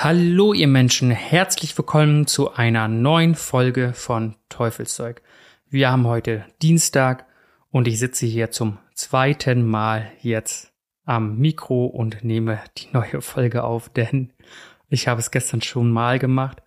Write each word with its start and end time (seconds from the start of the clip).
Hallo 0.00 0.52
ihr 0.52 0.68
Menschen, 0.68 1.10
herzlich 1.10 1.76
willkommen 1.76 2.28
zu 2.28 2.52
einer 2.54 2.86
neuen 2.86 3.34
Folge 3.34 3.92
von 3.94 4.36
Teufelszeug. 4.48 5.22
Wir 5.68 5.90
haben 5.90 6.06
heute 6.06 6.44
Dienstag 6.62 7.26
und 7.72 7.88
ich 7.88 7.98
sitze 7.98 8.24
hier 8.24 8.52
zum 8.52 8.78
zweiten 8.94 9.66
Mal 9.66 10.12
jetzt 10.20 10.72
am 11.04 11.38
Mikro 11.38 11.86
und 11.86 12.22
nehme 12.22 12.60
die 12.78 12.86
neue 12.92 13.20
Folge 13.20 13.64
auf, 13.64 13.88
denn 13.88 14.32
ich 14.88 15.08
habe 15.08 15.18
es 15.18 15.32
gestern 15.32 15.62
schon 15.62 15.90
mal 15.90 16.20
gemacht, 16.20 16.62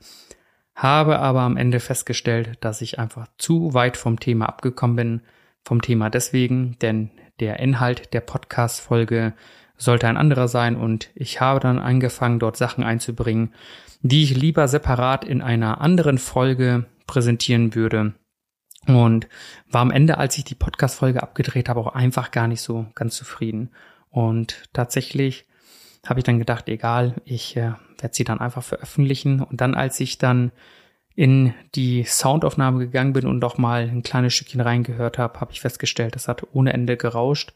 habe 0.75 1.19
aber 1.19 1.39
am 1.39 1.55
Ende 1.55 1.79
festgestellt, 1.79 2.57
dass 2.59 2.81
ich 2.81 2.99
einfach 2.99 3.27
zu 3.37 3.73
weit 3.73 3.95
vom 3.95 4.19
Thema 4.19 4.47
abgekommen 4.47 4.97
bin, 4.97 5.21
vom 5.63 5.81
Thema 5.81 6.09
deswegen, 6.09 6.75
denn 6.81 7.11
der 7.39 7.61
Inhalt 7.61 8.13
der 8.13 8.19
Podcast-Folge 8.19 9.31
sollte 9.81 10.07
ein 10.07 10.17
anderer 10.17 10.47
sein 10.47 10.75
und 10.75 11.09
ich 11.15 11.41
habe 11.41 11.59
dann 11.59 11.79
angefangen, 11.79 12.39
dort 12.39 12.55
Sachen 12.55 12.83
einzubringen, 12.83 13.53
die 14.01 14.23
ich 14.23 14.37
lieber 14.37 14.67
separat 14.67 15.25
in 15.25 15.41
einer 15.41 15.81
anderen 15.81 16.17
Folge 16.17 16.85
präsentieren 17.07 17.73
würde. 17.73 18.13
Und 18.87 19.27
war 19.69 19.81
am 19.81 19.91
Ende, 19.91 20.17
als 20.17 20.37
ich 20.37 20.43
die 20.43 20.55
Podcast-Folge 20.55 21.21
abgedreht 21.21 21.69
habe, 21.69 21.79
auch 21.79 21.93
einfach 21.93 22.31
gar 22.31 22.47
nicht 22.47 22.61
so 22.61 22.87
ganz 22.95 23.15
zufrieden. 23.15 23.69
Und 24.09 24.63
tatsächlich 24.73 25.45
habe 26.05 26.19
ich 26.19 26.23
dann 26.23 26.39
gedacht, 26.39 26.67
egal, 26.67 27.15
ich 27.25 27.55
äh, 27.57 27.73
werde 27.99 28.15
sie 28.15 28.23
dann 28.23 28.39
einfach 28.39 28.63
veröffentlichen. 28.63 29.41
Und 29.41 29.61
dann, 29.61 29.75
als 29.75 29.99
ich 29.99 30.17
dann 30.17 30.51
in 31.15 31.53
die 31.75 32.03
Soundaufnahme 32.03 32.79
gegangen 32.79 33.13
bin 33.13 33.27
und 33.27 33.41
doch 33.41 33.57
mal 33.57 33.83
ein 33.83 34.01
kleines 34.01 34.33
Stückchen 34.33 34.61
reingehört 34.61 35.17
habe, 35.17 35.39
habe 35.39 35.51
ich 35.51 35.61
festgestellt, 35.61 36.15
das 36.15 36.27
hat 36.27 36.43
ohne 36.53 36.73
Ende 36.73 36.97
gerauscht. 36.97 37.53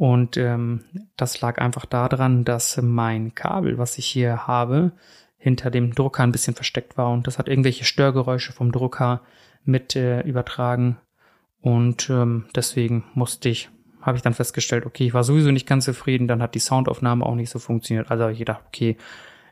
Und 0.00 0.38
ähm, 0.38 0.80
das 1.18 1.42
lag 1.42 1.58
einfach 1.58 1.84
daran, 1.84 2.42
dass 2.46 2.80
mein 2.80 3.34
Kabel, 3.34 3.76
was 3.76 3.98
ich 3.98 4.06
hier 4.06 4.46
habe, 4.46 4.92
hinter 5.36 5.70
dem 5.70 5.94
Drucker 5.94 6.22
ein 6.22 6.32
bisschen 6.32 6.54
versteckt 6.54 6.96
war 6.96 7.10
und 7.10 7.26
das 7.26 7.38
hat 7.38 7.48
irgendwelche 7.48 7.84
Störgeräusche 7.84 8.54
vom 8.54 8.72
Drucker 8.72 9.20
mit 9.62 9.96
äh, 9.96 10.22
übertragen. 10.22 10.96
Und 11.60 12.08
ähm, 12.08 12.46
deswegen 12.56 13.04
musste 13.12 13.50
ich, 13.50 13.68
habe 14.00 14.16
ich 14.16 14.22
dann 14.22 14.32
festgestellt, 14.32 14.86
okay, 14.86 15.04
ich 15.04 15.12
war 15.12 15.22
sowieso 15.22 15.50
nicht 15.50 15.68
ganz 15.68 15.84
zufrieden, 15.84 16.28
dann 16.28 16.40
hat 16.40 16.54
die 16.54 16.60
Soundaufnahme 16.60 17.26
auch 17.26 17.34
nicht 17.34 17.50
so 17.50 17.58
funktioniert. 17.58 18.10
Also 18.10 18.22
habe 18.22 18.32
ich 18.32 18.38
gedacht, 18.38 18.62
okay, 18.68 18.96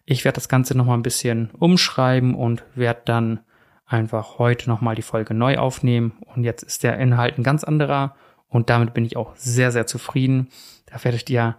ich 0.07 0.25
werde 0.25 0.37
das 0.37 0.49
Ganze 0.49 0.75
nochmal 0.75 0.97
ein 0.97 1.03
bisschen 1.03 1.51
umschreiben 1.59 2.35
und 2.35 2.65
werde 2.75 3.03
dann 3.05 3.41
einfach 3.85 4.39
heute 4.39 4.71
nochmal 4.71 4.95
die 4.95 5.03
Folge 5.03 5.35
neu 5.35 5.59
aufnehmen. 5.59 6.13
Und 6.35 6.45
jetzt 6.45 6.63
ist 6.63 6.85
der 6.85 6.99
Inhalt 6.99 7.37
ein 7.37 7.45
ganz 7.45 7.65
anderer 7.65 8.15
und 8.49 8.71
damit 8.71 8.95
bin 8.95 9.05
ich 9.05 9.17
auch 9.17 9.35
sehr, 9.37 9.73
sehr 9.73 9.87
zufrieden. 9.87 10.49
Da 10.87 11.03
werdet 11.05 11.29
ihr 11.31 11.57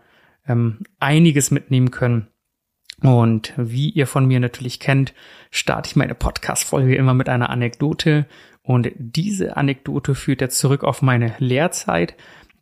ähm, 0.47 0.79
einiges 0.99 1.51
mitnehmen 1.51 1.91
können. 1.91 2.27
Und 3.01 3.53
wie 3.55 3.89
ihr 3.89 4.07
von 4.07 4.25
mir 4.25 4.39
natürlich 4.39 4.79
kennt, 4.79 5.13
starte 5.51 5.87
ich 5.89 5.95
meine 5.95 6.15
Podcast-Folge 6.15 6.95
immer 6.95 7.13
mit 7.13 7.29
einer 7.29 7.49
Anekdote. 7.49 8.25
Und 8.61 8.89
diese 8.97 9.55
Anekdote 9.55 10.15
führt 10.15 10.41
jetzt 10.41 10.59
zurück 10.59 10.83
auf 10.83 11.01
meine 11.01 11.33
Lehrzeit, 11.39 12.15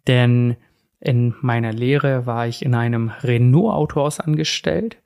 denn 0.08 0.58
in 1.00 1.36
meiner 1.42 1.74
Lehre 1.74 2.26
war 2.26 2.48
ich 2.48 2.64
in 2.64 2.76
einem 2.76 3.10
Renault-Autohaus 3.10 4.20
angestellt 4.20 4.98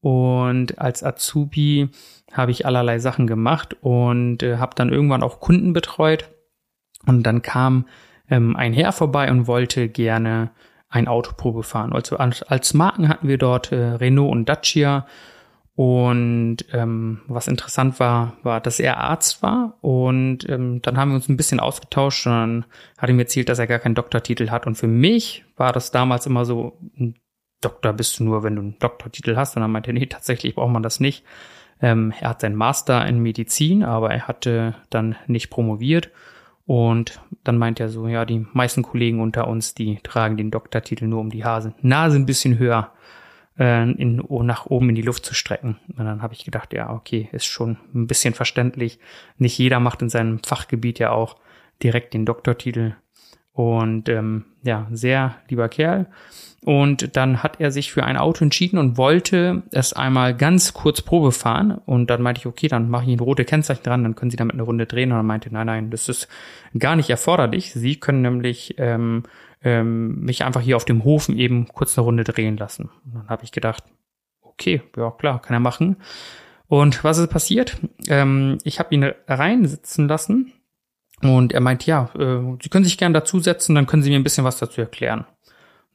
und 0.00 0.78
als 0.78 1.02
Azubi 1.02 1.88
habe 2.32 2.50
ich 2.50 2.66
allerlei 2.66 2.98
Sachen 2.98 3.26
gemacht 3.26 3.76
und 3.80 4.42
äh, 4.42 4.58
habe 4.58 4.74
dann 4.74 4.92
irgendwann 4.92 5.22
auch 5.22 5.40
Kunden 5.40 5.72
betreut. 5.72 6.30
Und 7.06 7.24
dann 7.24 7.42
kam 7.42 7.86
ähm, 8.30 8.56
ein 8.56 8.72
Herr 8.72 8.92
vorbei 8.92 9.30
und 9.30 9.46
wollte 9.46 9.88
gerne 9.88 10.50
ein 10.88 11.08
Autoprobe 11.08 11.62
fahren. 11.62 11.92
Also 11.92 12.16
als 12.16 12.74
Marken 12.74 13.08
hatten 13.08 13.28
wir 13.28 13.38
dort 13.38 13.72
äh, 13.72 13.76
Renault 13.76 14.32
und 14.32 14.48
Dacia. 14.48 15.06
Und 15.74 16.56
ähm, 16.72 17.20
was 17.28 17.46
interessant 17.46 18.00
war, 18.00 18.36
war, 18.42 18.60
dass 18.60 18.80
er 18.80 18.98
Arzt 18.98 19.44
war. 19.44 19.78
Und 19.80 20.48
ähm, 20.48 20.82
dann 20.82 20.96
haben 20.96 21.10
wir 21.10 21.14
uns 21.14 21.28
ein 21.28 21.36
bisschen 21.36 21.60
ausgetauscht 21.60 22.26
und 22.26 22.32
dann 22.32 22.64
hat 22.96 23.08
er 23.08 23.14
mir 23.14 23.22
erzählt, 23.22 23.48
dass 23.48 23.60
er 23.60 23.68
gar 23.68 23.78
keinen 23.78 23.94
Doktortitel 23.94 24.50
hat. 24.50 24.66
Und 24.66 24.74
für 24.74 24.88
mich 24.88 25.44
war 25.56 25.72
das 25.72 25.92
damals 25.92 26.26
immer 26.26 26.44
so, 26.44 26.76
ein 26.98 27.14
Doktor 27.60 27.92
bist 27.92 28.18
du 28.18 28.24
nur, 28.24 28.42
wenn 28.42 28.56
du 28.56 28.62
einen 28.62 28.78
Doktortitel 28.80 29.36
hast. 29.36 29.54
Und 29.54 29.62
dann 29.62 29.70
meinte 29.70 29.90
er, 29.90 29.94
nee, 29.94 30.06
tatsächlich 30.06 30.56
braucht 30.56 30.72
man 30.72 30.82
das 30.82 30.98
nicht. 30.98 31.24
Ähm, 31.80 32.12
er 32.18 32.30
hat 32.30 32.40
seinen 32.40 32.56
Master 32.56 33.06
in 33.06 33.20
Medizin, 33.20 33.84
aber 33.84 34.10
er 34.10 34.26
hatte 34.26 34.74
dann 34.90 35.14
nicht 35.28 35.48
promoviert. 35.48 36.10
Und 36.68 37.22
dann 37.44 37.56
meint 37.56 37.80
er 37.80 37.88
so, 37.88 38.08
ja, 38.08 38.26
die 38.26 38.44
meisten 38.52 38.82
Kollegen 38.82 39.22
unter 39.22 39.48
uns, 39.48 39.72
die 39.72 40.00
tragen 40.02 40.36
den 40.36 40.50
Doktortitel 40.50 41.06
nur 41.06 41.20
um 41.20 41.30
die 41.30 41.42
Hase, 41.42 41.72
Nase 41.80 42.16
ein 42.16 42.26
bisschen 42.26 42.58
höher 42.58 42.92
äh, 43.58 43.90
in, 43.90 44.22
nach 44.28 44.66
oben 44.66 44.90
in 44.90 44.94
die 44.94 45.00
Luft 45.00 45.24
zu 45.24 45.32
strecken. 45.32 45.78
Und 45.96 46.04
dann 46.04 46.20
habe 46.20 46.34
ich 46.34 46.44
gedacht, 46.44 46.74
ja, 46.74 46.90
okay, 46.90 47.30
ist 47.32 47.46
schon 47.46 47.78
ein 47.94 48.06
bisschen 48.06 48.34
verständlich. 48.34 48.98
Nicht 49.38 49.56
jeder 49.56 49.80
macht 49.80 50.02
in 50.02 50.10
seinem 50.10 50.40
Fachgebiet 50.44 50.98
ja 50.98 51.10
auch 51.10 51.36
direkt 51.82 52.12
den 52.12 52.26
Doktortitel. 52.26 52.96
Und 53.58 54.08
ähm, 54.08 54.44
ja, 54.62 54.86
sehr 54.92 55.34
lieber 55.48 55.68
Kerl. 55.68 56.06
Und 56.64 57.16
dann 57.16 57.42
hat 57.42 57.60
er 57.60 57.72
sich 57.72 57.90
für 57.90 58.04
ein 58.04 58.16
Auto 58.16 58.44
entschieden 58.44 58.78
und 58.78 58.96
wollte 58.96 59.64
es 59.72 59.92
einmal 59.92 60.36
ganz 60.36 60.74
kurz 60.74 61.02
Probe 61.02 61.32
fahren. 61.32 61.72
Und 61.84 62.08
dann 62.08 62.22
meinte 62.22 62.38
ich, 62.38 62.46
okay, 62.46 62.68
dann 62.68 62.88
mache 62.88 63.06
ich 63.06 63.10
ein 63.10 63.18
rote 63.18 63.44
Kennzeichen 63.44 63.82
dran, 63.82 64.04
dann 64.04 64.14
können 64.14 64.30
Sie 64.30 64.36
damit 64.36 64.54
eine 64.54 64.62
Runde 64.62 64.86
drehen. 64.86 65.10
Und 65.10 65.18
er 65.18 65.24
meinte, 65.24 65.52
nein, 65.52 65.66
nein, 65.66 65.90
das 65.90 66.08
ist 66.08 66.28
gar 66.78 66.94
nicht 66.94 67.10
erforderlich. 67.10 67.72
Sie 67.72 67.96
können 67.96 68.22
nämlich 68.22 68.76
ähm, 68.78 69.24
ähm, 69.64 70.20
mich 70.20 70.44
einfach 70.44 70.60
hier 70.60 70.76
auf 70.76 70.84
dem 70.84 71.02
Hofen 71.02 71.36
eben 71.36 71.66
kurz 71.66 71.98
eine 71.98 72.04
Runde 72.04 72.22
drehen 72.22 72.56
lassen. 72.56 72.90
Und 73.06 73.16
dann 73.16 73.28
habe 73.28 73.42
ich 73.42 73.50
gedacht, 73.50 73.82
okay, 74.40 74.82
ja 74.96 75.10
klar, 75.10 75.42
kann 75.42 75.56
er 75.56 75.60
machen. 75.60 75.96
Und 76.68 77.02
was 77.02 77.18
ist 77.18 77.30
passiert? 77.30 77.76
Ähm, 78.06 78.58
ich 78.62 78.78
habe 78.78 78.94
ihn 78.94 79.02
reinsitzen 79.26 80.06
lassen 80.06 80.52
und 81.22 81.52
er 81.52 81.60
meint, 81.60 81.86
ja, 81.86 82.10
äh, 82.16 82.56
Sie 82.62 82.68
können 82.68 82.84
sich 82.84 82.98
gern 82.98 83.12
dazusetzen, 83.12 83.74
dann 83.74 83.86
können 83.86 84.02
Sie 84.02 84.10
mir 84.10 84.16
ein 84.16 84.24
bisschen 84.24 84.44
was 84.44 84.58
dazu 84.58 84.80
erklären. 84.80 85.26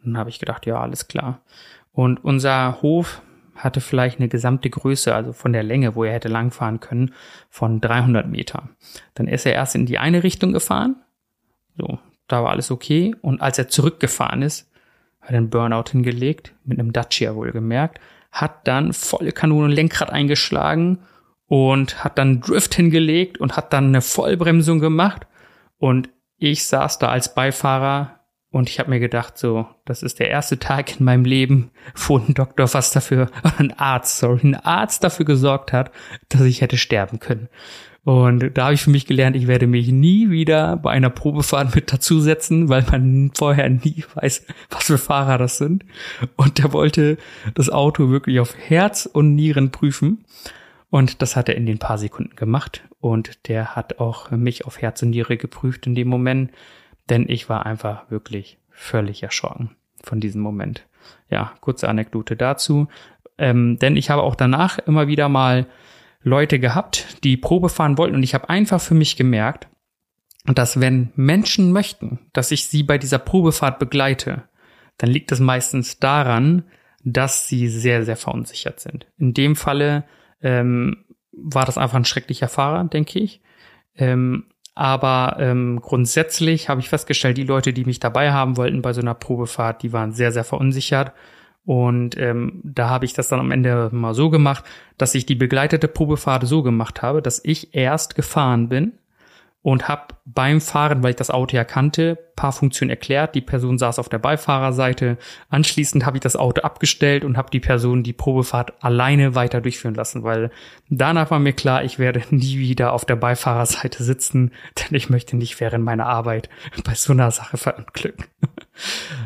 Dann 0.03 0.17
habe 0.17 0.29
ich 0.29 0.39
gedacht, 0.39 0.65
ja, 0.65 0.79
alles 0.79 1.07
klar. 1.07 1.41
Und 1.91 2.23
unser 2.23 2.81
Hof 2.81 3.21
hatte 3.55 3.81
vielleicht 3.81 4.19
eine 4.19 4.27
gesamte 4.27 4.69
Größe, 4.69 5.13
also 5.13 5.31
von 5.31 5.53
der 5.53 5.63
Länge, 5.63 5.95
wo 5.95 6.03
er 6.03 6.13
hätte 6.13 6.27
langfahren 6.27 6.79
können, 6.79 7.13
von 7.49 7.79
300 7.79 8.27
Meter. 8.27 8.69
Dann 9.13 9.27
ist 9.27 9.45
er 9.45 9.53
erst 9.53 9.75
in 9.75 9.85
die 9.85 9.99
eine 9.99 10.23
Richtung 10.23 10.53
gefahren. 10.53 10.97
So, 11.77 11.99
da 12.27 12.43
war 12.43 12.49
alles 12.49 12.71
okay. 12.71 13.15
Und 13.21 13.41
als 13.41 13.57
er 13.57 13.69
zurückgefahren 13.69 14.41
ist, 14.41 14.69
hat 15.21 15.31
er 15.31 15.37
einen 15.37 15.49
Burnout 15.49 15.91
hingelegt, 15.91 16.53
mit 16.65 16.79
einem 16.79 16.91
Dacia 16.91 17.35
wohlgemerkt, 17.35 17.99
hat 18.31 18.67
dann 18.67 18.91
volle 18.91 19.31
Kanone 19.31 19.73
Lenkrad 19.73 20.09
eingeschlagen 20.09 20.99
und 21.47 22.03
hat 22.03 22.17
dann 22.17 22.41
Drift 22.41 22.75
hingelegt 22.75 23.39
und 23.39 23.57
hat 23.57 23.73
dann 23.73 23.87
eine 23.87 24.01
Vollbremsung 24.01 24.79
gemacht. 24.79 25.27
Und 25.77 26.09
ich 26.37 26.65
saß 26.65 26.99
da 26.99 27.09
als 27.09 27.33
Beifahrer 27.35 28.19
und 28.49 28.69
ich 28.69 28.79
habe 28.79 28.91
mir 28.91 28.99
gedacht, 28.99 29.37
so, 29.37 29.65
das 29.85 30.03
ist 30.03 30.19
der 30.19 30.29
erste 30.29 30.59
Tag 30.59 30.99
in 30.99 31.05
meinem 31.05 31.25
Leben, 31.25 31.71
wo 31.95 32.19
ein 32.19 32.35
Doktor 32.35 32.67
fast 32.67 32.95
dafür, 32.95 33.29
ein 33.57 33.77
Arzt, 33.77 34.19
sorry, 34.19 34.41
ein 34.43 34.55
Arzt 34.55 35.03
dafür 35.03 35.25
gesorgt 35.25 35.73
hat, 35.73 35.91
dass 36.29 36.41
ich 36.41 36.61
hätte 36.61 36.77
sterben 36.77 37.19
können. 37.19 37.49
Und 38.05 38.57
da 38.57 38.65
habe 38.65 38.73
ich 38.73 38.83
für 38.83 38.89
mich 38.89 39.05
gelernt, 39.05 39.35
ich 39.37 39.47
werde 39.47 39.65
mich 39.65 39.87
nie 39.89 40.29
wieder 40.29 40.75
bei 40.75 40.91
einer 40.91 41.09
Probefahrt 41.09 41.73
mit 41.73 41.91
dazusetzen, 41.91 42.67
weil 42.67 42.83
man 42.91 43.31
vorher 43.33 43.69
nie 43.69 44.03
weiß, 44.15 44.45
was 44.69 44.83
für 44.83 44.97
Fahrer 44.97 45.37
das 45.37 45.57
sind. 45.57 45.85
Und 46.35 46.57
der 46.57 46.73
wollte 46.73 47.17
das 47.55 47.69
Auto 47.69 48.09
wirklich 48.09 48.39
auf 48.39 48.55
Herz 48.55 49.09
und 49.11 49.35
Nieren 49.35 49.71
prüfen. 49.71 50.25
Und 50.93 51.21
das 51.21 51.35
hat 51.35 51.49
er 51.49 51.55
in 51.55 51.65
den 51.65 51.79
paar 51.79 51.97
Sekunden 51.97 52.35
gemacht. 52.35 52.87
Und 52.99 53.47
der 53.47 53.75
hat 53.75 53.99
auch 53.99 54.29
mich 54.31 54.65
auf 54.65 54.81
Herz 54.81 55.01
und 55.01 55.09
Niere 55.09 55.37
geprüft 55.37 55.87
in 55.87 55.95
dem 55.95 56.07
Moment 56.07 56.51
denn 57.09 57.27
ich 57.27 57.49
war 57.49 57.65
einfach 57.65 58.09
wirklich 58.09 58.57
völlig 58.69 59.23
erschrocken 59.23 59.75
von 60.03 60.19
diesem 60.19 60.41
Moment. 60.41 60.87
Ja, 61.29 61.53
kurze 61.61 61.89
Anekdote 61.89 62.35
dazu. 62.35 62.87
Ähm, 63.37 63.77
denn 63.79 63.97
ich 63.97 64.09
habe 64.09 64.23
auch 64.23 64.35
danach 64.35 64.79
immer 64.79 65.07
wieder 65.07 65.29
mal 65.29 65.67
Leute 66.21 66.59
gehabt, 66.59 67.23
die 67.23 67.35
Probe 67.35 67.69
fahren 67.69 67.97
wollten 67.97 68.15
und 68.15 68.23
ich 68.23 68.33
habe 68.33 68.49
einfach 68.49 68.79
für 68.79 68.93
mich 68.93 69.17
gemerkt, 69.17 69.67
dass 70.45 70.79
wenn 70.79 71.11
Menschen 71.15 71.71
möchten, 71.71 72.19
dass 72.31 72.51
ich 72.51 72.65
sie 72.65 72.83
bei 72.83 72.97
dieser 72.97 73.19
Probefahrt 73.19 73.79
begleite, 73.79 74.43
dann 74.97 75.09
liegt 75.09 75.31
es 75.31 75.39
meistens 75.39 75.99
daran, 75.99 76.63
dass 77.03 77.47
sie 77.47 77.67
sehr, 77.67 78.05
sehr 78.05 78.15
verunsichert 78.15 78.79
sind. 78.79 79.07
In 79.17 79.33
dem 79.33 79.55
Falle 79.55 80.05
ähm, 80.43 81.05
war 81.31 81.65
das 81.65 81.77
einfach 81.77 81.97
ein 81.97 82.05
schrecklicher 82.05 82.47
Fahrer, 82.47 82.83
denke 82.85 83.19
ich. 83.19 83.41
Ähm, 83.95 84.45
aber 84.75 85.37
ähm, 85.39 85.79
grundsätzlich 85.81 86.69
habe 86.69 86.81
ich 86.81 86.89
festgestellt, 86.89 87.37
die 87.37 87.43
Leute, 87.43 87.73
die 87.73 87.85
mich 87.85 87.99
dabei 87.99 88.31
haben 88.31 88.57
wollten 88.57 88.81
bei 88.81 88.93
so 88.93 89.01
einer 89.01 89.13
Probefahrt, 89.13 89.83
die 89.83 89.93
waren 89.93 90.13
sehr, 90.13 90.31
sehr 90.31 90.43
verunsichert. 90.43 91.13
Und 91.65 92.17
ähm, 92.17 92.59
da 92.63 92.89
habe 92.89 93.05
ich 93.05 93.13
das 93.13 93.29
dann 93.29 93.39
am 93.39 93.51
Ende 93.51 93.89
mal 93.91 94.13
so 94.13 94.29
gemacht, 94.29 94.65
dass 94.97 95.15
ich 95.15 95.25
die 95.25 95.35
begleitete 95.35 95.87
Probefahrt 95.87 96.45
so 96.45 96.61
gemacht 96.61 97.01
habe, 97.01 97.21
dass 97.21 97.39
ich 97.43 97.73
erst 97.73 98.15
gefahren 98.15 98.67
bin 98.67 98.93
und 99.63 99.87
habe 99.87 100.13
beim 100.25 100.59
Fahren, 100.59 101.01
weil 101.01 101.11
ich 101.11 101.15
das 101.15 101.31
Auto 101.31 101.55
ja 101.55 101.63
kannte, 101.63 102.17
paar 102.35 102.51
Funktionen 102.51 102.89
erklärt. 102.89 103.33
Die 103.33 103.41
Person 103.41 103.77
saß 103.77 103.97
auf 103.97 104.09
der 104.09 104.19
Beifahrerseite. 104.19 105.17
Anschließend 105.49 106.05
habe 106.05 106.17
ich 106.17 106.21
das 106.21 106.35
Auto 106.35 106.61
abgestellt 106.61 107.23
und 107.23 107.37
habe 107.37 107.49
die 107.49 107.61
Person 107.61 108.03
die 108.03 108.11
Probefahrt 108.11 108.83
alleine 108.83 109.35
weiter 109.35 109.61
durchführen 109.61 109.95
lassen, 109.95 110.23
weil 110.23 110.51
danach 110.89 111.31
war 111.31 111.39
mir 111.39 111.53
klar, 111.53 111.83
ich 111.85 111.97
werde 111.97 112.21
nie 112.29 112.59
wieder 112.59 112.91
auf 112.91 113.05
der 113.05 113.15
Beifahrerseite 113.15 114.03
sitzen, 114.03 114.51
denn 114.79 114.95
ich 114.97 115.09
möchte 115.09 115.37
nicht 115.37 115.59
während 115.61 115.85
meiner 115.85 116.07
Arbeit 116.07 116.49
bei 116.83 116.93
so 116.93 117.13
einer 117.13 117.31
Sache 117.31 117.55
verunglücken. 117.55 118.25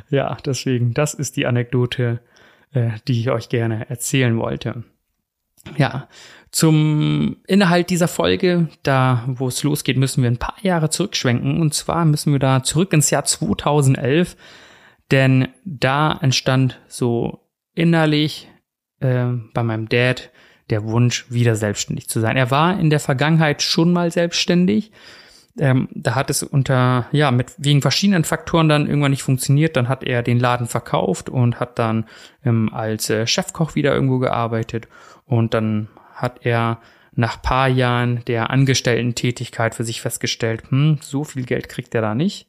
ja, 0.10 0.38
deswegen, 0.46 0.94
das 0.94 1.16
ist 1.16 1.36
die 1.36 1.48
Anekdote, 1.48 2.20
äh, 2.74 2.92
die 3.08 3.20
ich 3.20 3.32
euch 3.32 3.50
gerne 3.50 3.90
erzählen 3.90 4.38
wollte. 4.38 4.84
Ja, 5.76 6.08
zum 6.52 7.38
Inhalt 7.48 7.90
dieser 7.90 8.08
Folge, 8.08 8.70
da 8.84 9.24
wo 9.28 9.48
es 9.48 9.64
losgeht, 9.64 9.98
müssen 9.98 10.24
wir 10.24 10.32
ein 10.32 10.38
paar 10.38 10.58
Jahre 10.62 10.90
zurückschwenken. 10.90 11.60
Und 11.62 11.74
zwar 11.74 12.06
müssen 12.06 12.32
wir 12.32 12.40
da 12.40 12.64
zurück 12.64 12.94
ins 12.94 13.10
Jahr 13.10 13.26
2011, 13.26 14.36
denn 15.12 15.50
da 15.66 16.18
entstand 16.22 16.80
so 16.88 17.42
innerlich 17.74 18.50
äh, 19.00 19.28
bei 19.54 19.64
meinem 19.64 19.90
Dad 19.90 20.32
der 20.70 20.84
Wunsch, 20.84 21.26
wieder 21.30 21.56
selbstständig 21.56 22.10
zu 22.10 22.20
sein. 22.20 22.38
Er 22.38 22.52
war 22.52 22.80
in 22.80 22.90
der 22.90 23.00
Vergangenheit 23.00 23.62
schon 23.62 23.94
mal 23.94 24.12
selbstständig. 24.12 24.92
Ähm, 25.60 25.88
da 25.94 26.14
hat 26.16 26.30
es 26.30 26.44
unter, 26.44 27.08
ja, 27.12 27.32
mit 27.32 27.54
wegen 27.58 27.82
verschiedenen 27.82 28.24
Faktoren 28.24 28.70
dann 28.70 28.88
irgendwann 28.88 29.12
nicht 29.12 29.24
funktioniert. 29.24 29.76
Dann 29.76 29.90
hat 29.90 30.04
er 30.04 30.24
den 30.24 30.40
Laden 30.40 30.68
verkauft 30.68 31.30
und 31.30 31.60
hat 31.60 31.80
dann 31.80 32.06
ähm, 32.46 32.70
als 32.74 33.10
äh, 33.10 33.26
Chefkoch 33.26 33.76
wieder 33.76 33.94
irgendwo 33.94 34.20
gearbeitet. 34.20 34.88
Und 35.26 35.54
dann 35.54 35.88
hat 36.22 36.46
er 36.46 36.80
nach 37.14 37.42
paar 37.42 37.68
Jahren 37.68 38.24
der 38.26 38.52
Angestellten-Tätigkeit 38.52 39.74
für 39.74 39.84
sich 39.84 40.02
festgestellt, 40.02 40.70
hm, 40.70 41.00
so 41.02 41.24
viel 41.24 41.46
Geld 41.46 41.68
kriegt 41.68 41.96
er 41.96 42.02
da 42.02 42.14
nicht. 42.14 42.48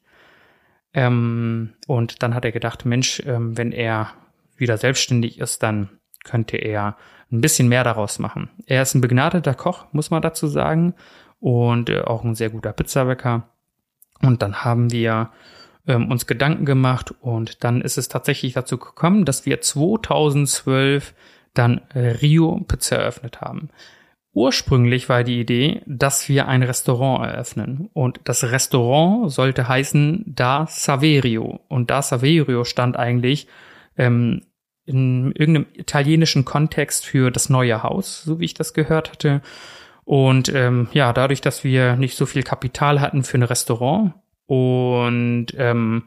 Ähm, 0.92 1.74
und 1.86 2.22
dann 2.22 2.34
hat 2.34 2.44
er 2.44 2.52
gedacht, 2.52 2.84
Mensch, 2.84 3.22
ähm, 3.26 3.56
wenn 3.56 3.72
er 3.72 4.10
wieder 4.56 4.76
selbstständig 4.76 5.38
ist, 5.38 5.62
dann 5.62 5.88
könnte 6.24 6.56
er 6.56 6.96
ein 7.30 7.40
bisschen 7.40 7.68
mehr 7.68 7.84
daraus 7.84 8.18
machen. 8.18 8.50
Er 8.66 8.82
ist 8.82 8.94
ein 8.94 9.00
begnadeter 9.00 9.54
Koch, 9.54 9.86
muss 9.92 10.10
man 10.10 10.22
dazu 10.22 10.46
sagen, 10.46 10.94
und 11.40 11.88
äh, 11.88 12.02
auch 12.02 12.24
ein 12.24 12.34
sehr 12.34 12.50
guter 12.50 12.72
Pizzabäcker. 12.72 13.48
Und 14.20 14.42
dann 14.42 14.64
haben 14.64 14.90
wir 14.90 15.30
ähm, 15.86 16.10
uns 16.10 16.26
Gedanken 16.26 16.64
gemacht 16.64 17.14
und 17.20 17.64
dann 17.64 17.80
ist 17.80 17.96
es 17.98 18.08
tatsächlich 18.08 18.52
dazu 18.52 18.78
gekommen, 18.78 19.24
dass 19.24 19.46
wir 19.46 19.60
2012 19.60 21.14
dann 21.54 21.80
Rio 21.94 22.64
Pizza 22.66 22.96
eröffnet 22.98 23.40
haben. 23.40 23.70
Ursprünglich 24.32 25.08
war 25.08 25.24
die 25.24 25.40
Idee, 25.40 25.82
dass 25.86 26.28
wir 26.28 26.46
ein 26.46 26.62
Restaurant 26.62 27.26
eröffnen. 27.26 27.90
Und 27.92 28.20
das 28.24 28.44
Restaurant 28.44 29.32
sollte 29.32 29.66
heißen 29.66 30.24
Da 30.26 30.66
Saverio. 30.68 31.60
Und 31.68 31.90
Da 31.90 32.02
Saverio 32.02 32.64
stand 32.64 32.96
eigentlich 32.96 33.48
ähm, 33.96 34.42
in 34.84 35.32
irgendeinem 35.32 35.66
italienischen 35.74 36.44
Kontext 36.44 37.04
für 37.04 37.30
das 37.30 37.50
neue 37.50 37.82
Haus, 37.82 38.22
so 38.22 38.38
wie 38.38 38.44
ich 38.44 38.54
das 38.54 38.74
gehört 38.74 39.10
hatte. 39.10 39.42
Und 40.04 40.48
ähm, 40.54 40.88
ja, 40.92 41.12
dadurch, 41.12 41.40
dass 41.40 41.64
wir 41.64 41.96
nicht 41.96 42.16
so 42.16 42.24
viel 42.24 42.42
Kapital 42.42 43.00
hatten 43.00 43.24
für 43.24 43.38
ein 43.38 43.42
Restaurant 43.42 44.14
und 44.46 45.48
ähm, 45.58 46.04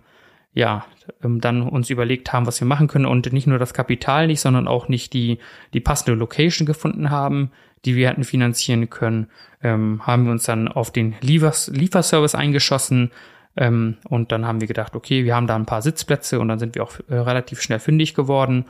ja, 0.53 0.86
ähm, 1.24 1.42
dann 1.42 1.62
uns 1.62 1.89
überlegt 1.89 2.33
haben, 2.33 2.45
was 2.45 2.59
wir 2.59 2.68
machen 2.68 2.88
können 2.88 3.06
und 3.06 3.31
nicht 3.31 3.48
nur 3.48 3.59
das 3.59 3.74
Kapital 3.74 4.27
nicht, 4.27 4.42
sondern 4.42 4.68
auch 4.68 4.88
nicht 4.88 5.13
die, 5.13 5.39
die 5.74 5.80
passende 5.80 6.13
Location 6.13 6.65
gefunden 6.65 7.09
haben, 7.09 7.51
die 7.86 7.95
wir 7.95 8.09
hätten 8.09 8.24
finanzieren 8.24 8.89
können, 8.89 9.27
ähm, 9.63 10.06
haben 10.06 10.25
wir 10.25 10.31
uns 10.31 10.44
dann 10.44 10.68
auf 10.68 10.92
den 10.92 11.15
Liefers 11.21 11.68
Lieferservice 11.68 12.36
eingeschossen 12.36 13.12
ähm, 13.56 13.98
und 14.07 14.31
dann 14.31 14.45
haben 14.45 14.62
wir 14.62 14.68
gedacht, 14.68 14.95
okay, 14.95 15.25
wir 15.25 15.36
haben 15.36 15.48
da 15.48 15.56
ein 15.56 15.65
paar 15.65 15.81
Sitzplätze 15.81 16.39
und 16.39 16.48
dann 16.48 16.59
sind 16.59 16.75
wir 16.75 16.83
auch 16.83 16.94
äh, 17.09 17.15
relativ 17.15 17.62
schnell 17.62 17.80
fündig 17.80 18.13
geworden. 18.13 18.65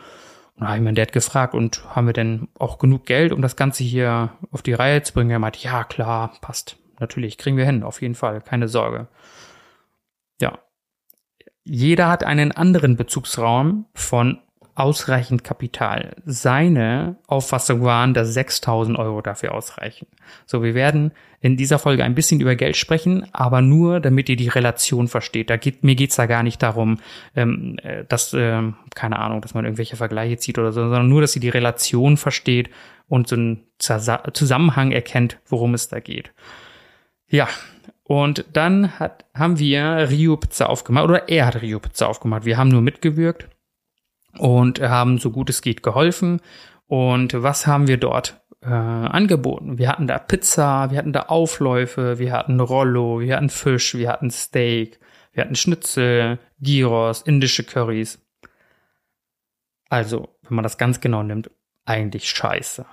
Und 0.57 0.67
habe 0.67 0.77
ich 0.77 0.83
meinen 0.83 0.95
Dad 0.95 1.11
gefragt, 1.11 1.53
und 1.53 1.83
haben 1.95 2.07
wir 2.07 2.13
denn 2.13 2.47
auch 2.57 2.77
genug 2.77 3.05
Geld, 3.05 3.31
um 3.31 3.41
das 3.41 3.55
Ganze 3.55 3.83
hier 3.83 4.31
auf 4.51 4.61
die 4.61 4.73
Reihe 4.73 5.01
zu 5.01 5.13
bringen? 5.13 5.31
Er 5.31 5.39
meinte, 5.39 5.59
ja, 5.59 5.83
klar, 5.83 6.33
passt. 6.41 6.77
Natürlich, 6.99 7.37
kriegen 7.37 7.57
wir 7.57 7.65
hin, 7.65 7.83
auf 7.83 8.01
jeden 8.01 8.13
Fall, 8.13 8.41
keine 8.41 8.67
Sorge. 8.67 9.07
Jeder 11.73 12.09
hat 12.09 12.25
einen 12.25 12.51
anderen 12.51 12.97
Bezugsraum 12.97 13.85
von 13.93 14.39
ausreichend 14.75 15.45
Kapital. 15.45 16.17
Seine 16.25 17.15
Auffassung 17.27 17.81
waren, 17.85 18.13
dass 18.13 18.33
6000 18.33 18.99
Euro 18.99 19.21
dafür 19.21 19.53
ausreichen. 19.53 20.05
So, 20.45 20.63
wir 20.63 20.75
werden 20.75 21.13
in 21.39 21.55
dieser 21.55 21.79
Folge 21.79 22.03
ein 22.03 22.13
bisschen 22.13 22.41
über 22.41 22.55
Geld 22.57 22.75
sprechen, 22.75 23.25
aber 23.31 23.61
nur, 23.61 24.01
damit 24.01 24.27
ihr 24.27 24.35
die 24.35 24.49
Relation 24.49 25.07
versteht. 25.07 25.49
Da 25.49 25.55
geht, 25.55 25.81
mir 25.81 25.95
geht's 25.95 26.17
da 26.17 26.25
gar 26.25 26.43
nicht 26.43 26.61
darum, 26.61 26.99
ähm, 27.37 27.77
äh, 27.83 28.03
dass, 28.03 28.33
äh, 28.33 28.63
keine 28.93 29.19
Ahnung, 29.19 29.39
dass 29.39 29.53
man 29.53 29.63
irgendwelche 29.63 29.95
Vergleiche 29.95 30.35
zieht 30.35 30.59
oder 30.59 30.73
so, 30.73 30.81
sondern 30.81 31.07
nur, 31.07 31.21
dass 31.21 31.37
ihr 31.37 31.41
die 31.41 31.47
Relation 31.47 32.17
versteht 32.17 32.69
und 33.07 33.29
so 33.29 33.37
einen 33.37 33.63
Zusammenhang 33.79 34.91
erkennt, 34.91 35.39
worum 35.47 35.73
es 35.73 35.87
da 35.87 36.01
geht. 36.01 36.33
Ja, 37.29 37.47
und 38.03 38.45
dann 38.53 38.99
hat, 38.99 39.25
haben 39.33 39.59
wir 39.59 40.09
Rio 40.09 40.37
Pizza 40.37 40.69
aufgemacht, 40.69 41.05
oder 41.05 41.29
er 41.29 41.45
hat 41.47 41.61
Rio 41.61 41.79
Pizza 41.79 42.07
aufgemacht. 42.07 42.45
Wir 42.45 42.57
haben 42.57 42.69
nur 42.69 42.81
mitgewirkt 42.81 43.47
und 44.37 44.81
haben 44.81 45.17
so 45.17 45.31
gut 45.31 45.49
es 45.49 45.61
geht 45.61 45.83
geholfen. 45.83 46.41
Und 46.87 47.41
was 47.41 47.67
haben 47.67 47.87
wir 47.87 47.97
dort 47.97 48.41
äh, 48.61 48.67
angeboten? 48.67 49.77
Wir 49.77 49.89
hatten 49.89 50.07
da 50.07 50.19
Pizza, 50.19 50.91
wir 50.91 50.97
hatten 50.97 51.13
da 51.13 51.23
Aufläufe, 51.23 52.19
wir 52.19 52.33
hatten 52.33 52.59
Rollo, 52.59 53.21
wir 53.21 53.37
hatten 53.37 53.49
Fisch, 53.49 53.95
wir 53.95 54.09
hatten 54.09 54.29
Steak, 54.29 54.99
wir 55.31 55.43
hatten 55.43 55.55
Schnitzel, 55.55 56.39
Gyros, 56.59 57.21
indische 57.21 57.63
Currys. 57.63 58.19
Also, 59.89 60.37
wenn 60.43 60.55
man 60.55 60.63
das 60.63 60.77
ganz 60.77 60.99
genau 60.99 61.23
nimmt, 61.23 61.49
eigentlich 61.85 62.29
scheiße. 62.29 62.85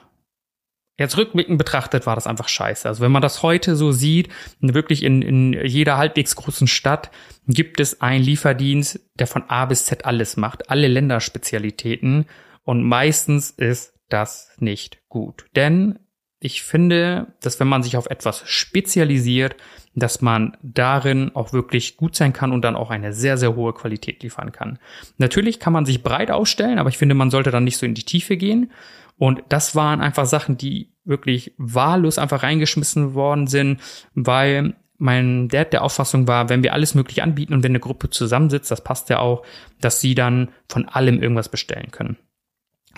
Jetzt 0.99 1.17
rückblickend 1.17 1.59
betrachtet 1.59 2.07
war 2.07 2.17
das 2.17 2.26
einfach 2.26 2.49
scheiße. 2.49 2.88
Also 2.88 3.02
wenn 3.02 3.12
man 3.12 3.23
das 3.23 3.43
heute 3.43 3.76
so 3.76 3.93
sieht, 3.93 4.28
wirklich 4.61 5.05
in, 5.05 5.23
in 5.23 5.52
jeder 5.64 5.97
halbwegs 5.97 6.35
großen 6.35 6.67
Stadt 6.67 7.11
gibt 7.47 7.78
es 7.81 8.00
einen 8.00 8.25
Lieferdienst, 8.25 9.00
der 9.19 9.28
von 9.28 9.45
A 9.49 9.67
bis 9.67 9.85
Z 9.85 10.05
alles 10.05 10.37
macht, 10.37 10.71
alle 10.71 10.88
Länderspezialitäten 10.88 12.26
und 12.64 12.83
meistens 12.83 13.50
ist 13.50 13.95
das 14.09 14.50
nicht 14.59 14.99
gut. 15.09 15.47
Denn 15.55 16.00
ich 16.40 16.62
finde, 16.62 17.35
dass 17.40 17.59
wenn 17.59 17.69
man 17.69 17.83
sich 17.83 17.97
auf 17.97 18.07
etwas 18.07 18.43
spezialisiert, 18.47 19.57
dass 19.95 20.21
man 20.21 20.57
darin 20.62 21.35
auch 21.35 21.52
wirklich 21.52 21.97
gut 21.97 22.14
sein 22.14 22.33
kann 22.33 22.52
und 22.52 22.62
dann 22.62 22.76
auch 22.76 22.90
eine 22.90 23.12
sehr, 23.12 23.37
sehr 23.37 23.57
hohe 23.57 23.73
Qualität 23.73 24.23
liefern 24.23 24.52
kann. 24.52 24.78
Natürlich 25.17 25.59
kann 25.59 25.73
man 25.73 25.87
sich 25.87 26.02
breit 26.02 26.31
aufstellen, 26.31 26.78
aber 26.78 26.90
ich 26.90 26.99
finde, 26.99 27.14
man 27.14 27.31
sollte 27.31 27.50
dann 27.50 27.64
nicht 27.64 27.76
so 27.76 27.87
in 27.87 27.95
die 27.95 28.05
Tiefe 28.05 28.37
gehen. 28.37 28.71
Und 29.18 29.42
das 29.48 29.75
waren 29.75 30.00
einfach 30.00 30.26
Sachen, 30.26 30.56
die 30.56 30.92
wirklich 31.04 31.54
wahllos 31.58 32.18
einfach 32.18 32.42
reingeschmissen 32.42 33.14
worden 33.14 33.46
sind, 33.46 33.80
weil 34.14 34.75
mein 34.98 35.48
Dad 35.48 35.72
der 35.72 35.82
Auffassung 35.82 36.26
war, 36.26 36.48
wenn 36.48 36.62
wir 36.62 36.72
alles 36.72 36.94
möglich 36.94 37.22
anbieten 37.22 37.54
und 37.54 37.62
wenn 37.62 37.72
eine 37.72 37.80
Gruppe 37.80 38.10
zusammensitzt, 38.10 38.70
das 38.70 38.82
passt 38.82 39.08
ja 39.08 39.20
auch, 39.20 39.44
dass 39.80 40.00
sie 40.00 40.14
dann 40.14 40.50
von 40.68 40.88
allem 40.88 41.22
irgendwas 41.22 41.48
bestellen 41.48 41.90
können. 41.90 42.16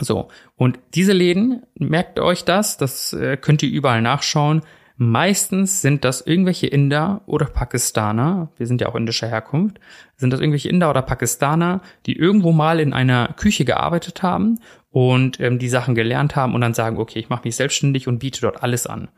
So, 0.00 0.28
und 0.56 0.78
diese 0.94 1.12
Läden, 1.12 1.62
merkt 1.74 2.18
euch 2.18 2.44
das, 2.44 2.78
das 2.78 3.12
äh, 3.12 3.36
könnt 3.36 3.62
ihr 3.62 3.70
überall 3.70 4.00
nachschauen. 4.00 4.62
Meistens 5.02 5.80
sind 5.80 6.04
das 6.04 6.20
irgendwelche 6.20 6.66
Inder 6.66 7.22
oder 7.24 7.46
Pakistaner, 7.46 8.50
wir 8.58 8.66
sind 8.66 8.82
ja 8.82 8.88
auch 8.90 8.94
indischer 8.94 9.28
Herkunft, 9.28 9.80
sind 10.18 10.30
das 10.30 10.40
irgendwelche 10.40 10.68
Inder 10.68 10.90
oder 10.90 11.00
Pakistaner, 11.00 11.80
die 12.04 12.18
irgendwo 12.18 12.52
mal 12.52 12.78
in 12.80 12.92
einer 12.92 13.32
Küche 13.38 13.64
gearbeitet 13.64 14.22
haben 14.22 14.60
und 14.90 15.40
ähm, 15.40 15.58
die 15.58 15.70
Sachen 15.70 15.94
gelernt 15.94 16.36
haben 16.36 16.54
und 16.54 16.60
dann 16.60 16.74
sagen, 16.74 16.98
okay, 16.98 17.18
ich 17.18 17.30
mache 17.30 17.44
mich 17.44 17.56
selbstständig 17.56 18.08
und 18.08 18.18
biete 18.18 18.42
dort 18.42 18.62
alles 18.62 18.86
an. 18.86 19.08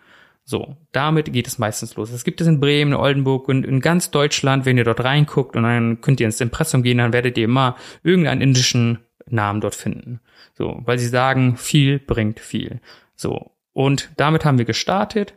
So, 0.45 0.77
damit 0.93 1.33
geht 1.33 1.49
es 1.49 1.59
meistens 1.59 1.97
los. 1.97 2.13
Es 2.13 2.23
gibt 2.23 2.41
es 2.41 2.47
in 2.47 2.61
Bremen, 2.61 2.93
in 2.93 2.99
Oldenburg 2.99 3.49
und 3.49 3.67
in 3.67 3.81
ganz 3.81 4.13
Deutschland, 4.13 4.65
wenn 4.65 4.79
ihr 4.79 4.85
dort 4.85 5.03
reinguckt 5.03 5.57
und 5.57 5.65
dann 5.65 6.01
könnt 6.01 6.21
ihr 6.21 6.27
ins 6.27 6.41
Impressum 6.41 6.85
gehen, 6.85 6.99
dann 6.99 7.13
werdet 7.13 7.37
ihr 7.37 7.47
immer 7.47 7.75
irgendeinen 8.05 8.41
indischen 8.41 9.01
Namen 9.27 9.61
dort 9.61 9.75
finden. 9.75 10.21
So, 10.55 10.81
weil 10.85 11.01
sie 11.01 11.09
sagen, 11.09 11.57
viel 11.57 11.99
bringt 11.99 12.39
viel. 12.39 12.81
So, 13.17 13.51
und 13.73 14.13
damit 14.17 14.45
haben 14.45 14.59
wir 14.59 14.65
gestartet 14.65 15.35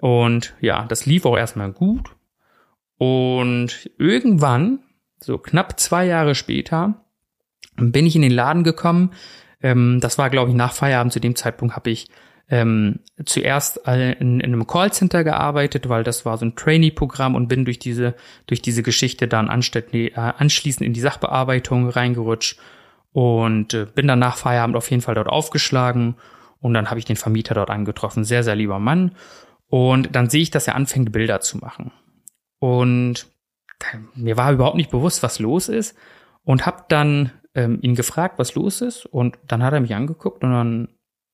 und 0.00 0.54
ja, 0.60 0.84
das 0.86 1.06
lief 1.06 1.26
auch 1.26 1.36
erstmal 1.36 1.72
gut. 1.72 2.10
Und 2.96 3.90
irgendwann, 3.98 4.80
so 5.18 5.38
knapp 5.38 5.78
zwei 5.78 6.06
Jahre 6.06 6.34
später, 6.34 7.04
bin 7.76 8.06
ich 8.06 8.16
in 8.16 8.22
den 8.22 8.32
Laden 8.32 8.64
gekommen. 8.64 9.12
Ähm, 9.62 9.98
das 10.00 10.18
war, 10.18 10.30
glaube 10.30 10.50
ich, 10.50 10.56
nach 10.56 10.72
Feierabend. 10.72 11.12
Zu 11.12 11.20
dem 11.20 11.36
Zeitpunkt 11.36 11.76
habe 11.76 11.90
ich 11.90 12.08
ähm, 12.48 13.00
zuerst 13.24 13.78
in, 13.86 14.40
in 14.40 14.42
einem 14.42 14.66
Callcenter 14.66 15.22
gearbeitet, 15.22 15.88
weil 15.88 16.02
das 16.02 16.24
war 16.24 16.36
so 16.36 16.46
ein 16.46 16.56
Trainee-Programm 16.56 17.34
und 17.34 17.48
bin 17.48 17.64
durch 17.64 17.78
diese, 17.78 18.14
durch 18.46 18.60
diese 18.60 18.82
Geschichte 18.82 19.28
dann 19.28 19.48
äh, 19.48 20.10
anschließend 20.14 20.86
in 20.86 20.92
die 20.92 21.00
Sachbearbeitung 21.00 21.88
reingerutscht 21.88 22.58
und 23.12 23.74
äh, 23.74 23.86
bin 23.94 24.08
dann 24.08 24.18
nach 24.18 24.36
Feierabend 24.36 24.76
auf 24.76 24.90
jeden 24.90 25.02
Fall 25.02 25.14
dort 25.14 25.28
aufgeschlagen 25.28 26.16
und 26.60 26.74
dann 26.74 26.90
habe 26.90 26.98
ich 26.98 27.04
den 27.04 27.16
Vermieter 27.16 27.54
dort 27.54 27.70
angetroffen. 27.70 28.24
Sehr, 28.24 28.42
sehr 28.42 28.56
lieber 28.56 28.78
Mann. 28.78 29.12
Und 29.70 30.14
dann 30.14 30.28
sehe 30.28 30.42
ich, 30.42 30.50
dass 30.50 30.66
er 30.66 30.74
anfängt, 30.74 31.12
Bilder 31.12 31.40
zu 31.40 31.58
machen. 31.58 31.92
Und 32.58 33.26
mir 34.14 34.36
war 34.36 34.52
überhaupt 34.52 34.76
nicht 34.76 34.90
bewusst, 34.90 35.22
was 35.22 35.38
los 35.38 35.68
ist 35.68 35.96
und 36.44 36.66
habe 36.66 36.84
dann 36.88 37.32
ähm, 37.54 37.78
ihn 37.80 37.94
gefragt, 37.94 38.38
was 38.38 38.54
los 38.54 38.82
ist 38.82 39.06
und 39.06 39.38
dann 39.46 39.62
hat 39.62 39.72
er 39.72 39.80
mich 39.80 39.94
angeguckt 39.94 40.44
und 40.44 40.50
dann 40.50 40.88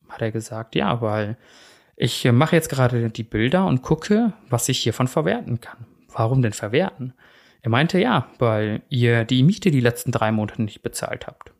hat 0.09 0.23
er 0.23 0.31
gesagt, 0.31 0.75
ja, 0.77 1.01
weil 1.01 1.37
ich 1.97 2.25
äh, 2.25 2.33
mache 2.33 2.55
jetzt 2.55 2.69
gerade 2.69 3.11
die 3.11 3.25
Bilder 3.25 3.67
und 3.67 3.83
gucke, 3.83 4.33
was 4.49 4.69
ich 4.69 4.79
hiervon 4.79 5.09
verwerten 5.09 5.61
kann. 5.61 5.87
Warum 6.13 6.43
denn 6.43 6.53
verwerten? 6.53 7.15
Er 7.63 7.71
meinte, 7.71 7.99
ja, 7.99 8.29
weil 8.39 8.83
ihr 8.89 9.25
die 9.25 9.43
Miete 9.43 9.71
die 9.71 9.81
letzten 9.81 10.13
drei 10.13 10.31
Monate 10.31 10.63
nicht 10.63 10.83
bezahlt 10.83 11.27
habt. 11.27 11.53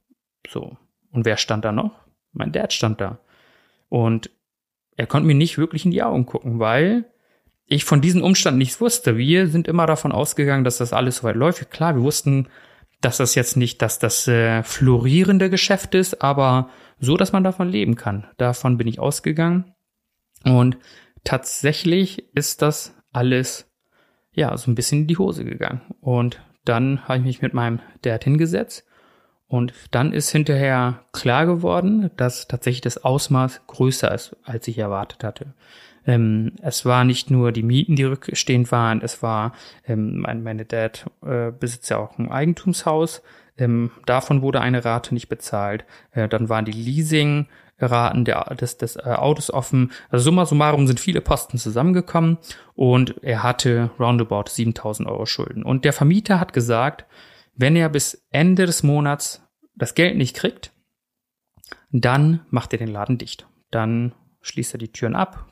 So. 0.49 0.77
Und 1.11 1.25
wer 1.25 1.37
stand 1.37 1.65
da 1.65 1.73
noch? 1.73 1.93
Mein 2.33 2.53
Dad 2.53 2.73
stand 2.73 3.01
da. 3.01 3.19
Und 3.89 4.31
er 4.97 5.07
konnte 5.07 5.27
mir 5.27 5.35
nicht 5.35 5.59
wirklich 5.59 5.85
in 5.85 5.91
die 5.91 6.03
Augen 6.03 6.27
gucken, 6.27 6.59
weil 6.59 7.05
ich 7.67 7.85
von 7.85 8.01
diesem 8.01 8.23
Umstand 8.23 8.59
nichts 8.59 8.81
wusste. 8.81 9.17
Wir 9.17 9.49
sind 9.49 9.69
immer 9.69 9.87
davon 9.87 10.13
ausgegangen, 10.13 10.65
dass 10.65 10.79
das 10.79 10.93
alles 10.93 11.17
soweit 11.17 11.37
läuft. 11.37 11.71
Klar, 11.71 11.97
wir 11.97 12.03
wussten, 12.03 12.49
dass 13.01 13.19
das 13.19 13.35
jetzt 13.35 13.57
nicht 13.57 13.83
dass 13.83 13.99
das 13.99 14.27
äh, 14.29 14.63
florierende 14.63 15.51
Geschäft 15.51 15.95
ist, 15.95 16.23
aber 16.23 16.71
so, 16.99 17.17
dass 17.17 17.33
man 17.33 17.45
davon 17.45 17.69
leben 17.69 17.97
kann. 17.97 18.27
Davon 18.39 18.79
bin 18.79 18.87
ich 18.87 19.01
ausgegangen. 19.01 19.75
Und 20.45 20.79
tatsächlich 21.25 22.35
ist 22.35 22.63
das 22.63 22.95
alles, 23.13 23.71
ja, 24.33 24.57
so 24.57 24.71
ein 24.71 24.75
bisschen 24.75 25.01
in 25.03 25.07
die 25.09 25.19
Hose 25.19 25.45
gegangen. 25.45 25.83
Und 26.01 26.41
dann 26.65 27.07
habe 27.07 27.19
ich 27.19 27.25
mich 27.25 27.43
mit 27.43 27.53
meinem 27.53 27.81
Dad 28.03 28.25
hingesetzt. 28.25 28.86
Und 29.49 29.73
dann 29.93 30.13
ist 30.13 30.31
hinterher 30.31 31.05
klar 31.13 31.47
geworden, 31.47 32.11
dass 32.17 32.49
tatsächlich 32.49 32.81
das 32.81 33.05
Ausmaß 33.05 33.63
größer 33.69 34.13
ist, 34.13 34.37
als 34.45 34.67
ich 34.67 34.79
erwartet 34.79 35.23
hatte. 35.23 35.55
Ähm, 36.05 36.53
es 36.63 36.85
war 36.85 37.05
nicht 37.05 37.31
nur 37.31 37.53
die 37.53 37.63
Mieten, 37.63 37.97
die 37.97 38.05
rückstehend 38.05 38.73
waren, 38.73 39.03
es 39.03 39.23
war, 39.23 39.53
ähm, 39.87 40.19
mein, 40.19 40.43
meine 40.43 40.65
Dad 40.65 41.07
äh, 41.25 41.51
besitzt 41.53 41.91
ja 41.91 41.99
auch 41.99 42.19
ein 42.19 42.31
Eigentumshaus, 42.31 43.23
ähm, 43.59 43.91
davon 44.05 44.43
wurde 44.43 44.61
eine 44.61 44.85
Rate 44.85 45.15
nicht 45.15 45.29
bezahlt. 45.29 45.85
Äh, 46.13 46.29
dann 46.29 46.49
waren 46.49 46.65
die 46.65 46.73
Leasingraten 46.73 48.25
der, 48.25 48.55
des, 48.55 48.77
des 48.77 48.97
äh, 48.97 49.15
Autos 49.17 49.51
offen. 49.51 49.93
Also 50.11 50.25
summa 50.25 50.47
summarum 50.47 50.87
sind 50.87 51.01
viele 51.01 51.21
Posten 51.21 51.59
zusammengekommen 51.59 52.39
und 52.75 53.23
er 53.23 53.43
hatte 53.43 53.91
roundabout 53.99 54.51
7000 54.51 55.09
Euro 55.09 55.27
Schulden. 55.27 55.63
Und 55.63 55.85
der 55.85 55.93
Vermieter 55.93 56.39
hat 56.39 56.53
gesagt, 56.53 57.07
wenn 57.57 57.77
er 57.77 57.89
bis 57.89 58.27
Ende 58.31 58.67
des 58.67 58.83
Monats 58.83 59.43
das 59.75 59.95
Geld 59.95 60.17
nicht 60.17 60.37
kriegt, 60.37 60.73
dann 61.91 62.45
macht 62.51 62.73
er 62.73 62.79
den 62.79 62.89
Laden 62.89 63.19
dicht. 63.19 63.47
Dann 63.71 64.15
schließt 64.43 64.75
er 64.75 64.79
die 64.79 64.93
Türen 64.93 65.17
ab, 65.17 65.47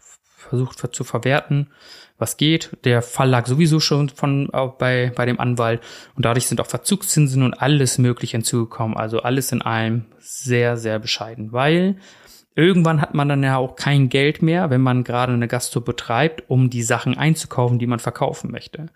versucht 0.49 0.95
zu 0.95 1.05
verwerten, 1.05 1.71
was 2.19 2.37
geht. 2.37 2.77
Der 2.85 3.03
Fall 3.03 3.29
lag 3.29 3.47
sowieso 3.47 3.81
schon 3.81 4.09
von 4.09 4.51
bei, 4.79 5.13
bei 5.15 5.27
dem 5.27 5.41
Anwalt 5.41 5.83
und 6.15 6.25
dadurch 6.25 6.47
sind 6.47 6.61
auch 6.61 6.67
Verzugszinsen 6.67 7.43
und 7.43 7.55
alles 7.55 7.99
Mögliche 7.99 8.37
hinzugekommen. 8.37 8.97
Also 8.97 9.21
alles 9.21 9.53
in 9.53 9.63
allem 9.63 10.07
sehr, 10.19 10.77
sehr 10.77 10.99
bescheiden, 10.99 11.53
weil 11.53 11.97
irgendwann 12.55 13.01
hat 13.01 13.15
man 13.15 13.29
dann 13.29 13.43
ja 13.43 13.57
auch 13.57 13.75
kein 13.75 14.09
Geld 14.09 14.43
mehr, 14.43 14.71
wenn 14.71 14.81
man 14.81 15.03
gerade 15.03 15.33
eine 15.33 15.49
Gastro 15.49 15.81
betreibt, 15.81 16.49
um 16.49 16.71
die 16.71 16.83
Sachen 16.83 17.17
einzukaufen, 17.19 17.79
die 17.79 17.87
man 17.87 17.99
verkaufen 17.99 18.51
möchte. 18.51 18.87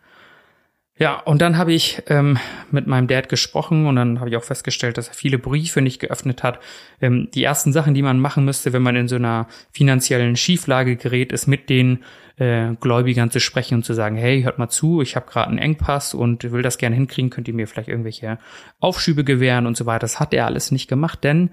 Ja, 0.99 1.21
und 1.21 1.41
dann 1.41 1.57
habe 1.57 1.73
ich 1.73 2.03
ähm, 2.09 2.39
mit 2.73 2.89
meinem 2.89 3.07
Dad 3.07 3.29
gesprochen 3.29 3.87
und 3.87 3.95
dann 3.95 4.19
habe 4.19 4.31
ich 4.31 4.37
auch 4.37 4.43
festgestellt, 4.43 4.99
dass 4.99 5.07
er 5.07 5.15
viele 5.15 5.39
Briefe 5.39 5.81
nicht 5.81 6.01
geöffnet 6.01 6.43
hat. 6.43 6.59
Ähm, 7.01 7.29
die 7.33 7.45
ersten 7.45 7.73
Sachen, 7.73 7.95
die 7.95 8.03
man 8.03 8.19
machen 8.19 8.45
müsste, 8.45 8.73
wenn 8.73 8.83
man 8.83 8.97
in 8.97 9.07
so 9.07 9.15
einer 9.15 9.47
finanziellen 9.71 10.35
Schieflage 10.35 10.97
gerät, 10.97 11.31
ist 11.31 11.47
mit 11.47 11.71
den 11.71 12.01
äh, 12.37 12.75
Gläubigern 12.81 13.31
zu 13.31 13.39
sprechen 13.39 13.77
und 13.77 13.85
zu 13.85 13.95
sagen, 13.95 14.17
hey, 14.17 14.43
hört 14.43 14.59
mal 14.59 14.71
zu, 14.71 15.01
ich 15.01 15.15
habe 15.15 15.31
gerade 15.31 15.51
einen 15.51 15.59
Engpass 15.59 16.15
und 16.15 16.51
will 16.51 16.63
das 16.63 16.79
gerne 16.79 16.97
hinkriegen, 16.97 17.31
könnt 17.31 17.47
ihr 17.47 17.55
mir 17.55 17.69
vielleicht 17.69 17.89
irgendwelche 17.89 18.39
Aufschübe 18.81 19.23
gewähren 19.23 19.67
und 19.69 19.77
so 19.77 19.87
weiter. 19.87 20.01
Das 20.01 20.19
hat 20.19 20.35
er 20.35 20.47
alles 20.47 20.73
nicht 20.73 20.89
gemacht, 20.89 21.23
denn 21.23 21.51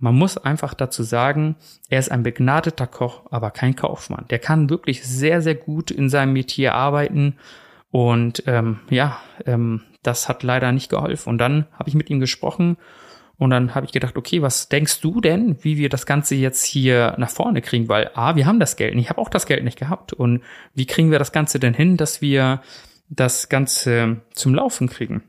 man 0.00 0.16
muss 0.16 0.38
einfach 0.38 0.74
dazu 0.74 1.04
sagen, 1.04 1.54
er 1.88 2.00
ist 2.00 2.10
ein 2.10 2.24
begnadeter 2.24 2.88
Koch, 2.88 3.26
aber 3.30 3.52
kein 3.52 3.76
Kaufmann. 3.76 4.24
Der 4.30 4.40
kann 4.40 4.70
wirklich 4.70 5.04
sehr, 5.04 5.40
sehr 5.40 5.54
gut 5.54 5.92
in 5.92 6.08
seinem 6.08 6.32
Metier 6.32 6.74
arbeiten 6.74 7.36
und 7.92 8.42
ähm, 8.46 8.80
ja, 8.88 9.20
ähm, 9.44 9.82
das 10.02 10.28
hat 10.28 10.42
leider 10.42 10.72
nicht 10.72 10.88
geholfen. 10.88 11.28
Und 11.28 11.38
dann 11.38 11.66
habe 11.72 11.90
ich 11.90 11.94
mit 11.94 12.08
ihm 12.08 12.20
gesprochen 12.20 12.78
und 13.36 13.50
dann 13.50 13.74
habe 13.74 13.84
ich 13.84 13.92
gedacht, 13.92 14.16
okay, 14.16 14.40
was 14.40 14.70
denkst 14.70 15.02
du 15.02 15.20
denn, 15.20 15.62
wie 15.62 15.76
wir 15.76 15.90
das 15.90 16.06
Ganze 16.06 16.34
jetzt 16.34 16.64
hier 16.64 17.14
nach 17.18 17.28
vorne 17.28 17.60
kriegen? 17.60 17.90
Weil 17.90 18.10
A, 18.14 18.34
wir 18.34 18.46
haben 18.46 18.60
das 18.60 18.76
Geld 18.76 18.94
und 18.94 18.98
ich 18.98 19.10
habe 19.10 19.20
auch 19.20 19.28
das 19.28 19.44
Geld 19.44 19.62
nicht 19.62 19.78
gehabt. 19.78 20.14
Und 20.14 20.42
wie 20.74 20.86
kriegen 20.86 21.10
wir 21.10 21.18
das 21.18 21.32
Ganze 21.32 21.60
denn 21.60 21.74
hin, 21.74 21.98
dass 21.98 22.22
wir 22.22 22.62
das 23.10 23.50
Ganze 23.50 24.22
zum 24.32 24.54
Laufen 24.54 24.88
kriegen? 24.88 25.24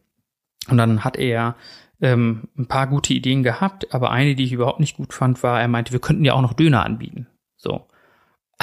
Und 0.69 0.77
dann 0.77 1.03
hat 1.03 1.17
er 1.17 1.57
ähm, 2.01 2.47
ein 2.57 2.67
paar 2.67 2.87
gute 2.87 3.13
Ideen 3.13 3.43
gehabt, 3.43 3.93
aber 3.93 4.11
eine, 4.11 4.35
die 4.35 4.45
ich 4.45 4.53
überhaupt 4.53 4.79
nicht 4.79 4.95
gut 4.95 5.13
fand, 5.13 5.43
war, 5.43 5.59
er 5.59 5.67
meinte, 5.67 5.91
wir 5.91 5.99
könnten 5.99 6.23
ja 6.23 6.33
auch 6.33 6.41
noch 6.41 6.53
Döner 6.53 6.85
anbieten. 6.85 7.27
So. 7.57 7.87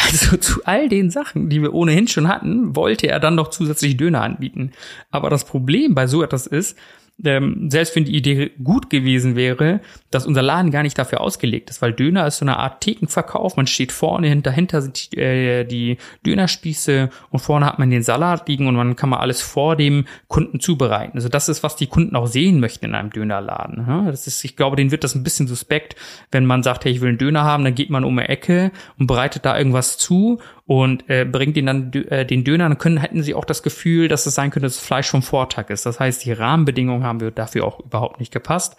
Also 0.03 0.37
zu 0.37 0.65
all 0.65 0.89
den 0.89 1.11
Sachen, 1.11 1.51
die 1.51 1.63
wir 1.63 1.75
ohnehin 1.75 2.09
schon 2.09 2.29
hatten, 2.29 2.75
wollte 2.75 3.09
er 3.09 3.21
dann 3.21 3.35
noch 3.35 3.49
zusätzlich 3.49 3.97
Döner 3.97 4.23
anbieten. 4.23 4.73
Aber 5.11 5.31
das 5.31 5.45
Problem 5.45 5.95
bei 5.95 6.07
so 6.07 6.23
etwas 6.23 6.47
ist, 6.47 6.77
ähm, 7.25 7.71
selbst 7.71 7.97
wenn 7.97 8.05
die 8.05 8.17
Idee 8.17 8.51
gut 8.63 8.91
gewesen 8.91 9.37
wäre, 9.37 9.81
dass 10.11 10.27
unser 10.27 10.43
Laden 10.43 10.71
gar 10.71 10.83
nicht 10.83 10.99
dafür 10.99 11.21
ausgelegt 11.21 11.71
ist, 11.71 11.83
weil 11.83 11.93
Döner 11.93 12.27
ist 12.27 12.39
so 12.39 12.45
eine 12.45 12.59
Art 12.59 12.81
Thekenverkauf. 12.81 13.57
Man 13.57 13.67
steht 13.67 13.93
vorne, 13.93 14.35
dahinter 14.43 14.83
sind 14.83 15.13
die, 15.13 15.19
äh, 15.19 15.65
die 15.65 15.99
Dönerspieße 16.27 17.11
und 17.31 17.41
vorne 17.41 17.67
hat 17.67 17.79
man 17.79 17.91
den 17.91 18.03
Salat 18.03 18.49
liegen 18.49 18.67
und 18.67 18.75
man 18.75 18.97
kann 18.97 19.11
man 19.11 19.21
alles 19.21 19.43
vor 19.43 19.77
dem 19.77 20.07
Kunden 20.29 20.61
zubereiten. 20.61 21.17
Also 21.17 21.29
das 21.29 21.49
ist, 21.49 21.63
was 21.63 21.77
die 21.77 21.87
Kunden 21.87 22.17
auch 22.17 22.27
sehen 22.27 22.61
möchten 22.61 22.87
in 22.87 22.95
einem 22.95 23.11
Dönerladen. 23.11 23.85
Ja? 23.87 24.11
Das 24.11 24.27
ist, 24.27 24.45
ich 24.45 24.57
glaube, 24.57 24.77
denen 24.77 24.91
wird 24.91 25.05
das 25.05 25.15
ein 25.15 25.23
bisschen 25.23 25.47
suspekt, 25.47 25.97
wenn 26.31 26.47
man 26.47 26.63
sagt, 26.63 26.85
hey, 26.85 26.93
ich 26.93 27.01
will 27.01 27.11
einen 27.11 27.19
Döner 27.19 27.45
haben, 27.45 27.65
dann 27.65 27.75
geht 27.75 27.91
man 27.91 28.05
um 28.05 28.19
eine 28.19 28.29
Ecke 28.29 28.73
und 28.99 29.07
bereitet 29.07 29.45
da 29.45 29.57
irgendwas 29.57 29.99
zu 29.99 30.41
und 30.71 31.11
äh, 31.11 31.25
bringt 31.25 31.57
ihnen 31.57 31.91
dann 31.91 32.05
äh, 32.05 32.25
den 32.25 32.45
Döner, 32.45 32.69
dann 32.69 32.79
können, 32.79 32.99
hätten 32.99 33.25
sie 33.25 33.35
auch 33.35 33.45
das 33.45 33.65
Gefühl, 33.65 34.07
dass 34.07 34.27
es 34.27 34.37
sein 34.37 34.53
könnte, 34.53 34.67
dass 34.67 34.77
das 34.77 34.87
Fleisch 34.87 35.11
vom 35.11 35.21
Vortag 35.21 35.69
ist. 35.69 35.85
Das 35.85 35.99
heißt, 35.99 36.25
die 36.25 36.31
Rahmenbedingungen 36.31 37.03
haben 37.03 37.19
wir 37.19 37.33
dafür 37.33 37.65
auch 37.65 37.81
überhaupt 37.81 38.21
nicht 38.21 38.33
gepasst. 38.33 38.77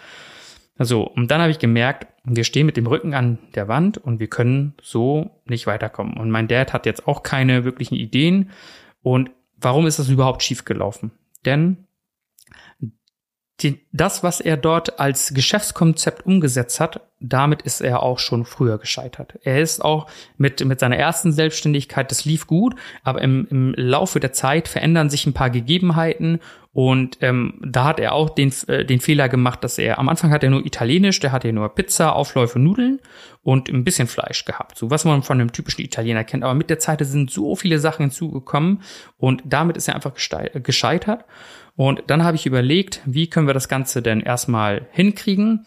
Also, 0.78 1.04
und 1.04 1.32
dann 1.32 1.42
habe 1.42 1.52
ich 1.52 1.60
gemerkt, 1.60 2.08
wir 2.24 2.46
stehen 2.46 2.66
mit 2.66 2.78
dem 2.78 2.88
Rücken 2.88 3.14
an 3.14 3.40
der 3.56 3.68
Wand 3.68 3.98
und 3.98 4.22
wir 4.22 4.28
können 4.28 4.74
so 4.82 5.32
nicht 5.44 5.68
weiterkommen. 5.68 6.16
Und 6.16 6.32
mein 6.32 6.48
Dad 6.48 6.72
hat 6.72 6.86
jetzt 6.86 7.10
auch 7.10 7.24
keine 7.24 7.66
wirklichen 7.66 7.96
Ideen. 7.96 8.52
Und 9.04 9.32
warum 9.58 9.86
ist 9.86 10.00
das 10.00 10.08
überhaupt 10.08 10.44
schiefgelaufen? 10.44 11.12
Denn 11.44 11.88
die, 13.60 13.86
das, 13.92 14.24
was 14.24 14.40
er 14.40 14.58
dort 14.58 15.00
als 15.00 15.34
Geschäftskonzept 15.34 16.26
umgesetzt 16.26 16.80
hat, 16.80 17.02
damit 17.20 17.62
ist 17.62 17.82
er 17.82 18.02
auch 18.02 18.18
schon 18.18 18.46
früher 18.46 18.80
gescheitert. 18.80 19.38
Er 19.44 19.62
ist 19.62 19.86
auch 19.86 20.08
mit, 20.38 20.66
mit 20.66 20.80
seiner 20.80 20.98
ersten 20.98 21.32
Selbstständigkeit, 21.32 22.10
das 22.10 22.26
lief 22.26 22.48
gut, 22.48 22.76
aber 23.04 23.22
im, 23.22 23.48
im 23.52 23.74
Laufe 23.78 24.20
der 24.20 24.34
Zeit 24.34 24.68
verändern 24.68 25.12
sich 25.12 25.28
ein 25.28 25.34
paar 25.34 25.52
Gegebenheiten 25.52 26.40
und 26.74 27.18
ähm, 27.20 27.60
da 27.62 27.84
hat 27.84 28.00
er 28.00 28.14
auch 28.14 28.30
den, 28.30 28.54
äh, 28.68 28.86
den 28.86 29.02
Fehler 29.02 29.28
gemacht, 29.28 29.64
dass 29.64 29.78
er 29.78 30.00
am 30.00 30.08
Anfang 30.08 30.32
hat 30.32 30.44
er 30.44 30.50
nur 30.50 30.66
Italienisch, 30.66 31.20
der 31.20 31.34
hatte 31.34 31.52
nur 31.52 31.68
Pizza, 31.76 32.16
Aufläufe, 32.16 32.60
Nudeln 32.60 33.02
und 33.44 33.68
ein 33.68 33.84
bisschen 33.84 34.08
Fleisch 34.08 34.46
gehabt. 34.46 34.78
So 34.78 34.90
was 34.90 35.04
man 35.04 35.22
von 35.22 35.42
einem 35.42 35.52
typischen 35.52 35.84
Italiener 35.84 36.24
kennt. 36.24 36.46
Aber 36.46 36.54
mit 36.54 36.70
der 36.70 36.80
Zeit 36.80 37.06
sind 37.06 37.30
so 37.30 37.58
viele 37.58 37.78
Sachen 37.78 38.04
hinzugekommen 38.04 38.84
und 39.18 39.44
damit 39.46 39.76
ist 39.76 39.90
er 39.90 39.96
einfach 39.96 40.14
gescheitert. 40.14 41.26
Und 41.76 42.04
dann 42.08 42.24
habe 42.24 42.36
ich 42.36 42.46
überlegt, 42.46 43.02
wie 43.06 43.28
können 43.28 43.48
wir 43.48 43.54
das 43.54 43.70
Ganze 43.70 44.02
denn 44.02 44.22
erstmal 44.22 44.88
hinkriegen 44.92 45.66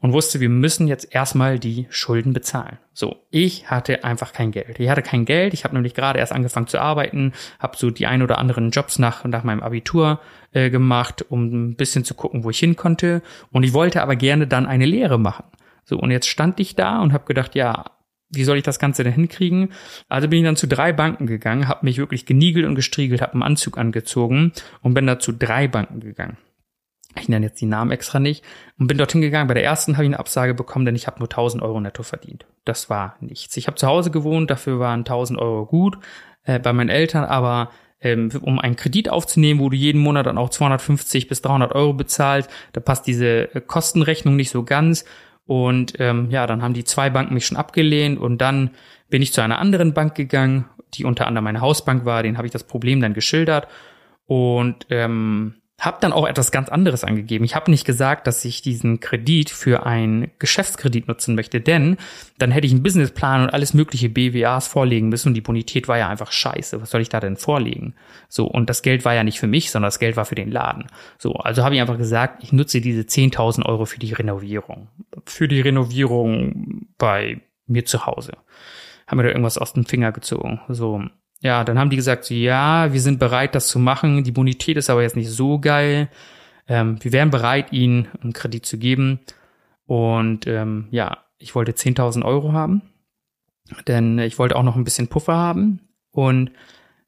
und 0.00 0.12
wusste, 0.12 0.40
wir 0.40 0.48
müssen 0.48 0.88
jetzt 0.88 1.12
erstmal 1.14 1.58
die 1.58 1.86
Schulden 1.90 2.32
bezahlen. 2.32 2.78
So, 2.92 3.16
ich 3.30 3.70
hatte 3.70 4.04
einfach 4.04 4.32
kein 4.32 4.52
Geld. 4.52 4.78
Ich 4.78 4.88
hatte 4.88 5.02
kein 5.02 5.24
Geld. 5.24 5.54
Ich 5.54 5.64
habe 5.64 5.74
nämlich 5.74 5.94
gerade 5.94 6.18
erst 6.18 6.32
angefangen 6.32 6.66
zu 6.66 6.78
arbeiten, 6.78 7.32
habe 7.58 7.76
so 7.76 7.90
die 7.90 8.06
ein 8.06 8.22
oder 8.22 8.38
anderen 8.38 8.70
Jobs 8.70 8.98
nach 8.98 9.24
nach 9.24 9.44
meinem 9.44 9.62
Abitur 9.62 10.20
äh, 10.52 10.70
gemacht, 10.70 11.24
um 11.28 11.70
ein 11.70 11.76
bisschen 11.76 12.04
zu 12.04 12.14
gucken, 12.14 12.44
wo 12.44 12.50
ich 12.50 12.58
hin 12.58 12.76
konnte. 12.76 13.22
Und 13.50 13.62
ich 13.62 13.72
wollte 13.72 14.02
aber 14.02 14.16
gerne 14.16 14.46
dann 14.46 14.66
eine 14.66 14.86
Lehre 14.86 15.18
machen. 15.18 15.44
So, 15.84 15.98
und 15.98 16.10
jetzt 16.10 16.28
stand 16.28 16.60
ich 16.60 16.76
da 16.76 17.00
und 17.00 17.12
habe 17.12 17.24
gedacht, 17.26 17.54
ja, 17.54 17.84
wie 18.30 18.44
soll 18.44 18.56
ich 18.56 18.62
das 18.62 18.78
Ganze 18.78 19.04
denn 19.04 19.12
hinkriegen? 19.12 19.70
Also 20.08 20.28
bin 20.28 20.40
ich 20.40 20.44
dann 20.44 20.56
zu 20.56 20.66
drei 20.66 20.92
Banken 20.92 21.26
gegangen, 21.26 21.68
habe 21.68 21.84
mich 21.86 21.98
wirklich 21.98 22.26
geniegelt 22.26 22.66
und 22.66 22.74
gestriegelt, 22.74 23.22
habe 23.22 23.34
einen 23.34 23.42
Anzug 23.42 23.78
angezogen 23.78 24.52
und 24.82 24.94
bin 24.94 25.06
da 25.06 25.18
zu 25.18 25.32
drei 25.32 25.68
Banken 25.68 26.00
gegangen. 26.00 26.36
ich 27.18 27.28
nenne 27.28 27.46
jetzt 27.46 27.60
die 27.60 27.66
Namen 27.66 27.92
extra 27.92 28.18
nicht, 28.18 28.44
und 28.78 28.88
bin 28.88 28.98
dorthin 28.98 29.20
gegangen. 29.20 29.48
Bei 29.48 29.54
der 29.54 29.64
ersten 29.64 29.94
habe 29.94 30.04
ich 30.04 30.08
eine 30.08 30.18
Absage 30.18 30.54
bekommen, 30.54 30.84
denn 30.84 30.96
ich 30.96 31.06
habe 31.06 31.18
nur 31.18 31.28
1000 31.28 31.62
Euro 31.62 31.80
netto 31.80 32.02
verdient. 32.02 32.46
Das 32.64 32.90
war 32.90 33.16
nichts. 33.20 33.56
Ich 33.56 33.68
habe 33.68 33.76
zu 33.76 33.86
Hause 33.86 34.10
gewohnt, 34.10 34.50
dafür 34.50 34.78
waren 34.80 35.00
1000 35.00 35.38
Euro 35.38 35.66
gut 35.66 35.98
äh, 36.44 36.58
bei 36.58 36.72
meinen 36.72 36.90
Eltern, 36.90 37.24
aber 37.24 37.70
ähm, 38.00 38.30
um 38.42 38.58
einen 38.58 38.76
Kredit 38.76 39.08
aufzunehmen, 39.08 39.60
wo 39.60 39.70
du 39.70 39.76
jeden 39.76 40.00
Monat 40.00 40.26
dann 40.26 40.38
auch 40.38 40.50
250 40.50 41.28
bis 41.28 41.40
300 41.42 41.72
Euro 41.74 41.94
bezahlst, 41.94 42.50
da 42.72 42.80
passt 42.80 43.06
diese 43.06 43.54
äh, 43.54 43.60
Kostenrechnung 43.60 44.36
nicht 44.36 44.50
so 44.50 44.64
ganz. 44.64 45.04
Und 45.46 45.94
ähm, 46.00 46.30
ja, 46.30 46.46
dann 46.46 46.62
haben 46.62 46.74
die 46.74 46.84
zwei 46.84 47.08
Banken 47.10 47.34
mich 47.34 47.46
schon 47.46 47.56
abgelehnt 47.56 48.18
und 48.18 48.38
dann 48.38 48.70
bin 49.08 49.22
ich 49.22 49.32
zu 49.32 49.40
einer 49.40 49.58
anderen 49.58 49.94
Bank 49.94 50.14
gegangen, 50.14 50.66
die 50.94 51.04
unter 51.04 51.26
anderem 51.26 51.44
meine 51.44 51.60
Hausbank 51.60 52.04
war. 52.04 52.22
Den 52.22 52.36
habe 52.36 52.46
ich 52.46 52.52
das 52.52 52.64
Problem 52.64 53.00
dann 53.00 53.14
geschildert 53.14 53.68
und 54.26 54.86
ähm, 54.90 55.54
habe 55.78 55.98
dann 56.00 56.12
auch 56.12 56.26
etwas 56.26 56.52
ganz 56.52 56.70
anderes 56.70 57.04
angegeben. 57.04 57.44
Ich 57.44 57.54
habe 57.54 57.70
nicht 57.70 57.84
gesagt, 57.84 58.26
dass 58.26 58.44
ich 58.46 58.62
diesen 58.62 58.98
Kredit 58.98 59.50
für 59.50 59.84
einen 59.84 60.30
Geschäftskredit 60.38 61.06
nutzen 61.06 61.34
möchte, 61.34 61.60
denn 61.60 61.98
dann 62.38 62.50
hätte 62.50 62.66
ich 62.66 62.72
einen 62.72 62.82
Businessplan 62.82 63.42
und 63.42 63.50
alles 63.50 63.74
mögliche 63.74 64.08
BWAs 64.08 64.68
vorlegen 64.68 65.10
müssen 65.10 65.28
und 65.28 65.34
die 65.34 65.42
Bonität 65.42 65.86
war 65.86 65.98
ja 65.98 66.08
einfach 66.08 66.32
scheiße. 66.32 66.80
Was 66.80 66.90
soll 66.90 67.02
ich 67.02 67.10
da 67.10 67.20
denn 67.20 67.36
vorlegen? 67.36 67.94
So, 68.28 68.46
und 68.46 68.70
das 68.70 68.80
Geld 68.80 69.04
war 69.04 69.14
ja 69.14 69.22
nicht 69.22 69.38
für 69.38 69.46
mich, 69.46 69.70
sondern 69.70 69.88
das 69.88 69.98
Geld 69.98 70.16
war 70.16 70.24
für 70.24 70.34
den 70.34 70.50
Laden. 70.50 70.86
So, 71.18 71.34
also 71.34 71.62
habe 71.62 71.74
ich 71.74 71.80
einfach 71.82 71.98
gesagt, 71.98 72.42
ich 72.42 72.52
nutze 72.52 72.80
diese 72.80 73.02
10.000 73.02 73.66
Euro 73.66 73.84
für 73.84 73.98
die 73.98 74.14
Renovierung. 74.14 74.88
Für 75.26 75.46
die 75.46 75.60
Renovierung 75.60 76.86
bei 76.96 77.42
mir 77.66 77.84
zu 77.84 78.06
Hause. 78.06 78.32
Haben 79.06 79.18
wir 79.18 79.24
da 79.24 79.28
irgendwas 79.28 79.58
aus 79.58 79.74
dem 79.74 79.84
Finger 79.84 80.10
gezogen. 80.10 80.60
So, 80.68 81.02
ja, 81.40 81.64
dann 81.64 81.78
haben 81.78 81.90
die 81.90 81.96
gesagt, 81.96 82.30
ja, 82.30 82.92
wir 82.92 83.00
sind 83.00 83.18
bereit, 83.18 83.54
das 83.54 83.68
zu 83.68 83.78
machen. 83.78 84.24
Die 84.24 84.32
Bonität 84.32 84.76
ist 84.76 84.90
aber 84.90 85.02
jetzt 85.02 85.16
nicht 85.16 85.30
so 85.30 85.58
geil. 85.58 86.08
Ähm, 86.68 86.98
wir 87.02 87.12
wären 87.12 87.30
bereit, 87.30 87.72
ihnen 87.72 88.08
einen 88.22 88.32
Kredit 88.32 88.66
zu 88.66 88.78
geben. 88.78 89.20
Und 89.86 90.46
ähm, 90.46 90.88
ja, 90.90 91.18
ich 91.38 91.54
wollte 91.54 91.72
10.000 91.72 92.24
Euro 92.24 92.52
haben, 92.52 92.82
denn 93.86 94.18
ich 94.18 94.38
wollte 94.38 94.56
auch 94.56 94.62
noch 94.62 94.76
ein 94.76 94.84
bisschen 94.84 95.08
Puffer 95.08 95.34
haben 95.34 95.80
und 96.10 96.50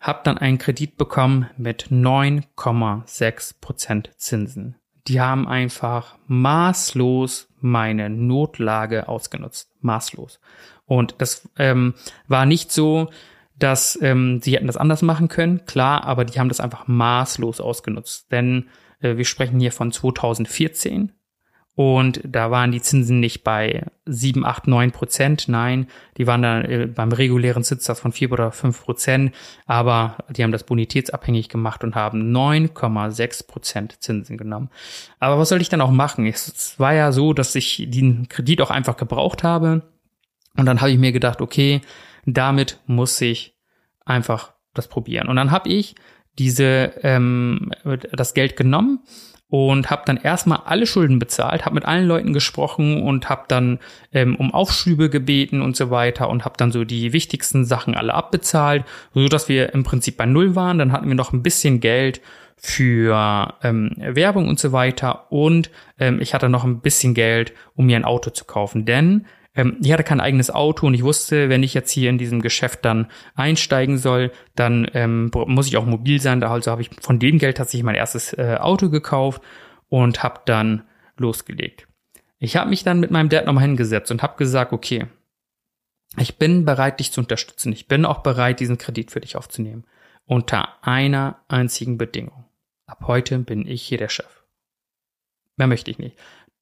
habe 0.00 0.20
dann 0.22 0.38
einen 0.38 0.58
Kredit 0.58 0.96
bekommen 0.96 1.48
mit 1.56 1.88
9,6 1.90 3.54
Prozent 3.60 4.10
Zinsen. 4.16 4.76
Die 5.08 5.20
haben 5.20 5.48
einfach 5.48 6.16
maßlos 6.26 7.48
meine 7.60 8.10
Notlage 8.10 9.08
ausgenutzt, 9.08 9.72
maßlos. 9.80 10.38
Und 10.84 11.16
das 11.18 11.48
ähm, 11.58 11.94
war 12.28 12.46
nicht 12.46 12.70
so, 12.70 13.10
dass 13.58 13.98
ähm, 14.00 14.40
sie 14.42 14.54
hätten 14.54 14.66
das 14.66 14.76
anders 14.76 15.02
machen 15.02 15.28
können, 15.28 15.64
klar, 15.66 16.04
aber 16.04 16.24
die 16.24 16.38
haben 16.38 16.48
das 16.48 16.60
einfach 16.60 16.86
maßlos 16.86 17.60
ausgenutzt. 17.60 18.30
Denn 18.30 18.68
äh, 19.00 19.16
wir 19.16 19.24
sprechen 19.24 19.58
hier 19.58 19.72
von 19.72 19.90
2014 19.90 21.12
und 21.74 22.20
da 22.24 22.50
waren 22.50 22.72
die 22.72 22.82
Zinsen 22.82 23.20
nicht 23.20 23.44
bei 23.44 23.86
7, 24.04 24.44
8, 24.44 24.66
9 24.66 24.90
Prozent, 24.90 25.48
nein, 25.48 25.86
die 26.16 26.26
waren 26.26 26.42
dann 26.42 26.64
äh, 26.64 26.86
beim 26.86 27.12
regulären 27.12 27.62
Zinssatz 27.62 28.00
von 28.00 28.12
4 28.12 28.32
oder 28.32 28.50
5 28.50 28.82
Prozent, 28.82 29.34
aber 29.66 30.16
die 30.28 30.42
haben 30.42 30.50
das 30.50 30.64
bonitätsabhängig 30.64 31.48
gemacht 31.48 31.84
und 31.84 31.94
haben 31.94 32.36
9,6 32.36 33.46
Prozent 33.46 34.02
Zinsen 34.02 34.36
genommen. 34.36 34.70
Aber 35.20 35.38
was 35.38 35.48
soll 35.48 35.60
ich 35.60 35.68
dann 35.68 35.80
auch 35.80 35.92
machen? 35.92 36.26
Es 36.26 36.78
war 36.78 36.94
ja 36.94 37.12
so, 37.12 37.32
dass 37.32 37.54
ich 37.54 37.86
den 37.88 38.28
Kredit 38.28 38.60
auch 38.60 38.70
einfach 38.70 38.96
gebraucht 38.96 39.44
habe 39.44 39.82
und 40.56 40.66
dann 40.66 40.80
habe 40.80 40.90
ich 40.90 40.98
mir 40.98 41.12
gedacht, 41.12 41.40
okay, 41.40 41.80
damit 42.34 42.80
muss 42.86 43.20
ich 43.20 43.56
einfach 44.04 44.54
das 44.74 44.88
probieren. 44.88 45.28
Und 45.28 45.36
dann 45.36 45.50
habe 45.50 45.68
ich 45.68 45.94
diese 46.38 46.92
ähm, 47.02 47.72
das 48.12 48.34
Geld 48.34 48.56
genommen 48.56 49.00
und 49.48 49.90
habe 49.90 50.02
dann 50.04 50.18
erstmal 50.18 50.60
alle 50.66 50.86
Schulden 50.86 51.18
bezahlt, 51.18 51.64
habe 51.64 51.74
mit 51.74 51.86
allen 51.86 52.06
Leuten 52.06 52.32
gesprochen 52.32 53.02
und 53.02 53.28
habe 53.28 53.44
dann 53.48 53.78
ähm, 54.12 54.36
um 54.36 54.52
Aufschübe 54.52 55.08
gebeten 55.08 55.62
und 55.62 55.74
so 55.74 55.90
weiter 55.90 56.28
und 56.28 56.44
habe 56.44 56.56
dann 56.58 56.70
so 56.70 56.84
die 56.84 57.12
wichtigsten 57.12 57.64
Sachen 57.64 57.94
alle 57.94 58.14
abbezahlt, 58.14 58.84
so 59.14 59.26
dass 59.28 59.48
wir 59.48 59.72
im 59.72 59.84
Prinzip 59.84 60.16
bei 60.18 60.26
null 60.26 60.54
waren. 60.54 60.78
Dann 60.78 60.92
hatten 60.92 61.08
wir 61.08 61.14
noch 61.14 61.32
ein 61.32 61.42
bisschen 61.42 61.80
Geld 61.80 62.20
für 62.56 63.54
ähm, 63.62 63.92
Werbung 63.96 64.48
und 64.48 64.58
so 64.58 64.72
weiter 64.72 65.32
und 65.32 65.70
ähm, 65.98 66.20
ich 66.20 66.34
hatte 66.34 66.48
noch 66.48 66.64
ein 66.64 66.80
bisschen 66.80 67.14
Geld, 67.14 67.52
um 67.74 67.86
mir 67.86 67.96
ein 67.96 68.04
Auto 68.04 68.30
zu 68.30 68.44
kaufen, 68.44 68.84
denn 68.84 69.26
ähm, 69.54 69.76
ich 69.82 69.92
hatte 69.92 70.04
kein 70.04 70.20
eigenes 70.20 70.50
Auto 70.50 70.86
und 70.86 70.94
ich 70.94 71.02
wusste, 71.02 71.48
wenn 71.48 71.62
ich 71.62 71.74
jetzt 71.74 71.90
hier 71.90 72.10
in 72.10 72.18
diesem 72.18 72.42
Geschäft 72.42 72.84
dann 72.84 73.08
einsteigen 73.34 73.98
soll, 73.98 74.32
dann 74.54 74.88
ähm, 74.94 75.30
muss 75.34 75.66
ich 75.66 75.76
auch 75.76 75.86
mobil 75.86 76.20
sein. 76.20 76.42
Also 76.42 76.70
habe 76.70 76.82
ich 76.82 76.90
von 77.00 77.18
dem 77.18 77.38
Geld 77.38 77.56
tatsächlich 77.56 77.84
mein 77.84 77.94
erstes 77.94 78.32
äh, 78.34 78.56
Auto 78.60 78.90
gekauft 78.90 79.42
und 79.88 80.22
habe 80.22 80.40
dann 80.44 80.84
losgelegt. 81.16 81.88
Ich 82.38 82.56
habe 82.56 82.70
mich 82.70 82.84
dann 82.84 83.00
mit 83.00 83.10
meinem 83.10 83.28
Dad 83.28 83.46
nochmal 83.46 83.64
hingesetzt 83.64 84.10
und 84.10 84.22
habe 84.22 84.36
gesagt, 84.36 84.72
okay, 84.72 85.06
ich 86.16 86.38
bin 86.38 86.64
bereit, 86.64 87.00
dich 87.00 87.12
zu 87.12 87.20
unterstützen. 87.20 87.72
Ich 87.72 87.88
bin 87.88 88.04
auch 88.04 88.18
bereit, 88.22 88.60
diesen 88.60 88.78
Kredit 88.78 89.10
für 89.10 89.20
dich 89.20 89.36
aufzunehmen. 89.36 89.84
Unter 90.24 90.84
einer 90.86 91.42
einzigen 91.48 91.98
Bedingung. 91.98 92.44
Ab 92.86 93.04
heute 93.06 93.38
bin 93.40 93.66
ich 93.66 93.82
hier 93.82 93.98
der 93.98 94.08
Chef. 94.08 94.44
Mehr 95.56 95.66
möchte 95.66 95.90
ich 95.90 95.98
nicht. 95.98 96.16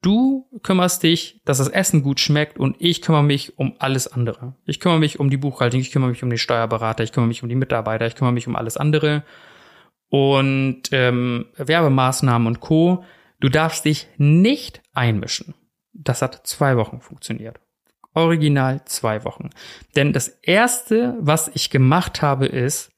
Du 0.07 0.47
kümmerst 0.63 1.03
dich, 1.03 1.41
dass 1.45 1.59
das 1.59 1.67
Essen 1.67 2.05
gut 2.05 2.21
schmeckt 2.21 2.59
und 2.59 2.77
ich 2.79 3.03
kümmere 3.03 3.25
mich 3.25 3.59
um 3.59 3.75
alles 3.81 4.07
andere. 4.07 4.55
Ich 4.65 4.79
kümmere 4.79 5.01
mich 5.01 5.19
um 5.19 5.31
die 5.31 5.37
Buchhaltung, 5.37 5.81
ich 5.81 5.91
kümmere 5.91 6.11
mich 6.11 6.23
um 6.23 6.31
den 6.31 6.39
Steuerberater, 6.39 7.03
ich 7.03 7.11
kümmere 7.11 7.27
mich 7.27 7.43
um 7.43 7.49
die 7.49 7.57
Mitarbeiter, 7.57 8.07
ich 8.07 8.15
kümmere 8.15 8.33
mich 8.33 8.47
um 8.47 8.55
alles 8.55 8.77
andere. 8.77 9.25
Und 10.09 10.83
ähm, 10.93 11.47
Werbemaßnahmen 11.57 12.47
und 12.47 12.61
Co. 12.61 13.03
Du 13.41 13.49
darfst 13.49 13.85
dich 13.85 14.07
nicht 14.17 14.81
einmischen. 14.95 15.55
Das 15.93 16.23
hat 16.23 16.47
zwei 16.47 16.77
Wochen 16.77 17.01
funktioniert. 17.01 17.59
Original 18.15 18.85
zwei 18.85 19.25
Wochen. 19.25 19.51
Denn 19.97 20.13
das 20.13 20.29
erste, 20.29 21.17
was 21.19 21.51
ich 21.53 21.69
gemacht 21.69 22.23
habe, 22.23 22.47
ist, 22.47 22.93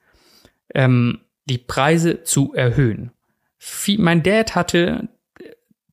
ähm, 0.75 1.21
die 1.47 1.57
Preise 1.57 2.23
zu 2.23 2.53
erhöhen. 2.53 3.13
Mein 3.97 4.23
Dad 4.23 4.55
hatte 4.55 5.09